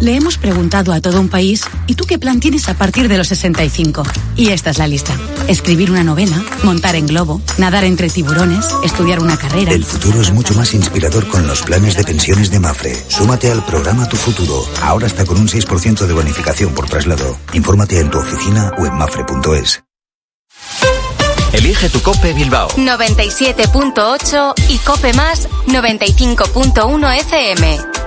Le 0.00 0.16
hemos 0.16 0.38
preguntado 0.38 0.92
a 0.92 1.00
todo 1.00 1.20
un 1.20 1.28
país, 1.28 1.62
¿y 1.86 1.94
tú 1.94 2.04
qué 2.04 2.18
plan 2.18 2.40
tienes 2.40 2.68
a 2.68 2.74
partir 2.74 3.08
de 3.08 3.18
los 3.18 3.28
65? 3.28 4.02
Y 4.36 4.48
esta 4.48 4.70
es 4.70 4.78
la 4.78 4.88
lista. 4.88 5.16
Escribir 5.48 5.90
una 5.90 6.04
novela, 6.04 6.42
montar 6.62 6.96
en 6.96 7.06
globo, 7.06 7.40
nadar 7.58 7.84
entre 7.84 8.08
tiburones, 8.08 8.66
estudiar 8.84 9.20
una 9.20 9.36
carrera. 9.36 9.72
El 9.72 9.84
futuro 9.84 10.20
es 10.20 10.32
mucho 10.32 10.54
más 10.54 10.74
inspirador 10.74 11.28
con 11.28 11.46
los 11.46 11.62
planes 11.62 11.96
de 11.96 12.04
pensiones 12.04 12.50
de 12.50 12.60
Mafre. 12.60 12.96
Súmate 13.08 13.50
al 13.50 13.64
programa 13.64 14.08
Tu 14.08 14.16
Futuro. 14.16 14.66
Ahora 14.82 15.06
está 15.06 15.24
con 15.24 15.38
un 15.38 15.48
6% 15.48 16.06
de 16.06 16.12
bonificación 16.12 16.74
por 16.74 16.88
traslado. 16.88 17.38
Infórmate 17.52 18.00
en 18.00 18.10
tu 18.10 18.18
oficina 18.18 18.72
o 18.78 18.86
en 18.86 18.94
mafre.es. 18.94 19.82
Elige 21.52 21.90
tu 21.90 22.00
Cope 22.00 22.32
Bilbao. 22.32 22.70
97.8 22.70 24.54
y 24.68 24.78
Cope 24.78 25.12
Más 25.12 25.48
95.1 25.66 27.20
FM. 27.20 28.01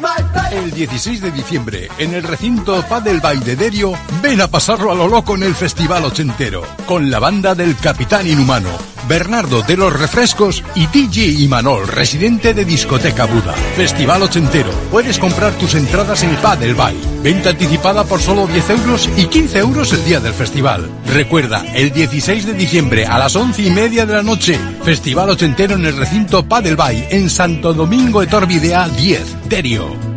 my 0.00 0.16
back. 0.32 0.39
El 0.50 0.72
16 0.72 1.20
de 1.20 1.30
diciembre, 1.30 1.88
en 1.98 2.12
el 2.12 2.24
recinto 2.24 2.82
Padel 2.88 3.20
Baidederio, 3.20 3.92
ven 4.20 4.40
a 4.40 4.48
pasarlo 4.48 4.90
a 4.90 4.96
lo 4.96 5.06
loco 5.06 5.36
en 5.36 5.44
el 5.44 5.54
Festival 5.54 6.04
Ochentero, 6.04 6.64
con 6.86 7.08
la 7.08 7.20
banda 7.20 7.54
del 7.54 7.76
Capitán 7.76 8.26
Inhumano, 8.26 8.70
Bernardo 9.08 9.62
de 9.62 9.76
los 9.76 9.92
Refrescos 9.92 10.64
y 10.74 10.88
DJ 10.88 11.44
Imanol, 11.44 11.86
residente 11.86 12.52
de 12.52 12.64
Discoteca 12.64 13.26
Buda. 13.26 13.52
Festival 13.76 14.24
Ochentero. 14.24 14.72
Puedes 14.90 15.20
comprar 15.20 15.52
tus 15.52 15.76
entradas 15.76 16.24
en 16.24 16.34
Padel 16.36 16.74
Bay. 16.74 17.00
Venta 17.22 17.50
anticipada 17.50 18.02
por 18.02 18.20
solo 18.20 18.48
10 18.48 18.70
euros 18.70 19.08
y 19.16 19.26
15 19.26 19.58
euros 19.58 19.92
el 19.92 20.04
día 20.04 20.18
del 20.18 20.34
festival. 20.34 20.90
Recuerda, 21.06 21.64
el 21.74 21.92
16 21.92 22.46
de 22.46 22.54
diciembre 22.54 23.06
a 23.06 23.20
las 23.20 23.36
11 23.36 23.62
y 23.62 23.70
media 23.70 24.04
de 24.04 24.14
la 24.14 24.22
noche, 24.24 24.58
Festival 24.82 25.30
Ochentero 25.30 25.76
en 25.76 25.86
el 25.86 25.96
recinto 25.96 26.44
Padel 26.44 26.74
Bay, 26.74 27.06
en 27.08 27.30
Santo 27.30 27.72
Domingo 27.72 28.20
Etorvidea 28.20 28.88
10, 28.88 29.48
Terio. 29.48 30.09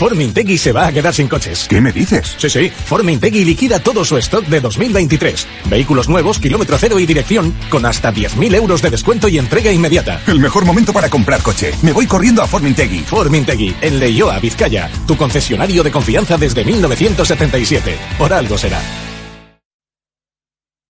Formintegui 0.00 0.56
se 0.56 0.72
va 0.72 0.86
a 0.86 0.92
quedar 0.92 1.12
sin 1.12 1.28
coches. 1.28 1.66
¿Qué 1.68 1.78
me 1.78 1.92
dices? 1.92 2.34
Sí, 2.38 2.48
sí. 2.48 2.70
Formintegui 2.70 3.44
liquida 3.44 3.80
todo 3.80 4.02
su 4.02 4.16
stock 4.16 4.46
de 4.46 4.58
2023. 4.58 5.46
Vehículos 5.66 6.08
nuevos, 6.08 6.38
kilómetro 6.38 6.78
cero 6.78 6.98
y 6.98 7.04
dirección, 7.04 7.54
con 7.68 7.84
hasta 7.84 8.10
10.000 8.10 8.54
euros 8.54 8.80
de 8.80 8.88
descuento 8.88 9.28
y 9.28 9.36
entrega 9.36 9.70
inmediata. 9.70 10.22
El 10.26 10.40
mejor 10.40 10.64
momento 10.64 10.94
para 10.94 11.10
comprar 11.10 11.42
coche. 11.42 11.74
Me 11.82 11.92
voy 11.92 12.06
corriendo 12.06 12.40
a 12.40 12.46
Formintegui. 12.46 13.00
Formintegui, 13.00 13.76
en 13.82 14.00
Leioa, 14.00 14.38
Vizcaya. 14.38 14.90
Tu 15.06 15.18
concesionario 15.18 15.82
de 15.82 15.90
confianza 15.90 16.38
desde 16.38 16.64
1977. 16.64 17.98
Por 18.16 18.32
algo 18.32 18.56
será. 18.56 18.80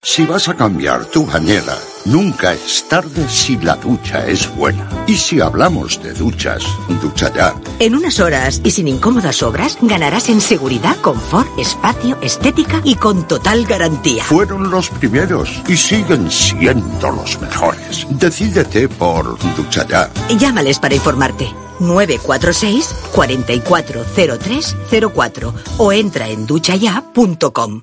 Si 0.02 0.24
vas 0.24 0.48
a 0.48 0.54
cambiar 0.54 1.04
tu 1.04 1.26
bañera, 1.26 1.76
nunca 2.06 2.54
es 2.54 2.88
tarde 2.88 3.28
si 3.28 3.58
la 3.58 3.76
ducha 3.76 4.26
es 4.26 4.48
buena. 4.56 4.88
Y 5.06 5.14
si 5.14 5.42
hablamos 5.42 6.02
de 6.02 6.14
duchas, 6.14 6.64
ducha 7.02 7.30
ya. 7.34 7.54
En 7.80 7.94
unas 7.94 8.18
horas 8.18 8.62
y 8.64 8.70
sin 8.70 8.88
incómodas 8.88 9.42
obras, 9.42 9.76
ganarás 9.82 10.30
en 10.30 10.40
seguridad, 10.40 10.96
confort, 11.02 11.50
espacio, 11.58 12.16
estética 12.22 12.80
y 12.82 12.94
con 12.94 13.28
total 13.28 13.66
garantía. 13.66 14.24
Fueron 14.24 14.70
los 14.70 14.88
primeros 14.88 15.50
y 15.68 15.76
siguen 15.76 16.30
siendo 16.30 17.10
los 17.10 17.38
mejores. 17.38 18.06
Decídete 18.08 18.88
por 18.88 19.38
ducha 19.54 19.86
ya. 19.86 20.10
Llámales 20.34 20.78
para 20.78 20.94
informarte. 20.94 21.52
946 21.78 22.94
440304 23.12 25.54
o 25.76 25.92
entra 25.92 26.28
en 26.28 26.46
duchaya.com. 26.46 27.82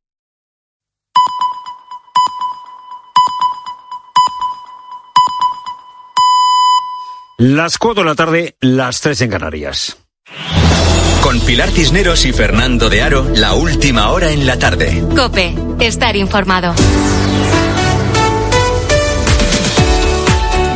Las 7.43 7.79
4 7.79 8.03
de 8.03 8.07
la 8.07 8.13
tarde, 8.13 8.55
las 8.59 9.01
3 9.01 9.21
en 9.21 9.31
Canarias. 9.31 9.97
Con 11.23 11.39
Pilar 11.39 11.71
Cisneros 11.71 12.23
y 12.25 12.33
Fernando 12.33 12.87
de 12.87 13.01
Aro, 13.01 13.25
la 13.33 13.55
última 13.55 14.11
hora 14.11 14.29
en 14.29 14.45
la 14.45 14.59
tarde. 14.59 15.03
Cope, 15.15 15.55
estar 15.79 16.15
informado. 16.15 16.75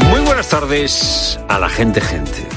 Muy 0.09 0.22
buenas 0.22 0.49
tardes 0.49 1.39
a 1.47 1.59
la 1.59 1.70
gente, 1.70 2.01
gente. 2.01 2.47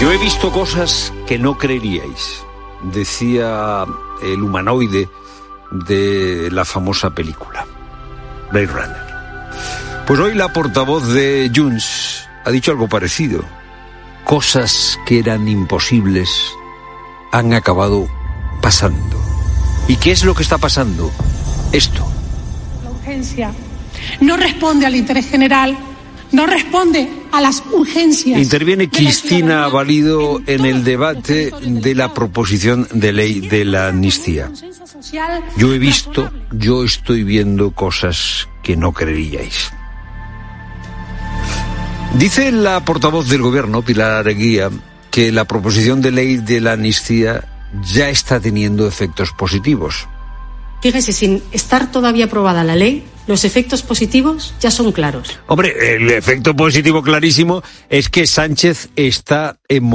Yo 0.00 0.10
he 0.10 0.18
visto 0.18 0.50
cosas 0.50 1.12
que 1.28 1.38
no 1.38 1.56
creeríais, 1.56 2.44
decía 2.82 3.84
el 4.24 4.42
humanoide 4.42 5.08
de 5.72 6.50
la 6.50 6.64
famosa 6.64 7.10
película, 7.10 7.66
Blade 8.50 8.66
Runner. 8.66 9.12
Pues 10.06 10.20
hoy 10.20 10.34
la 10.34 10.52
portavoz 10.52 11.08
de 11.08 11.50
Junts 11.54 12.28
ha 12.44 12.50
dicho 12.50 12.70
algo 12.70 12.88
parecido. 12.88 13.44
Cosas 14.24 14.98
que 15.06 15.18
eran 15.18 15.48
imposibles 15.48 16.52
han 17.32 17.54
acabado 17.54 18.08
pasando. 18.60 19.20
¿Y 19.88 19.96
qué 19.96 20.12
es 20.12 20.24
lo 20.24 20.34
que 20.34 20.42
está 20.42 20.58
pasando? 20.58 21.10
Esto. 21.72 22.06
La 22.84 22.90
urgencia 22.90 23.52
no 24.20 24.36
responde 24.36 24.86
al 24.86 24.96
interés 24.96 25.28
general, 25.28 25.76
no 26.32 26.46
responde 26.46 27.08
a 27.30 27.40
las 27.40 27.62
urgencias. 27.72 28.40
Interviene 28.40 28.88
Cristina 28.88 29.68
Valido 29.68 30.40
en 30.46 30.64
el 30.64 30.82
debate 30.84 31.52
de 31.62 31.94
la 31.94 32.12
proposición 32.12 32.88
de 32.92 33.12
ley 33.12 33.40
de 33.40 33.64
la 33.64 33.88
amnistía. 33.88 34.50
Yo 35.56 35.72
he 35.72 35.78
visto, 35.78 36.30
yo 36.50 36.84
estoy 36.84 37.24
viendo 37.24 37.72
cosas 37.72 38.48
que 38.62 38.76
no 38.76 38.92
creeríais. 38.92 39.70
Dice 42.18 42.52
la 42.52 42.84
portavoz 42.84 43.28
del 43.28 43.42
gobierno, 43.42 43.82
Pilar 43.82 44.12
Areguía, 44.12 44.70
que 45.10 45.32
la 45.32 45.46
proposición 45.46 46.02
de 46.02 46.12
ley 46.12 46.36
de 46.36 46.60
la 46.60 46.72
amnistía 46.72 47.48
ya 47.82 48.10
está 48.10 48.38
teniendo 48.38 48.86
efectos 48.86 49.32
positivos. 49.32 50.08
Fíjese, 50.82 51.12
sin 51.12 51.42
estar 51.52 51.92
todavía 51.92 52.24
aprobada 52.24 52.64
la 52.64 52.74
ley, 52.74 53.04
los 53.28 53.44
efectos 53.44 53.82
positivos 53.82 54.52
ya 54.60 54.72
son 54.72 54.90
claros. 54.90 55.38
Hombre, 55.46 55.94
el 55.94 56.10
efecto 56.10 56.56
positivo 56.56 57.02
clarísimo 57.02 57.62
es 57.88 58.08
que 58.08 58.26
Sánchez 58.26 58.90
está 58.96 59.58
en, 59.68 59.88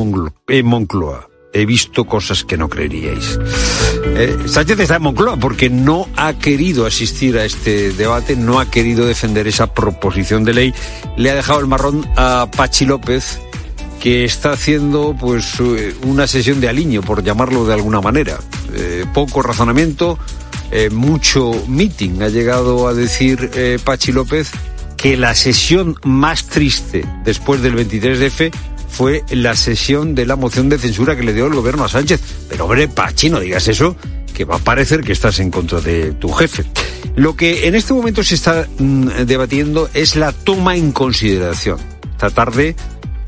en 0.48 0.66
Moncloa. 0.66 1.28
He 1.54 1.66
visto 1.66 2.06
cosas 2.06 2.46
que 2.46 2.56
no 2.56 2.70
creeríais. 2.70 3.38
Eh, 4.16 4.38
Sánchez 4.46 4.80
está 4.80 4.96
en 4.96 5.02
Moncloa 5.02 5.36
porque 5.36 5.70
no 5.70 6.08
ha 6.16 6.34
querido 6.34 6.86
asistir 6.86 7.38
a 7.38 7.44
este 7.44 7.92
debate, 7.92 8.38
no 8.38 8.60
ha 8.60 8.70
querido 8.72 9.06
defender 9.06 9.46
esa 9.48 9.74
proposición 9.74 10.46
de 10.46 10.54
ley. 10.54 10.74
Le 11.18 11.32
ha 11.32 11.36
dejado 11.36 11.60
el 11.60 11.68
marrón 11.68 12.08
a 12.16 12.50
Pachi 12.56 12.86
López, 12.86 13.42
que 14.00 14.24
está 14.24 14.52
haciendo 14.52 15.16
pues 15.20 15.60
eh, 15.60 15.96
una 16.04 16.28
sesión 16.28 16.62
de 16.62 16.70
aliño, 16.70 17.02
por 17.02 17.24
llamarlo 17.24 17.66
de 17.66 17.74
alguna 17.74 18.00
manera. 18.00 18.38
Eh, 18.74 19.06
poco 19.14 19.42
razonamiento, 19.42 20.18
eh, 20.72 20.90
mucho 20.90 21.52
meeting. 21.68 22.22
Ha 22.22 22.30
llegado 22.30 22.88
a 22.88 22.94
decir 22.94 23.52
eh, 23.54 23.80
Pachi 23.84 24.12
López 24.12 24.52
que 24.98 25.16
la 25.16 25.36
sesión 25.36 25.96
más 26.04 26.48
triste 26.48 27.06
después 27.24 27.62
del 27.62 27.76
23F 27.76 28.52
fue 28.90 29.24
la 29.30 29.56
sesión 29.56 30.16
de 30.16 30.26
la 30.26 30.36
moción 30.36 30.70
de 30.70 30.80
censura 30.80 31.16
que 31.16 31.24
le 31.24 31.34
dio 31.34 31.46
el 31.46 31.54
gobierno 31.54 31.84
a 31.84 31.90
Sánchez. 31.90 32.20
Pero 32.50 32.66
hombre, 32.66 32.88
Pachi, 32.88 33.30
no 33.30 33.40
digas 33.40 33.68
eso, 33.68 33.96
que 34.34 34.46
va 34.46 34.56
a 34.56 34.60
parecer 34.60 35.02
que 35.02 35.12
estás 35.12 35.40
en 35.40 35.52
contra 35.52 35.82
de 35.82 36.14
tu 36.14 36.30
jefe. 36.30 36.66
Lo 37.16 37.36
que 37.36 37.68
en 37.68 37.76
este 37.76 37.94
momento 37.94 38.24
se 38.24 38.36
está 38.36 38.68
mm, 38.78 39.26
debatiendo 39.26 39.90
es 39.94 40.16
la 40.16 40.32
toma 40.32 40.76
en 40.76 40.92
consideración. 40.92 41.80
Esta 42.12 42.30
tarde, 42.30 42.76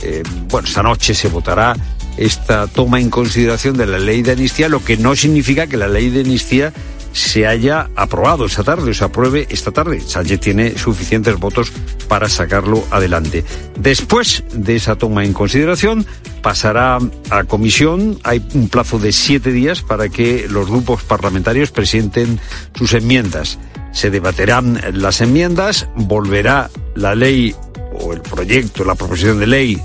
eh, 0.02 0.24
bueno, 0.50 0.68
esta 0.68 0.84
noche 0.84 1.14
se 1.14 1.28
votará 1.28 1.76
esta 2.18 2.68
toma 2.68 3.00
en 3.00 3.10
consideración 3.10 3.78
de 3.78 3.86
la 3.86 3.98
ley 3.98 4.22
de 4.22 4.34
amnistía, 4.34 4.68
lo 4.68 4.84
que 4.84 4.98
no 4.98 5.16
significa 5.16 5.68
que 5.68 5.78
la 5.78 5.88
ley 5.88 6.10
de 6.10 6.22
amnistía 6.22 6.74
se 7.14 7.48
haya 7.48 7.90
aprobado 7.96 8.46
esta 8.46 8.64
tarde 8.64 8.92
o 8.92 8.94
se 8.94 9.04
apruebe 9.04 9.48
esta 9.50 9.72
tarde. 9.72 10.02
Sánchez 10.02 10.40
tiene 10.40 10.78
suficientes 10.78 11.38
votos 11.38 11.72
para 12.08 12.30
sacarlo 12.30 12.84
adelante. 12.92 13.44
Después 13.78 14.44
de 14.54 14.76
esa 14.76 14.96
toma 14.96 15.26
en 15.26 15.34
consideración, 15.34 16.06
pasará 16.42 17.00
a 17.30 17.44
comisión. 17.46 18.20
Hay 18.24 18.46
un 18.54 18.70
plazo 18.70 19.00
de 19.00 19.12
siete 19.12 19.52
días 19.52 19.82
para 19.82 20.10
que 20.10 20.48
los 20.50 20.70
grupos 20.70 21.04
parlamentarios 21.04 21.72
presenten 21.72 22.40
sus 22.76 22.94
enmiendas. 22.94 23.60
Se 23.92 24.10
debaterán 24.10 24.82
las 24.94 25.22
enmiendas, 25.22 25.88
volverá 25.96 26.70
la 26.96 27.16
ley 27.16 27.56
o 28.00 28.14
el 28.14 28.22
proyecto, 28.22 28.84
la 28.84 28.96
proposición 28.96 29.40
de 29.40 29.48
ley 29.48 29.82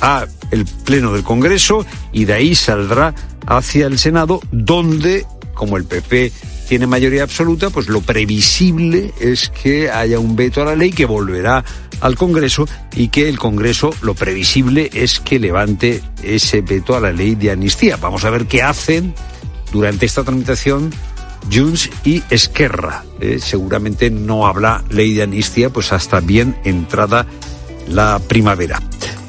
a 0.00 0.26
el 0.50 0.66
Pleno 0.84 1.12
del 1.12 1.22
Congreso 1.22 1.86
y 2.12 2.26
de 2.26 2.34
ahí 2.34 2.54
saldrá 2.54 3.14
hacia 3.46 3.86
el 3.86 3.98
Senado, 3.98 4.40
donde, 4.52 5.26
como 5.54 5.76
el 5.76 5.84
PP 5.84 6.32
tiene 6.68 6.86
mayoría 6.86 7.22
absoluta, 7.22 7.70
pues 7.70 7.88
lo 7.88 8.00
previsible 8.00 9.12
es 9.20 9.50
que 9.50 9.90
haya 9.90 10.18
un 10.18 10.36
veto 10.36 10.62
a 10.62 10.66
la 10.66 10.74
ley 10.74 10.90
que 10.90 11.06
volverá 11.06 11.64
al 12.00 12.16
Congreso 12.16 12.66
y 12.94 13.08
que 13.08 13.28
el 13.28 13.38
Congreso 13.38 13.94
lo 14.02 14.14
previsible 14.14 14.90
es 14.92 15.20
que 15.20 15.38
levante 15.38 16.02
ese 16.22 16.60
veto 16.60 16.96
a 16.96 17.00
la 17.00 17.12
ley 17.12 17.34
de 17.34 17.52
amnistía. 17.52 17.96
Vamos 17.96 18.24
a 18.24 18.30
ver 18.30 18.46
qué 18.46 18.62
hacen 18.62 19.14
durante 19.72 20.06
esta 20.06 20.24
tramitación 20.24 20.90
Junts 21.52 21.90
y 22.04 22.22
Esquerra. 22.30 23.04
Eh, 23.20 23.38
seguramente 23.40 24.10
no 24.10 24.46
habrá 24.46 24.82
ley 24.90 25.14
de 25.14 25.22
amnistía 25.22 25.70
pues 25.70 25.92
hasta 25.92 26.20
bien 26.20 26.56
entrada 26.64 27.26
la 27.88 28.18
primavera. 28.18 28.80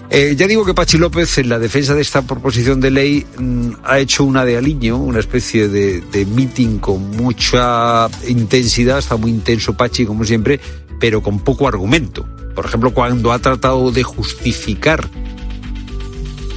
Eh, 0.10 0.36
ya 0.38 0.48
digo 0.48 0.64
que 0.64 0.74
Pachi 0.74 0.98
López, 0.98 1.38
en 1.38 1.50
la 1.50 1.60
defensa 1.60 1.94
de 1.94 2.02
esta 2.02 2.22
proposición 2.22 2.80
de 2.80 2.92
ley, 2.92 3.26
mmm, 3.38 3.72
ha 3.84 4.00
hecho 4.00 4.24
una 4.24 4.46
de 4.46 4.56
aliño, 4.56 4.96
una 4.98 5.20
especie 5.20 5.68
de, 5.68 6.00
de 6.00 6.26
meeting 6.26 6.80
con 6.80 7.12
mucha 7.12 8.08
intensidad, 8.28 9.00
está 9.00 9.18
muy 9.18 9.32
intenso 9.32 9.76
Pachi, 9.76 10.06
como 10.06 10.24
siempre, 10.24 10.62
pero 11.00 11.22
con 11.22 11.40
poco 11.40 11.68
argumento. 11.68 12.26
Por 12.56 12.66
ejemplo, 12.66 12.94
cuando 12.94 13.34
ha 13.34 13.40
tratado 13.40 13.92
de 13.92 14.04
justificar 14.04 15.08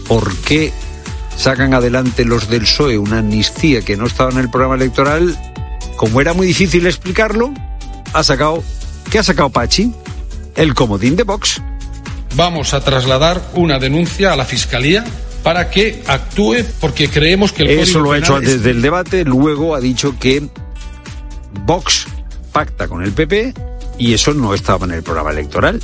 por 0.07 0.33
qué 0.39 0.73
sacan 1.37 1.75
adelante 1.75 2.25
los 2.25 2.49
del 2.49 2.63
PSOE 2.63 2.99
una 2.99 3.19
amnistía 3.19 3.83
que 3.83 3.97
no 3.97 4.07
estaba 4.07 4.31
en 4.31 4.39
el 4.39 4.51
programa 4.51 4.77
electoral, 4.77 5.37
como 5.97 6.21
era 6.21 6.35
muy 6.35 6.47
difícil 6.47 6.87
explicarlo, 6.87 7.53
ha 8.13 8.23
sacado, 8.23 8.63
¿qué 9.11 9.19
ha 9.19 9.23
sacado 9.25 9.51
Pachi? 9.51 9.93
El 10.55 10.75
comodín 10.75 11.17
de 11.17 11.25
Vox 11.25 11.61
vamos 12.35 12.75
a 12.75 12.81
trasladar 12.81 13.41
una 13.55 13.79
denuncia 13.79 14.33
a 14.33 14.37
la 14.37 14.45
Fiscalía 14.45 15.05
para 15.43 15.71
que 15.71 16.03
actúe 16.07 16.57
porque 16.81 17.09
creemos 17.09 17.53
que 17.53 17.63
el 17.63 17.71
Eso 17.71 18.01
lo 18.01 18.13
ha 18.13 18.19
hecho 18.19 18.37
antes 18.37 18.57
es... 18.57 18.63
del 18.63 18.83
debate, 18.83 19.25
luego 19.25 19.75
ha 19.75 19.81
dicho 19.81 20.19
que 20.19 20.43
Vox 21.65 22.07
pacta 22.53 22.89
con 22.89 23.03
el 23.03 23.13
PP 23.13 23.55
y 23.99 24.15
eso 24.15 24.35
no 24.35 24.55
estaba 24.55 24.87
en 24.87 24.93
el 24.93 25.03
programa 25.03 25.31
electoral. 25.31 25.81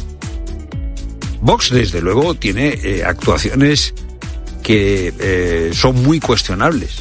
Vox, 1.40 1.70
desde 1.70 2.00
luego, 2.00 2.34
tiene 2.34 2.78
eh, 2.82 3.04
actuaciones 3.04 3.94
que 4.62 5.12
eh, 5.18 5.70
son 5.74 6.02
muy 6.02 6.18
cuestionables, 6.18 6.96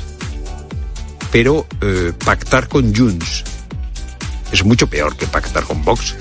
pero 1.31 1.65
eh, 1.81 2.11
pactar 2.23 2.67
con 2.67 2.93
Junts 2.93 3.43
es 4.51 4.63
mucho 4.63 4.87
peor 4.87 5.15
que 5.15 5.25
pactar 5.25 5.63
con 5.63 5.83
Vox 5.83 6.15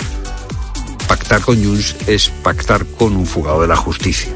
pactar 1.07 1.40
con 1.40 1.62
Junts 1.62 1.96
es 2.07 2.28
pactar 2.28 2.84
con 2.86 3.16
un 3.16 3.26
fugado 3.26 3.62
de 3.62 3.68
la 3.68 3.76
justicia. 3.76 4.32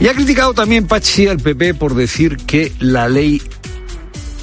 Y 0.00 0.06
ha 0.06 0.14
criticado 0.14 0.54
también 0.54 0.86
Pachi 0.86 1.26
al 1.26 1.38
PP 1.38 1.74
por 1.74 1.94
decir 1.94 2.36
que 2.36 2.72
la 2.78 3.08
ley 3.08 3.42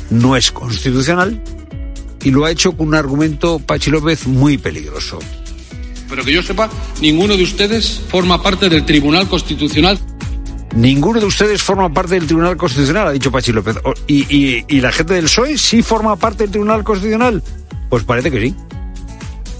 no 0.09 0.35
es 0.35 0.51
constitucional 0.51 1.41
y 2.23 2.31
lo 2.31 2.45
ha 2.45 2.51
hecho 2.51 2.75
con 2.75 2.87
un 2.87 2.95
argumento 2.95 3.59
Pachi 3.59 3.91
López 3.91 4.27
muy 4.27 4.57
peligroso. 4.57 5.19
Pero 6.09 6.23
que 6.23 6.33
yo 6.33 6.43
sepa, 6.43 6.69
ninguno 7.01 7.37
de 7.37 7.43
ustedes 7.43 8.01
forma 8.09 8.41
parte 8.41 8.69
del 8.69 8.85
Tribunal 8.85 9.27
Constitucional. 9.27 9.99
Ninguno 10.75 11.19
de 11.19 11.25
ustedes 11.25 11.63
forma 11.63 11.91
parte 11.93 12.15
del 12.15 12.27
Tribunal 12.27 12.57
Constitucional, 12.57 13.07
ha 13.07 13.11
dicho 13.11 13.31
Pachi 13.31 13.53
López. 13.53 13.77
¿Y, 14.07 14.65
y, 14.67 14.81
la 14.81 14.91
gente 14.91 15.13
del 15.13 15.25
PSOE 15.25 15.57
sí 15.57 15.81
forma 15.81 16.15
parte 16.17 16.43
del 16.43 16.51
Tribunal 16.51 16.83
Constitucional? 16.83 17.41
Pues 17.89 18.03
parece 18.03 18.29
que 18.29 18.41
sí. 18.41 18.55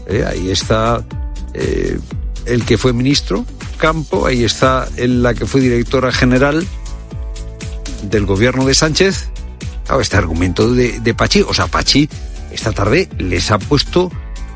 Eh, 0.08 0.26
ahí 0.28 0.52
está 0.52 1.04
eh, 1.56 2.00
el 2.46 2.66
que 2.66 2.78
fue 2.78 2.94
ministro, 2.94 3.46
Campo, 3.78 4.26
ahí 4.26 4.44
está 4.44 4.88
la 4.98 5.34
que 5.34 5.46
fue 5.46 5.62
directora 5.62 6.12
general 6.12 6.66
del 8.04 8.26
gobierno 8.26 8.66
de 8.66 8.74
Sánchez. 8.74 9.30
este 10.00 10.18
argumento 10.18 10.74
de, 10.74 11.00
de 11.00 11.14
Pachi, 11.14 11.42
o 11.42 11.54
sea, 11.54 11.68
Pachi 11.68 12.08
esta 12.52 12.72
tarde 12.72 13.10
les 13.18 13.52
ha 13.52 13.60
puesto 13.60 14.12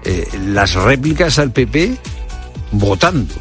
eh, 0.05 0.25
las 0.47 0.75
réplicas 0.75 1.37
al 1.37 1.51
PP 1.51 1.97
votando. 2.71 3.33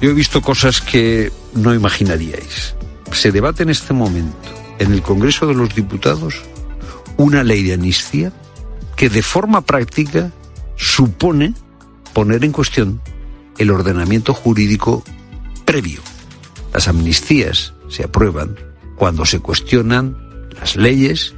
Yo 0.00 0.10
he 0.10 0.14
visto 0.14 0.40
cosas 0.40 0.80
que 0.80 1.32
no 1.54 1.74
imaginaríais. 1.74 2.76
Se 3.12 3.32
debate 3.32 3.64
en 3.64 3.70
este 3.70 3.92
momento 3.92 4.48
en 4.78 4.92
el 4.92 5.02
Congreso 5.02 5.46
de 5.46 5.54
los 5.54 5.74
Diputados 5.74 6.42
una 7.16 7.42
ley 7.42 7.64
de 7.64 7.74
amnistía 7.74 8.32
que 8.96 9.10
de 9.10 9.22
forma 9.22 9.62
práctica 9.62 10.30
supone 10.76 11.54
poner 12.12 12.44
en 12.44 12.52
cuestión 12.52 13.00
el 13.58 13.70
ordenamiento 13.70 14.34
jurídico 14.34 15.04
previo. 15.64 16.00
Las 16.72 16.88
amnistías 16.88 17.74
se 17.88 18.04
aprueban 18.04 18.56
cuando 18.96 19.24
se 19.24 19.40
cuestionan 19.40 20.16
las 20.58 20.76
leyes, 20.76 21.34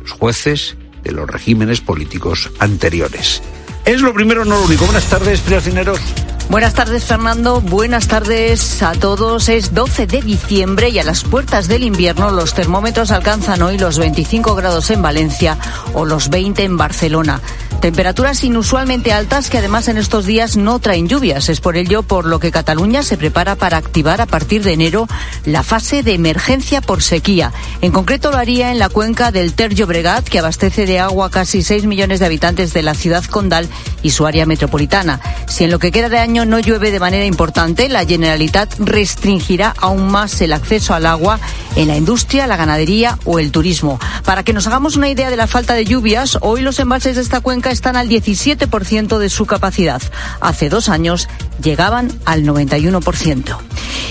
los 0.00 0.12
jueces 0.12 0.76
de 1.02 1.12
los 1.12 1.28
regímenes 1.28 1.80
políticos 1.80 2.50
anteriores. 2.58 3.42
Es 3.84 4.00
lo 4.00 4.14
primero, 4.14 4.44
no 4.44 4.56
lo 4.56 4.64
único. 4.64 4.84
Buenas 4.84 5.08
tardes, 5.08 5.40
prisioneros. 5.40 6.00
Buenas 6.48 6.74
tardes, 6.74 7.04
Fernando. 7.04 7.60
Buenas 7.60 8.08
tardes 8.08 8.82
a 8.82 8.92
todos. 8.92 9.48
Es 9.48 9.72
12 9.72 10.06
de 10.06 10.20
diciembre 10.20 10.90
y 10.90 10.98
a 10.98 11.04
las 11.04 11.24
puertas 11.24 11.66
del 11.66 11.82
invierno 11.82 12.30
los 12.30 12.52
termómetros 12.54 13.10
alcanzan 13.10 13.62
hoy 13.62 13.78
los 13.78 13.98
25 13.98 14.54
grados 14.54 14.90
en 14.90 15.00
Valencia 15.00 15.56
o 15.94 16.04
los 16.04 16.28
20 16.28 16.64
en 16.64 16.76
Barcelona. 16.76 17.40
Temperaturas 17.80 18.44
inusualmente 18.44 19.12
altas 19.12 19.50
que 19.50 19.58
además 19.58 19.88
en 19.88 19.98
estos 19.98 20.24
días 20.24 20.56
no 20.56 20.78
traen 20.78 21.08
lluvias. 21.08 21.48
Es 21.48 21.60
por 21.60 21.76
ello 21.76 22.04
por 22.04 22.26
lo 22.26 22.38
que 22.38 22.52
Cataluña 22.52 23.02
se 23.02 23.16
prepara 23.16 23.56
para 23.56 23.76
activar 23.76 24.20
a 24.20 24.26
partir 24.26 24.62
de 24.62 24.72
enero 24.72 25.08
la 25.44 25.64
fase 25.64 26.04
de 26.04 26.14
emergencia 26.14 26.80
por 26.80 27.02
sequía. 27.02 27.52
En 27.80 27.90
concreto 27.90 28.30
lo 28.30 28.38
haría 28.38 28.70
en 28.70 28.78
la 28.78 28.88
cuenca 28.88 29.32
del 29.32 29.54
Ter 29.54 29.74
Llobregat, 29.74 30.28
que 30.28 30.38
abastece 30.38 30.86
de 30.86 31.00
agua 31.00 31.30
casi 31.32 31.62
6 31.62 31.86
millones 31.86 32.20
de 32.20 32.26
habitantes 32.26 32.72
de 32.72 32.82
la 32.82 32.94
ciudad 32.94 33.24
condal 33.24 33.68
y 34.00 34.10
su 34.10 34.26
área 34.26 34.46
metropolitana. 34.46 35.20
Si 35.48 35.64
en 35.64 35.72
lo 35.72 35.80
que 35.80 35.90
queda 35.90 36.08
de 36.08 36.20
año 36.20 36.31
no 36.32 36.58
llueve 36.58 36.90
de 36.90 36.98
manera 36.98 37.26
importante, 37.26 37.88
la 37.88 38.06
Generalitat 38.06 38.74
restringirá 38.78 39.74
aún 39.76 40.10
más 40.10 40.40
el 40.40 40.54
acceso 40.54 40.94
al 40.94 41.04
agua 41.06 41.38
en 41.76 41.88
la 41.88 41.96
industria, 41.96 42.46
la 42.46 42.56
ganadería 42.56 43.18
o 43.24 43.38
el 43.38 43.52
turismo. 43.52 44.00
Para 44.24 44.42
que 44.42 44.52
nos 44.52 44.66
hagamos 44.66 44.96
una 44.96 45.10
idea 45.10 45.30
de 45.30 45.36
la 45.36 45.46
falta 45.46 45.74
de 45.74 45.84
lluvias, 45.84 46.38
hoy 46.40 46.62
los 46.62 46.78
embalses 46.78 47.16
de 47.16 47.22
esta 47.22 47.40
cuenca 47.40 47.70
están 47.70 47.96
al 47.96 48.08
17% 48.08 49.18
de 49.18 49.28
su 49.28 49.46
capacidad. 49.46 50.02
Hace 50.40 50.70
dos 50.70 50.88
años 50.88 51.28
llegaban 51.62 52.10
al 52.24 52.44
91%. 52.44 53.58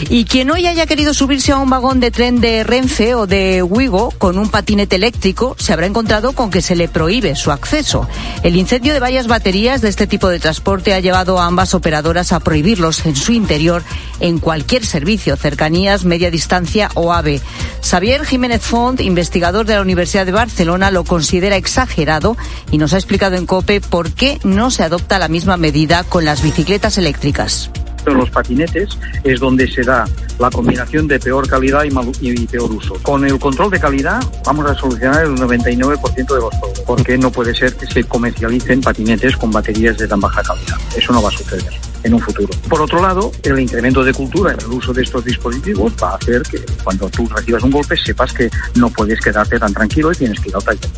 Y 0.09 0.25
quien 0.25 0.49
hoy 0.49 0.65
haya 0.65 0.87
querido 0.87 1.13
subirse 1.13 1.51
a 1.51 1.57
un 1.57 1.69
vagón 1.69 1.99
de 1.99 2.11
tren 2.11 2.41
de 2.41 2.63
Renfe 2.63 3.13
o 3.13 3.27
de 3.27 3.61
Wigo 3.61 4.11
con 4.17 4.37
un 4.37 4.49
patinete 4.49 4.95
eléctrico 4.95 5.55
se 5.59 5.73
habrá 5.73 5.85
encontrado 5.85 6.33
con 6.33 6.49
que 6.49 6.61
se 6.61 6.75
le 6.75 6.87
prohíbe 6.87 7.35
su 7.35 7.51
acceso. 7.51 8.07
El 8.41 8.55
incendio 8.55 8.93
de 8.93 8.99
varias 8.99 9.27
baterías 9.27 9.81
de 9.81 9.89
este 9.89 10.07
tipo 10.07 10.29
de 10.29 10.39
transporte 10.39 10.93
ha 10.93 10.99
llevado 10.99 11.39
a 11.39 11.45
ambas 11.45 11.73
operadoras 11.73 12.10
a 12.11 12.39
prohibirlos 12.41 13.05
en 13.05 13.15
su 13.15 13.31
interior 13.31 13.83
en 14.19 14.37
cualquier 14.39 14.85
servicio, 14.85 15.37
cercanías, 15.37 16.03
media 16.03 16.29
distancia 16.29 16.89
o 16.93 17.13
AVE. 17.13 17.41
Xavier 17.81 18.25
Jiménez 18.25 18.61
Font, 18.61 18.99
investigador 18.99 19.65
de 19.65 19.75
la 19.75 19.81
Universidad 19.81 20.25
de 20.25 20.33
Barcelona, 20.33 20.91
lo 20.91 21.05
considera 21.05 21.55
exagerado 21.55 22.35
y 22.69 22.77
nos 22.77 22.93
ha 22.93 22.97
explicado 22.97 23.37
en 23.37 23.45
COPE 23.45 23.81
por 23.81 24.11
qué 24.11 24.39
no 24.43 24.71
se 24.71 24.83
adopta 24.83 25.19
la 25.19 25.29
misma 25.29 25.55
medida 25.55 26.03
con 26.03 26.25
las 26.25 26.43
bicicletas 26.43 26.97
eléctricas. 26.97 27.71
En 28.05 28.17
los 28.17 28.29
patinetes 28.29 28.97
es 29.23 29.39
donde 29.39 29.71
se 29.71 29.83
da 29.83 30.05
la 30.39 30.49
combinación 30.49 31.07
de 31.07 31.19
peor 31.19 31.47
calidad 31.47 31.83
y, 32.19 32.47
peor 32.47 32.71
uso. 32.71 32.95
Con 33.03 33.25
el 33.25 33.37
control 33.39 33.69
de 33.69 33.79
calidad 33.79 34.19
vamos 34.43 34.65
a 34.65 34.75
solucionar 34.75 35.23
el 35.23 35.35
99% 35.35 36.15
de 36.15 36.23
los 36.23 36.49
problemas, 36.49 36.79
porque 36.85 37.17
no 37.17 37.31
puede 37.31 37.53
ser 37.53 37.75
que 37.75 37.85
se 37.85 38.03
comercialicen 38.03 38.81
patinetes 38.81 39.37
con 39.37 39.51
baterías 39.51 39.97
de 39.97 40.07
tan 40.07 40.19
baja 40.19 40.41
calidad. 40.41 40.77
Eso 40.97 41.13
no 41.13 41.21
va 41.21 41.29
a 41.29 41.31
suceder 41.31 41.90
en 42.03 42.13
un 42.13 42.19
futuro. 42.19 42.49
Por 42.69 42.81
otro 42.81 43.01
lado, 43.01 43.31
el 43.43 43.59
incremento 43.59 44.03
de 44.03 44.13
cultura 44.13 44.53
en 44.53 44.59
el 44.59 44.67
uso 44.67 44.93
de 44.93 45.03
estos 45.03 45.23
dispositivos 45.23 45.93
va 46.01 46.11
a 46.11 46.15
hacer 46.15 46.41
que 46.43 46.59
cuando 46.83 47.09
tú 47.09 47.27
recibas 47.27 47.63
un 47.63 47.71
golpe 47.71 47.95
sepas 47.97 48.33
que 48.33 48.49
no 48.75 48.89
puedes 48.89 49.19
quedarte 49.19 49.59
tan 49.59 49.73
tranquilo 49.73 50.11
y 50.11 50.15
tienes 50.15 50.39
que 50.39 50.49
ir 50.49 50.55
al 50.55 50.63
taller. 50.63 50.89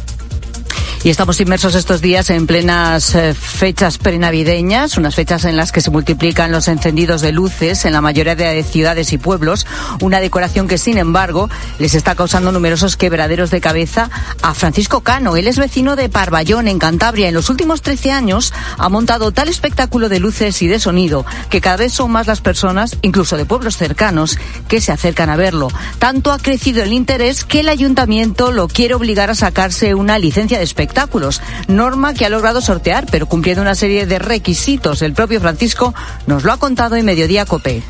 Y 1.04 1.10
estamos 1.10 1.42
inmersos 1.42 1.76
estos 1.76 2.00
días 2.00 2.30
en 2.30 2.48
plenas 2.48 3.14
eh, 3.14 3.34
fechas 3.34 3.98
prenavideñas, 3.98 4.96
unas 4.96 5.16
fechas 5.16 5.44
en 5.44 5.58
las 5.58 5.74
que 5.74 5.82
se 5.82 5.92
multiplican 5.92 6.54
los 6.54 6.70
encendidos 6.70 7.20
de 7.20 7.34
luces 7.34 7.84
en 7.84 7.92
la 7.92 8.00
mayoría 8.00 8.38
de 8.38 8.64
ciudades 8.64 9.12
y 9.12 9.18
pueblos, 9.18 9.68
una 10.00 10.22
decoración 10.22 10.70
que 10.70 10.78
sin 10.78 10.98
embargo 10.98 11.50
les 11.78 11.94
está 11.94 12.16
causando 12.16 12.54
numerosos 12.54 12.96
quebraderos 12.96 13.52
de 13.52 13.60
cabeza 13.60 14.10
a 14.42 14.54
Francisco 14.54 15.02
Cano. 15.02 15.36
Él 15.36 15.50
es 15.50 15.58
vecino 15.58 15.98
de 15.98 16.08
Parvallón, 16.08 16.70
en 16.70 16.80
Cantabria. 16.80 17.28
En 17.28 17.34
los 17.34 17.50
últimos 17.50 17.82
13 17.82 18.12
años 18.14 18.54
ha 18.78 18.88
montado 18.88 19.34
tal 19.34 19.50
espectáculo 19.50 20.08
de 20.08 20.22
luces 20.22 20.62
y 20.62 20.68
de 20.68 20.80
sonido 20.80 21.26
que 21.50 21.60
cada 21.60 21.76
vez 21.76 21.92
son 21.92 22.12
más 22.12 22.28
las 22.28 22.40
personas, 22.40 22.96
incluso 23.02 23.36
de 23.36 23.44
pueblos 23.44 23.76
cercanos, 23.76 24.40
que 24.70 24.80
se 24.80 24.94
acercan 24.94 25.30
a 25.30 25.36
verlo. 25.36 25.68
Tanto 26.00 26.32
ha 26.32 26.40
crecido 26.40 26.82
el 26.82 26.94
interés 26.94 27.44
que 27.44 27.60
el 27.60 27.68
ayuntamiento 27.68 28.54
lo 28.54 28.70
quiere 28.70 28.94
obligar 28.94 29.30
a 29.30 29.36
sacarse 29.36 29.96
una 29.96 30.18
licencia 30.18 30.60
de 30.60 30.64
espectáculo 30.64 30.93
espectáculos, 30.94 31.42
norma 31.68 32.14
que 32.14 32.24
ha 32.24 32.30
logrado 32.30 32.62
sortear, 32.62 33.08
pero 33.10 33.26
cumpliendo 33.26 33.64
una 33.64 33.74
serie 33.74 34.06
de 34.06 34.20
requisitos. 34.20 35.02
El 35.02 35.14
propio 35.14 35.42
Francisco 35.42 35.96
nos 36.28 36.44
lo 36.44 36.54
ha 36.54 36.58
contado 36.58 36.96
en 36.96 37.04
Mediodía 37.04 37.48
Cope. 37.48 37.82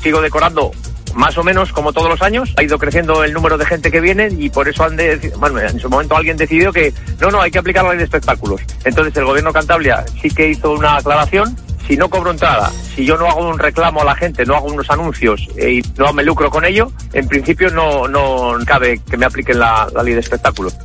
Sigo 0.00 0.20
decorando 0.20 0.70
más 1.14 1.36
o 1.38 1.42
menos 1.42 1.72
como 1.72 1.92
todos 1.92 2.08
los 2.08 2.22
años. 2.22 2.54
Ha 2.56 2.62
ido 2.62 2.78
creciendo 2.78 3.24
el 3.24 3.32
número 3.32 3.58
de 3.58 3.66
gente 3.66 3.90
que 3.90 4.00
viene 4.00 4.28
y 4.38 4.48
por 4.48 4.68
eso 4.68 4.84
han 4.84 4.94
de, 4.94 5.32
bueno, 5.38 5.58
en 5.58 5.80
su 5.80 5.90
momento 5.90 6.16
alguien 6.16 6.36
decidió 6.36 6.72
que 6.72 6.94
no, 7.20 7.32
no, 7.32 7.40
hay 7.40 7.50
que 7.50 7.58
aplicar 7.58 7.82
la 7.82 7.90
ley 7.90 7.98
de 7.98 8.04
espectáculos. 8.04 8.60
Entonces 8.84 9.16
el 9.16 9.24
gobierno 9.24 9.52
Cantabria 9.52 10.04
sí 10.22 10.30
que 10.30 10.48
hizo 10.48 10.70
una 10.70 10.98
aclaración. 10.98 11.56
Si 11.88 11.96
no 11.96 12.08
cobro 12.08 12.32
entrada, 12.32 12.70
si 12.94 13.04
yo 13.04 13.16
no 13.16 13.26
hago 13.28 13.48
un 13.48 13.58
reclamo 13.58 14.02
a 14.02 14.04
la 14.04 14.14
gente, 14.16 14.44
no 14.44 14.56
hago 14.56 14.66
unos 14.66 14.90
anuncios 14.90 15.48
eh, 15.56 15.74
y 15.74 15.82
no 15.96 16.12
me 16.12 16.24
lucro 16.24 16.50
con 16.50 16.64
ello, 16.64 16.90
en 17.12 17.28
principio 17.28 17.70
no, 17.70 18.08
no 18.08 18.56
cabe 18.66 19.00
que 19.08 19.16
me 19.16 19.24
apliquen 19.24 19.60
la 19.60 19.88
ley 20.04 20.14
de 20.14 20.20
espectáculos. 20.20 20.76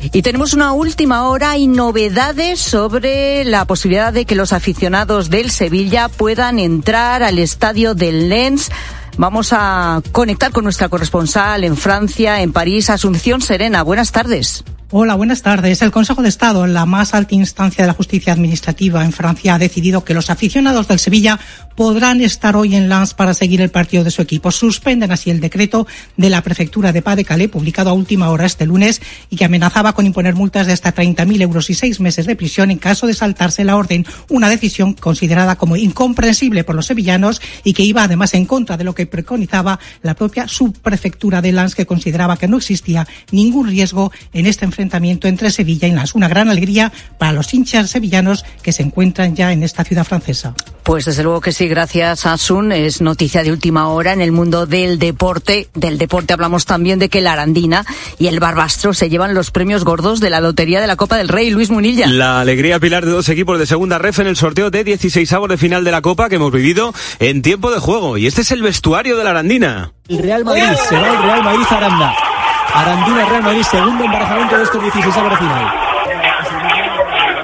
Y 0.00 0.22
tenemos 0.22 0.54
una 0.54 0.72
última 0.72 1.28
hora 1.28 1.56
y 1.56 1.66
novedades 1.66 2.60
sobre 2.60 3.44
la 3.44 3.64
posibilidad 3.64 4.12
de 4.12 4.24
que 4.24 4.34
los 4.34 4.52
aficionados 4.52 5.30
del 5.30 5.50
Sevilla 5.50 6.08
puedan 6.08 6.58
entrar 6.58 7.22
al 7.22 7.38
estadio 7.38 7.94
del 7.94 8.28
Lens. 8.28 8.70
Vamos 9.16 9.52
a 9.52 10.00
conectar 10.12 10.52
con 10.52 10.64
nuestra 10.64 10.88
corresponsal 10.88 11.64
en 11.64 11.76
Francia, 11.76 12.40
en 12.40 12.52
París, 12.52 12.90
Asunción 12.90 13.40
Serena. 13.40 13.82
Buenas 13.82 14.12
tardes. 14.12 14.64
Hola, 14.90 15.16
buenas 15.16 15.42
tardes. 15.42 15.82
El 15.82 15.90
Consejo 15.90 16.22
de 16.22 16.30
Estado, 16.30 16.66
la 16.66 16.86
más 16.86 17.12
alta 17.12 17.34
instancia 17.34 17.84
de 17.84 17.88
la 17.88 17.92
justicia 17.92 18.32
administrativa 18.32 19.04
en 19.04 19.12
Francia, 19.12 19.54
ha 19.54 19.58
decidido 19.58 20.02
que 20.02 20.14
los 20.14 20.30
aficionados 20.30 20.88
del 20.88 20.98
Sevilla 20.98 21.38
podrán 21.76 22.22
estar 22.22 22.56
hoy 22.56 22.74
en 22.74 22.88
Lens 22.88 23.12
para 23.12 23.34
seguir 23.34 23.60
el 23.60 23.70
partido 23.70 24.02
de 24.02 24.10
su 24.10 24.22
equipo. 24.22 24.50
Suspenden 24.50 25.12
así 25.12 25.30
el 25.30 25.40
decreto 25.40 25.86
de 26.16 26.30
la 26.30 26.40
prefectura 26.40 26.90
de 26.90 27.02
Pas 27.02 27.16
de 27.16 27.26
Calais, 27.26 27.50
publicado 27.50 27.90
a 27.90 27.92
última 27.92 28.30
hora 28.30 28.46
este 28.46 28.64
lunes 28.64 29.02
y 29.28 29.36
que 29.36 29.44
amenazaba 29.44 29.92
con 29.92 30.06
imponer 30.06 30.34
multas 30.34 30.66
de 30.66 30.72
hasta 30.72 30.94
30.000 30.94 31.42
euros 31.42 31.68
y 31.68 31.74
seis 31.74 32.00
meses 32.00 32.24
de 32.24 32.34
prisión 32.34 32.70
en 32.70 32.78
caso 32.78 33.06
de 33.06 33.12
saltarse 33.12 33.64
la 33.64 33.76
orden. 33.76 34.06
Una 34.30 34.48
decisión 34.48 34.94
considerada 34.94 35.56
como 35.56 35.76
incomprensible 35.76 36.64
por 36.64 36.74
los 36.74 36.86
sevillanos 36.86 37.42
y 37.62 37.74
que 37.74 37.82
iba 37.82 38.04
además 38.04 38.32
en 38.32 38.46
contra 38.46 38.78
de 38.78 38.84
lo 38.84 38.94
que 38.94 39.06
preconizaba 39.06 39.78
la 40.00 40.14
propia 40.14 40.48
subprefectura 40.48 41.42
de 41.42 41.52
Lens, 41.52 41.74
que 41.74 41.84
consideraba 41.84 42.38
que 42.38 42.48
no 42.48 42.56
existía 42.56 43.06
ningún 43.30 43.68
riesgo 43.68 44.12
en 44.32 44.46
este 44.46 44.64
enfrentamiento 44.64 44.77
enfrentamiento 44.78 45.26
entre 45.26 45.50
Sevilla 45.50 45.88
y 45.88 45.90
Las. 45.90 46.14
Una 46.14 46.28
gran 46.28 46.48
alegría 46.48 46.92
para 47.18 47.32
los 47.32 47.52
hinchas 47.52 47.90
sevillanos 47.90 48.44
que 48.62 48.72
se 48.72 48.84
encuentran 48.84 49.34
ya 49.34 49.52
en 49.52 49.64
esta 49.64 49.82
ciudad 49.82 50.04
francesa. 50.04 50.54
Pues 50.84 51.04
desde 51.04 51.24
luego 51.24 51.40
que 51.40 51.52
sí, 51.52 51.66
gracias 51.66 52.24
Asun. 52.26 52.70
Es 52.70 53.00
noticia 53.00 53.42
de 53.42 53.50
última 53.50 53.88
hora 53.88 54.12
en 54.12 54.20
el 54.20 54.30
mundo 54.30 54.66
del 54.66 55.00
deporte. 55.00 55.68
Del 55.74 55.98
deporte 55.98 56.32
hablamos 56.32 56.64
también 56.64 57.00
de 57.00 57.08
que 57.08 57.20
la 57.20 57.32
Arandina 57.32 57.84
y 58.20 58.28
el 58.28 58.38
Barbastro 58.38 58.94
se 58.94 59.10
llevan 59.10 59.34
los 59.34 59.50
premios 59.50 59.84
gordos 59.84 60.20
de 60.20 60.30
la 60.30 60.40
Lotería 60.40 60.80
de 60.80 60.86
la 60.86 60.94
Copa 60.94 61.16
del 61.16 61.28
Rey. 61.28 61.50
Luis 61.50 61.70
Munilla. 61.70 62.06
La 62.06 62.40
alegría 62.40 62.78
pilar 62.78 63.04
de 63.04 63.10
dos 63.10 63.28
equipos 63.28 63.58
de 63.58 63.66
segunda 63.66 63.98
ref 63.98 64.20
en 64.20 64.28
el 64.28 64.36
sorteo 64.36 64.70
de 64.70 64.84
16 64.84 65.30
avos 65.32 65.48
de 65.48 65.58
final 65.58 65.82
de 65.82 65.90
la 65.90 66.02
Copa 66.02 66.28
que 66.28 66.36
hemos 66.36 66.52
vivido 66.52 66.94
en 67.18 67.42
tiempo 67.42 67.72
de 67.72 67.80
juego. 67.80 68.16
Y 68.16 68.28
este 68.28 68.42
es 68.42 68.52
el 68.52 68.62
vestuario 68.62 69.16
de 69.16 69.24
la 69.24 69.30
Arandina. 69.30 69.92
El 70.08 70.18
Real 70.18 70.44
Madrid, 70.44 70.62
se 70.88 70.94
va 70.94 71.10
el 71.10 71.22
Real 71.22 71.42
Madrid 71.42 71.66
Aranda. 71.68 72.27
Arandina 72.74 73.24
Real 73.24 73.42
Madrid, 73.42 73.62
segundo 73.62 74.04
embarazamiento 74.04 74.56
de 74.56 74.64
estos 74.64 74.82
16 74.82 75.16
a 75.16 75.36
final. 75.36 75.72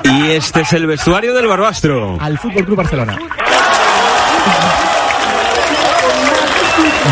Y 0.05 0.31
este 0.33 0.61
es 0.61 0.72
el 0.72 0.87
vestuario 0.87 1.35
del 1.35 1.47
Barbastro. 1.47 2.18
Al 2.20 2.39
Fútbol 2.39 2.64
Club 2.64 2.77
Barcelona. 2.77 3.18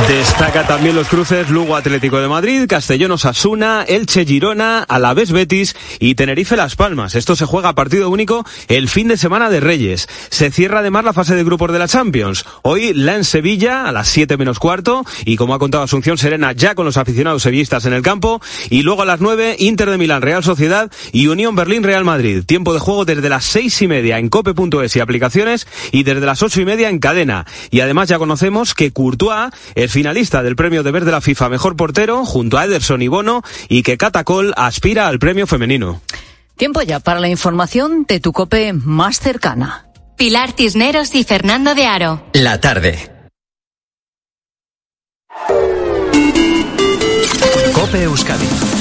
Destaca 0.08 0.66
también 0.66 0.96
los 0.96 1.08
cruces 1.08 1.48
Lugo 1.48 1.76
Atlético 1.76 2.20
de 2.20 2.26
Madrid, 2.26 2.66
Castellón 2.68 3.12
Osasuna, 3.12 3.84
Elche 3.86 4.24
Girona, 4.24 4.82
Alavés 4.82 5.32
Betis 5.32 5.76
y 6.00 6.16
Tenerife 6.16 6.56
Las 6.56 6.76
Palmas. 6.76 7.14
Esto 7.14 7.36
se 7.36 7.46
juega 7.46 7.68
a 7.68 7.74
partido 7.74 8.10
único 8.10 8.44
el 8.68 8.88
fin 8.88 9.08
de 9.08 9.16
semana 9.16 9.48
de 9.48 9.60
Reyes. 9.60 10.08
Se 10.28 10.50
cierra 10.50 10.80
además 10.80 11.04
la 11.04 11.12
fase 11.12 11.36
de 11.36 11.44
grupos 11.44 11.72
de 11.72 11.78
la 11.78 11.88
Champions. 11.88 12.44
Hoy 12.62 12.92
la 12.94 13.14
en 13.14 13.24
Sevilla 13.24 13.84
a 13.86 13.92
las 13.92 14.08
7 14.08 14.36
menos 14.36 14.58
cuarto 14.58 15.04
y 15.24 15.36
como 15.36 15.54
ha 15.54 15.58
contado 15.58 15.84
Asunción 15.84 16.18
Serena 16.18 16.52
ya 16.52 16.74
con 16.74 16.84
los 16.84 16.96
aficionados 16.96 17.42
sevillistas 17.42 17.86
en 17.86 17.92
el 17.92 18.02
campo 18.02 18.42
y 18.70 18.82
luego 18.82 19.02
a 19.02 19.06
las 19.06 19.20
9 19.20 19.56
Inter 19.60 19.88
de 19.88 19.98
Milán 19.98 20.22
Real 20.22 20.42
Sociedad 20.42 20.90
y 21.12 21.28
Unión 21.28 21.54
Berlín 21.54 21.84
Real 21.84 22.04
Madrid. 22.04 22.42
Tiempo 22.44 22.74
de 22.74 22.80
juego 22.80 23.04
desde 23.04 23.28
las 23.28 23.44
seis 23.44 23.80
y 23.82 23.88
media 23.88 24.18
en 24.18 24.28
cope.es 24.28 24.96
y 24.96 25.00
aplicaciones 25.00 25.66
y 25.92 26.02
desde 26.02 26.26
las 26.26 26.42
ocho 26.42 26.60
y 26.60 26.64
media 26.64 26.88
en 26.88 26.98
cadena. 26.98 27.46
Y 27.70 27.80
además 27.80 28.08
ya 28.08 28.18
conocemos 28.18 28.74
que 28.74 28.92
Courtois 28.92 29.52
es 29.84 29.92
finalista 29.92 30.42
del 30.42 30.56
premio 30.56 30.82
de 30.82 30.90
ver 30.90 31.04
de 31.04 31.12
la 31.12 31.20
FIFA 31.20 31.48
Mejor 31.48 31.76
Portero 31.76 32.24
junto 32.24 32.58
a 32.58 32.64
Ederson 32.64 33.02
y 33.02 33.08
Bono 33.08 33.42
y 33.68 33.82
que 33.82 33.96
Catacol 33.96 34.52
aspira 34.56 35.08
al 35.08 35.18
premio 35.18 35.46
femenino. 35.46 36.00
Tiempo 36.56 36.82
ya 36.82 37.00
para 37.00 37.20
la 37.20 37.28
información 37.28 38.04
de 38.06 38.20
tu 38.20 38.32
cope 38.32 38.72
más 38.72 39.18
cercana. 39.20 39.86
Pilar 40.16 40.52
Tisneros 40.52 41.14
y 41.14 41.24
Fernando 41.24 41.74
de 41.74 41.86
Aro. 41.86 42.24
La 42.34 42.60
tarde. 42.60 43.10
Cope 47.74 48.02
Euskadi. 48.02 48.71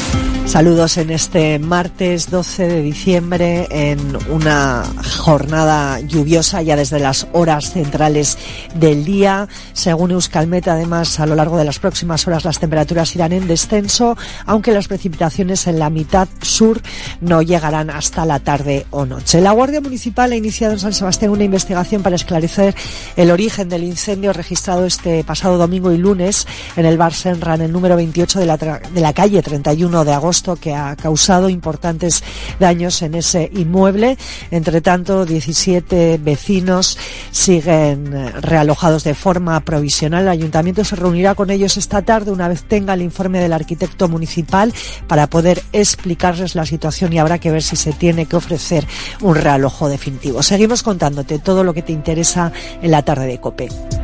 Saludos 0.52 0.98
en 0.98 1.12
este 1.12 1.60
martes 1.60 2.30
12 2.30 2.68
de 2.68 2.82
diciembre 2.82 3.68
en 3.72 4.18
una 4.30 4.84
jornada 5.18 6.02
lluviosa 6.02 6.62
ya 6.62 6.76
desde 6.76 7.00
las 7.00 7.26
horas 7.32 7.72
centrales 7.72 8.38
del 8.76 9.06
día. 9.06 9.48
Según 9.72 10.12
Euskalmet, 10.12 10.68
además, 10.68 11.22
a 11.22 11.26
lo 11.26 11.36
largo 11.36 11.58
de 11.58 11.64
las 11.64 11.80
próximas 11.80 12.28
horas 12.28 12.44
las 12.44 12.60
temperaturas 12.60 13.16
irán 13.16 13.32
en 13.32 13.48
descenso, 13.48 14.18
aunque 14.46 14.74
las 14.74 14.90
precipitaciones 14.90 15.68
en 15.68 15.80
la 15.80 15.90
mitad 15.90 16.28
sur 16.42 16.82
no 17.22 17.42
llegarán 17.42 17.90
hasta 17.90 18.26
la 18.26 18.40
tarde 18.40 18.86
o 18.90 19.06
noche. 19.06 19.40
La 19.40 19.54
Guardia 19.54 19.80
Municipal 19.80 20.34
ha 20.34 20.36
iniciado 20.36 20.74
en 20.74 20.80
San 20.80 20.94
Sebastián 20.94 21.32
una 21.32 21.46
investigación 21.46 22.04
para 22.04 22.18
esclarecer 22.18 22.76
el 23.16 23.32
origen 23.32 23.70
del 23.70 23.86
incendio 23.86 24.34
registrado 24.34 24.86
este 24.86 25.24
pasado 25.24 25.58
domingo 25.58 25.94
y 25.94 25.98
lunes 25.98 26.46
en 26.76 26.86
el 26.86 26.98
bar 26.98 27.14
Senra, 27.14 27.56
en 27.56 27.62
el 27.62 27.72
número 27.72 27.96
28 27.96 28.38
de 28.38 28.46
la, 28.46 28.58
de 28.58 29.00
la 29.00 29.14
calle 29.14 29.42
31 29.42 30.04
de 30.04 30.12
agosto 30.12 30.41
que 30.60 30.74
ha 30.74 30.96
causado 30.96 31.50
importantes 31.50 32.24
daños 32.60 33.02
en 33.02 33.16
ese 33.16 33.50
inmueble. 33.54 34.18
Entre 34.50 34.82
tanto, 34.82 35.26
17 35.26 36.20
vecinos 36.22 36.98
siguen 37.32 38.34
realojados 38.42 39.04
de 39.04 39.14
forma 39.14 39.60
provisional. 39.62 40.24
El 40.24 40.30
ayuntamiento 40.30 40.84
se 40.84 40.96
reunirá 40.96 41.36
con 41.36 41.50
ellos 41.50 41.78
esta 41.78 42.02
tarde 42.02 42.32
una 42.32 42.48
vez 42.48 42.64
tenga 42.64 42.94
el 42.94 43.02
informe 43.02 43.40
del 43.40 43.54
arquitecto 43.54 44.08
municipal 44.08 44.74
para 45.08 45.28
poder 45.28 45.64
explicarles 45.74 46.56
la 46.56 46.66
situación 46.66 47.14
y 47.14 47.20
habrá 47.20 47.40
que 47.40 47.52
ver 47.52 47.64
si 47.64 47.76
se 47.76 47.94
tiene 47.94 48.26
que 48.26 48.36
ofrecer 48.36 48.88
un 49.22 49.36
realojo 49.36 49.90
definitivo. 49.90 50.44
Seguimos 50.44 50.84
contándote 50.84 51.40
todo 51.40 51.64
lo 51.64 51.74
que 51.74 51.82
te 51.82 51.92
interesa 51.92 52.52
en 52.82 52.92
la 52.92 53.04
tarde 53.04 53.28
de 53.28 53.40
COPE. 53.40 54.01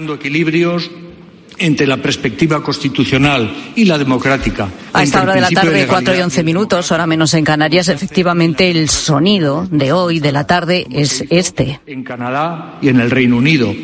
Buscando 0.00 0.14
equilibrios 0.14 0.90
entre 1.58 1.86
la 1.86 1.98
perspectiva 1.98 2.62
constitucional 2.62 3.72
y 3.76 3.84
la 3.84 3.98
democrática. 3.98 4.66
A 4.94 5.02
esta 5.02 5.20
hora 5.20 5.34
de 5.34 5.42
la 5.42 5.50
tarde, 5.50 5.86
4 5.86 6.16
y 6.16 6.20
11 6.22 6.42
minutos, 6.42 6.90
hora 6.90 7.06
menos 7.06 7.34
en 7.34 7.44
Canarias, 7.44 7.88
efectivamente 7.88 8.70
el 8.70 8.88
sonido 8.88 9.68
de 9.70 9.92
hoy, 9.92 10.20
de 10.20 10.32
la 10.32 10.46
tarde, 10.46 10.86
es 10.90 11.22
este. 11.28 11.80
En 11.86 12.02
Canadá 12.02 12.78
y 12.80 12.88
en 12.88 12.98
el 12.98 13.10
Reino 13.10 13.36
Unido. 13.36 13.74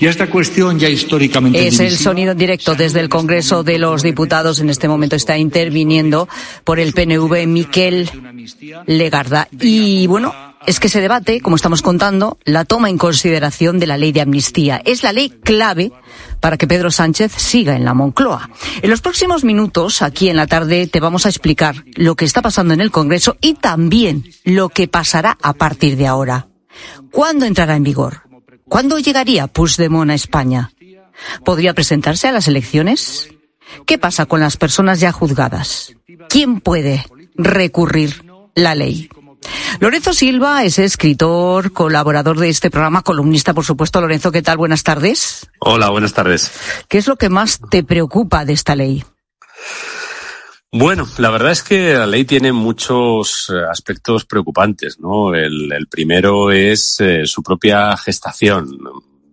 Y 0.00 0.06
esta 0.06 0.28
cuestión 0.28 0.78
ya 0.78 0.88
históricamente. 0.88 1.66
Es 1.66 1.80
el 1.80 1.98
sonido 1.98 2.34
directo 2.34 2.74
desde 2.74 3.00
el 3.00 3.10
Congreso 3.10 3.62
de 3.62 3.78
los 3.78 4.02
Diputados. 4.02 4.60
En 4.60 4.70
este 4.70 4.88
momento 4.88 5.16
está 5.16 5.36
interviniendo 5.36 6.30
por 6.64 6.80
el 6.80 6.94
PNV 6.94 7.46
Miquel 7.46 8.08
Legarda. 8.86 9.48
Y 9.60 10.06
bueno, 10.06 10.32
es 10.68 10.80
que 10.80 10.90
se 10.90 11.00
debate, 11.00 11.40
como 11.40 11.56
estamos 11.56 11.80
contando, 11.80 12.36
la 12.44 12.66
toma 12.66 12.90
en 12.90 12.98
consideración 12.98 13.78
de 13.78 13.86
la 13.86 13.96
ley 13.96 14.12
de 14.12 14.20
amnistía. 14.20 14.82
Es 14.84 15.02
la 15.02 15.14
ley 15.14 15.30
clave 15.30 15.92
para 16.40 16.58
que 16.58 16.66
Pedro 16.66 16.90
Sánchez 16.90 17.32
siga 17.32 17.74
en 17.74 17.86
la 17.86 17.94
Moncloa. 17.94 18.50
En 18.82 18.90
los 18.90 19.00
próximos 19.00 19.44
minutos, 19.44 20.02
aquí 20.02 20.28
en 20.28 20.36
la 20.36 20.46
tarde, 20.46 20.86
te 20.86 21.00
vamos 21.00 21.24
a 21.24 21.30
explicar 21.30 21.86
lo 21.94 22.16
que 22.16 22.26
está 22.26 22.42
pasando 22.42 22.74
en 22.74 22.82
el 22.82 22.90
Congreso 22.90 23.38
y 23.40 23.54
también 23.54 24.24
lo 24.44 24.68
que 24.68 24.88
pasará 24.88 25.38
a 25.40 25.54
partir 25.54 25.96
de 25.96 26.06
ahora. 26.06 26.48
¿Cuándo 27.12 27.46
entrará 27.46 27.74
en 27.74 27.84
vigor? 27.84 28.28
¿Cuándo 28.68 28.98
llegaría 28.98 29.46
Puigdemont 29.46 30.10
a 30.10 30.14
España? 30.14 30.72
¿Podría 31.46 31.72
presentarse 31.72 32.28
a 32.28 32.32
las 32.32 32.46
elecciones? 32.46 33.30
¿Qué 33.86 33.96
pasa 33.96 34.26
con 34.26 34.40
las 34.40 34.58
personas 34.58 35.00
ya 35.00 35.12
juzgadas? 35.12 35.94
¿Quién 36.28 36.60
puede 36.60 37.06
recurrir 37.36 38.22
la 38.54 38.74
ley? 38.74 39.08
Lorenzo 39.80 40.12
Silva 40.12 40.64
es 40.64 40.78
escritor, 40.78 41.72
colaborador 41.72 42.38
de 42.38 42.48
este 42.48 42.70
programa, 42.70 43.02
columnista, 43.02 43.54
por 43.54 43.64
supuesto. 43.64 44.00
Lorenzo, 44.00 44.32
¿qué 44.32 44.42
tal? 44.42 44.56
Buenas 44.56 44.82
tardes. 44.82 45.48
Hola, 45.60 45.90
buenas 45.90 46.12
tardes. 46.12 46.50
¿Qué 46.88 46.98
es 46.98 47.06
lo 47.06 47.16
que 47.16 47.28
más 47.28 47.60
te 47.70 47.84
preocupa 47.84 48.44
de 48.44 48.52
esta 48.52 48.74
ley? 48.74 49.04
Bueno, 50.70 51.08
la 51.16 51.30
verdad 51.30 51.52
es 51.52 51.62
que 51.62 51.94
la 51.94 52.06
ley 52.06 52.24
tiene 52.24 52.52
muchos 52.52 53.48
eh, 53.48 53.54
aspectos 53.70 54.26
preocupantes, 54.26 55.00
¿no? 55.00 55.34
El, 55.34 55.86
primero 55.90 56.50
es 56.50 57.00
eh, 57.00 57.22
su 57.24 57.42
propia 57.42 57.96
gestación 57.96 58.78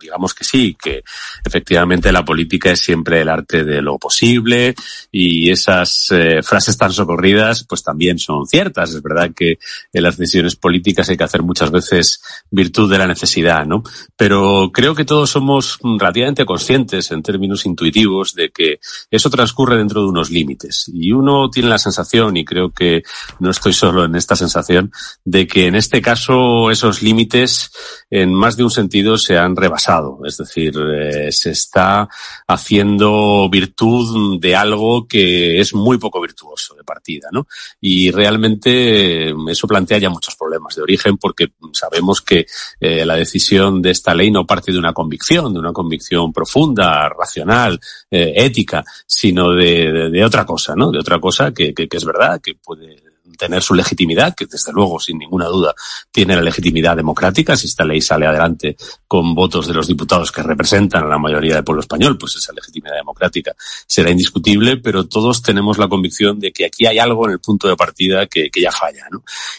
digamos 0.05 0.33
que 0.33 0.43
sí, 0.43 0.77
que 0.81 1.03
efectivamente 1.43 2.11
la 2.11 2.23
política 2.23 2.71
es 2.71 2.79
siempre 2.79 3.21
el 3.21 3.29
arte 3.29 3.63
de 3.63 3.81
lo 3.81 3.97
posible 3.97 4.75
y 5.11 5.49
esas 5.49 6.07
eh, 6.11 6.41
frases 6.43 6.77
tan 6.77 6.91
socorridas 6.91 7.65
pues 7.67 7.83
también 7.83 8.19
son 8.19 8.45
ciertas. 8.45 8.93
Es 8.93 9.01
verdad 9.01 9.31
que 9.35 9.57
en 9.91 10.03
las 10.03 10.17
decisiones 10.17 10.55
políticas 10.55 11.09
hay 11.09 11.17
que 11.17 11.23
hacer 11.23 11.43
muchas 11.43 11.71
veces 11.71 12.21
virtud 12.49 12.91
de 12.91 12.97
la 12.97 13.07
necesidad, 13.07 13.65
¿no? 13.65 13.83
Pero 14.15 14.71
creo 14.73 14.95
que 14.95 15.05
todos 15.05 15.31
somos 15.31 15.79
relativamente 15.81 16.45
conscientes 16.45 17.11
en 17.11 17.23
términos 17.23 17.65
intuitivos 17.65 18.33
de 18.35 18.49
que 18.49 18.79
eso 19.09 19.29
transcurre 19.29 19.77
dentro 19.77 20.01
de 20.01 20.07
unos 20.07 20.29
límites 20.29 20.89
y 20.93 21.11
uno 21.11 21.49
tiene 21.49 21.69
la 21.69 21.79
sensación 21.79 22.37
y 22.37 22.45
creo 22.45 22.71
que 22.71 23.03
no 23.39 23.49
estoy 23.49 23.73
solo 23.73 24.05
en 24.05 24.15
esta 24.15 24.35
sensación 24.35 24.91
de 25.23 25.47
que 25.47 25.67
en 25.67 25.75
este 25.75 26.01
caso 26.01 26.69
esos 26.71 27.01
límites 27.01 27.71
en 28.09 28.33
más 28.33 28.55
de 28.57 28.63
un 28.63 28.71
sentido 28.71 29.17
se 29.17 29.37
han 29.37 29.55
rebasado 29.55 29.94
es 30.25 30.37
decir, 30.37 30.73
eh, 30.77 31.31
se 31.31 31.51
está 31.51 32.07
haciendo 32.47 33.49
virtud 33.49 34.39
de 34.39 34.55
algo 34.55 35.07
que 35.07 35.59
es 35.59 35.73
muy 35.73 35.97
poco 35.97 36.21
virtuoso 36.21 36.75
de 36.75 36.83
partida, 36.83 37.29
¿no? 37.31 37.47
Y 37.79 38.11
realmente 38.11 39.29
eh, 39.29 39.35
eso 39.49 39.67
plantea 39.67 39.97
ya 39.97 40.09
muchos 40.09 40.35
problemas 40.35 40.75
de 40.75 40.81
origen 40.81 41.17
porque 41.17 41.49
sabemos 41.73 42.21
que 42.21 42.45
eh, 42.79 43.05
la 43.05 43.15
decisión 43.15 43.81
de 43.81 43.91
esta 43.91 44.13
ley 44.13 44.31
no 44.31 44.45
parte 44.45 44.71
de 44.71 44.79
una 44.79 44.93
convicción, 44.93 45.53
de 45.53 45.59
una 45.59 45.73
convicción 45.73 46.31
profunda, 46.33 47.09
racional, 47.09 47.79
ética, 48.09 48.83
sino 49.05 49.51
de, 49.51 50.23
otra 50.23 50.45
cosa, 50.45 50.75
¿no? 50.75 50.91
De 50.91 50.99
otra 50.99 51.19
cosa 51.19 51.53
que, 51.53 51.73
que 51.73 51.87
es 51.91 52.05
verdad, 52.05 52.39
que 52.41 52.55
puede 52.55 53.04
tener 53.35 53.61
su 53.61 53.73
legitimidad, 53.73 54.35
que 54.35 54.45
desde 54.45 54.71
luego, 54.71 54.99
sin 54.99 55.17
ninguna 55.17 55.45
duda, 55.45 55.73
tiene 56.11 56.35
la 56.35 56.41
legitimidad 56.41 56.95
democrática. 56.95 57.55
Si 57.55 57.67
esta 57.67 57.85
ley 57.85 58.01
sale 58.01 58.25
adelante 58.25 58.75
con 59.07 59.33
votos 59.35 59.67
de 59.67 59.73
los 59.73 59.87
diputados 59.87 60.31
que 60.31 60.43
representan 60.43 61.03
a 61.03 61.07
la 61.07 61.17
mayoría 61.17 61.55
del 61.55 61.63
pueblo 61.63 61.81
español, 61.81 62.17
pues 62.17 62.35
esa 62.35 62.53
legitimidad 62.53 62.95
democrática 62.95 63.53
será 63.87 64.09
indiscutible, 64.09 64.77
pero 64.77 65.05
todos 65.05 65.41
tenemos 65.41 65.77
la 65.77 65.87
convicción 65.87 66.39
de 66.39 66.51
que 66.51 66.65
aquí 66.65 66.85
hay 66.85 66.99
algo 66.99 67.25
en 67.25 67.33
el 67.33 67.39
punto 67.39 67.67
de 67.67 67.75
partida 67.75 68.25
que, 68.27 68.49
ya 68.55 68.71
falla. 68.71 69.05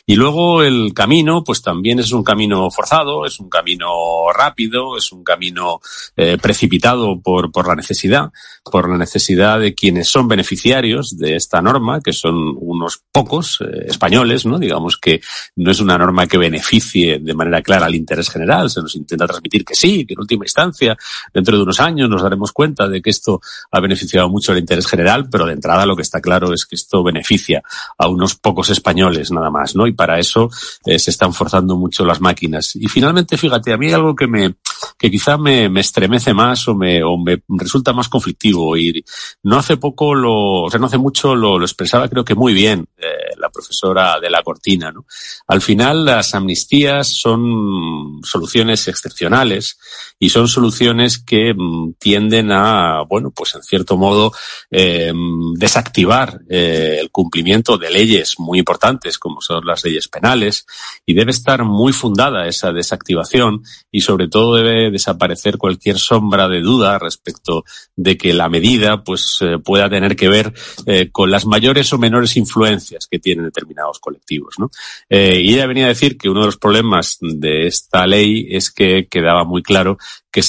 Y 0.06 0.16
luego 0.16 0.62
el 0.62 0.92
camino, 0.94 1.44
pues 1.44 1.62
también 1.62 2.00
es 2.00 2.12
un 2.12 2.24
camino 2.24 2.70
forzado, 2.70 3.26
es 3.26 3.38
un 3.40 3.48
camino 3.48 4.32
rápido, 4.32 4.96
es 4.96 5.12
un 5.12 5.22
camino 5.22 5.80
eh, 6.16 6.38
precipitado 6.40 7.20
por, 7.20 7.52
por 7.52 7.68
la 7.68 7.74
necesidad, 7.74 8.30
por 8.64 8.88
la 8.88 8.96
necesidad 8.96 9.60
de 9.60 9.74
quienes 9.74 10.08
son 10.08 10.28
beneficiarios 10.28 11.16
de 11.18 11.36
esta 11.36 11.60
norma, 11.60 12.00
que 12.00 12.12
son 12.12 12.56
unos 12.58 13.02
pocos, 13.12 13.58
eh, 13.66 13.86
españoles, 13.88 14.46
¿no? 14.46 14.58
Digamos 14.58 14.96
que 14.96 15.20
no 15.56 15.70
es 15.70 15.80
una 15.80 15.98
norma 15.98 16.26
que 16.26 16.38
beneficie 16.38 17.18
de 17.18 17.34
manera 17.34 17.62
clara 17.62 17.86
al 17.86 17.94
interés 17.94 18.30
general. 18.30 18.70
Se 18.70 18.80
nos 18.80 18.94
intenta 18.96 19.26
transmitir 19.26 19.64
que 19.64 19.74
sí, 19.74 20.04
que 20.06 20.14
en 20.14 20.20
última 20.20 20.44
instancia, 20.44 20.96
dentro 21.32 21.56
de 21.56 21.62
unos 21.62 21.80
años 21.80 22.08
nos 22.08 22.22
daremos 22.22 22.52
cuenta 22.52 22.88
de 22.88 23.02
que 23.02 23.10
esto 23.10 23.40
ha 23.70 23.80
beneficiado 23.80 24.28
mucho 24.28 24.52
al 24.52 24.58
interés 24.58 24.86
general, 24.86 25.28
pero 25.30 25.46
de 25.46 25.52
entrada 25.52 25.86
lo 25.86 25.96
que 25.96 26.02
está 26.02 26.20
claro 26.20 26.52
es 26.52 26.66
que 26.66 26.76
esto 26.76 27.02
beneficia 27.02 27.62
a 27.98 28.08
unos 28.08 28.34
pocos 28.36 28.70
españoles 28.70 29.30
nada 29.30 29.50
más, 29.50 29.74
¿no? 29.76 29.86
Y 29.86 29.92
para 29.92 30.18
eso 30.18 30.50
eh, 30.84 30.98
se 30.98 31.10
están 31.10 31.32
forzando 31.32 31.76
mucho 31.76 32.04
las 32.04 32.20
máquinas. 32.20 32.76
Y 32.76 32.88
finalmente, 32.88 33.36
fíjate, 33.36 33.72
a 33.72 33.76
mí 33.76 33.86
hay 33.86 33.92
algo 33.92 34.14
que 34.14 34.26
me, 34.26 34.54
que 34.98 35.10
quizá 35.10 35.36
me, 35.38 35.68
me 35.68 35.80
estremece 35.80 36.34
más 36.34 36.68
o 36.68 36.74
me, 36.74 37.02
o 37.02 37.16
me 37.16 37.42
resulta 37.48 37.92
más 37.92 38.08
conflictivo. 38.08 38.76
Y 38.76 39.04
no 39.42 39.58
hace 39.58 39.76
poco 39.76 40.14
lo, 40.14 40.62
o 40.62 40.70
sea, 40.70 40.80
no 40.80 40.86
hace 40.86 40.98
mucho 40.98 41.34
lo, 41.34 41.58
lo 41.58 41.64
expresaba 41.64 42.08
creo 42.08 42.24
que 42.24 42.34
muy 42.34 42.52
bien 42.52 42.86
eh, 42.96 43.25
la 43.38 43.50
profesora 43.50 44.18
de 44.20 44.30
la 44.30 44.42
cortina. 44.42 44.92
¿no? 44.92 45.06
Al 45.46 45.60
final, 45.60 46.04
las 46.04 46.34
amnistías 46.34 47.08
son 47.08 48.20
soluciones 48.22 48.88
excepcionales 48.88 49.78
y 50.18 50.30
son 50.30 50.48
soluciones 50.48 51.18
que 51.18 51.54
mm, 51.54 51.94
tienden 51.98 52.52
a, 52.52 53.02
bueno, 53.08 53.30
pues 53.30 53.54
en 53.54 53.62
cierto 53.62 53.96
modo, 53.96 54.32
eh, 54.70 55.12
desactivar 55.54 56.40
eh, 56.48 56.98
el 57.00 57.10
cumplimiento 57.10 57.78
de 57.78 57.90
leyes 57.90 58.34
muy 58.38 58.58
importantes 58.58 59.18
como 59.18 59.40
son 59.40 59.64
las 59.64 59.84
leyes 59.84 60.08
penales 60.08 60.66
y 61.04 61.14
debe 61.14 61.30
estar 61.30 61.64
muy 61.64 61.92
fundada 61.92 62.46
esa 62.46 62.72
desactivación 62.72 63.62
y 63.90 64.00
sobre 64.00 64.28
todo 64.28 64.54
debe 64.54 64.90
desaparecer 64.90 65.58
cualquier 65.58 65.98
sombra 65.98 66.48
de 66.48 66.60
duda 66.60 66.98
respecto 66.98 67.64
de 67.94 68.16
que 68.16 68.34
la 68.34 68.48
medida 68.48 69.04
pues 69.04 69.38
eh, 69.40 69.58
pueda 69.58 69.88
tener 69.88 70.16
que 70.16 70.28
ver 70.28 70.52
eh, 70.86 71.10
con 71.10 71.30
las 71.30 71.46
mayores 71.46 71.92
o 71.92 71.98
menores 71.98 72.36
influencias 72.36 73.06
que 73.10 73.18
tienen 73.26 73.44
determinados 73.46 73.98
colectivos. 73.98 74.54
¿no? 74.56 74.70
Eh, 75.08 75.40
y 75.42 75.54
ella 75.54 75.66
venía 75.66 75.86
a 75.86 75.88
decir 75.88 76.16
que 76.16 76.28
uno 76.28 76.40
de 76.40 76.46
los 76.46 76.58
problemas 76.58 77.18
de 77.20 77.66
esta 77.66 78.06
ley 78.06 78.46
es 78.50 78.70
que 78.70 79.08
quedaba 79.08 79.42
muy 79.42 79.64
claro 79.64 79.98
que 80.30 80.42
se 80.42 80.44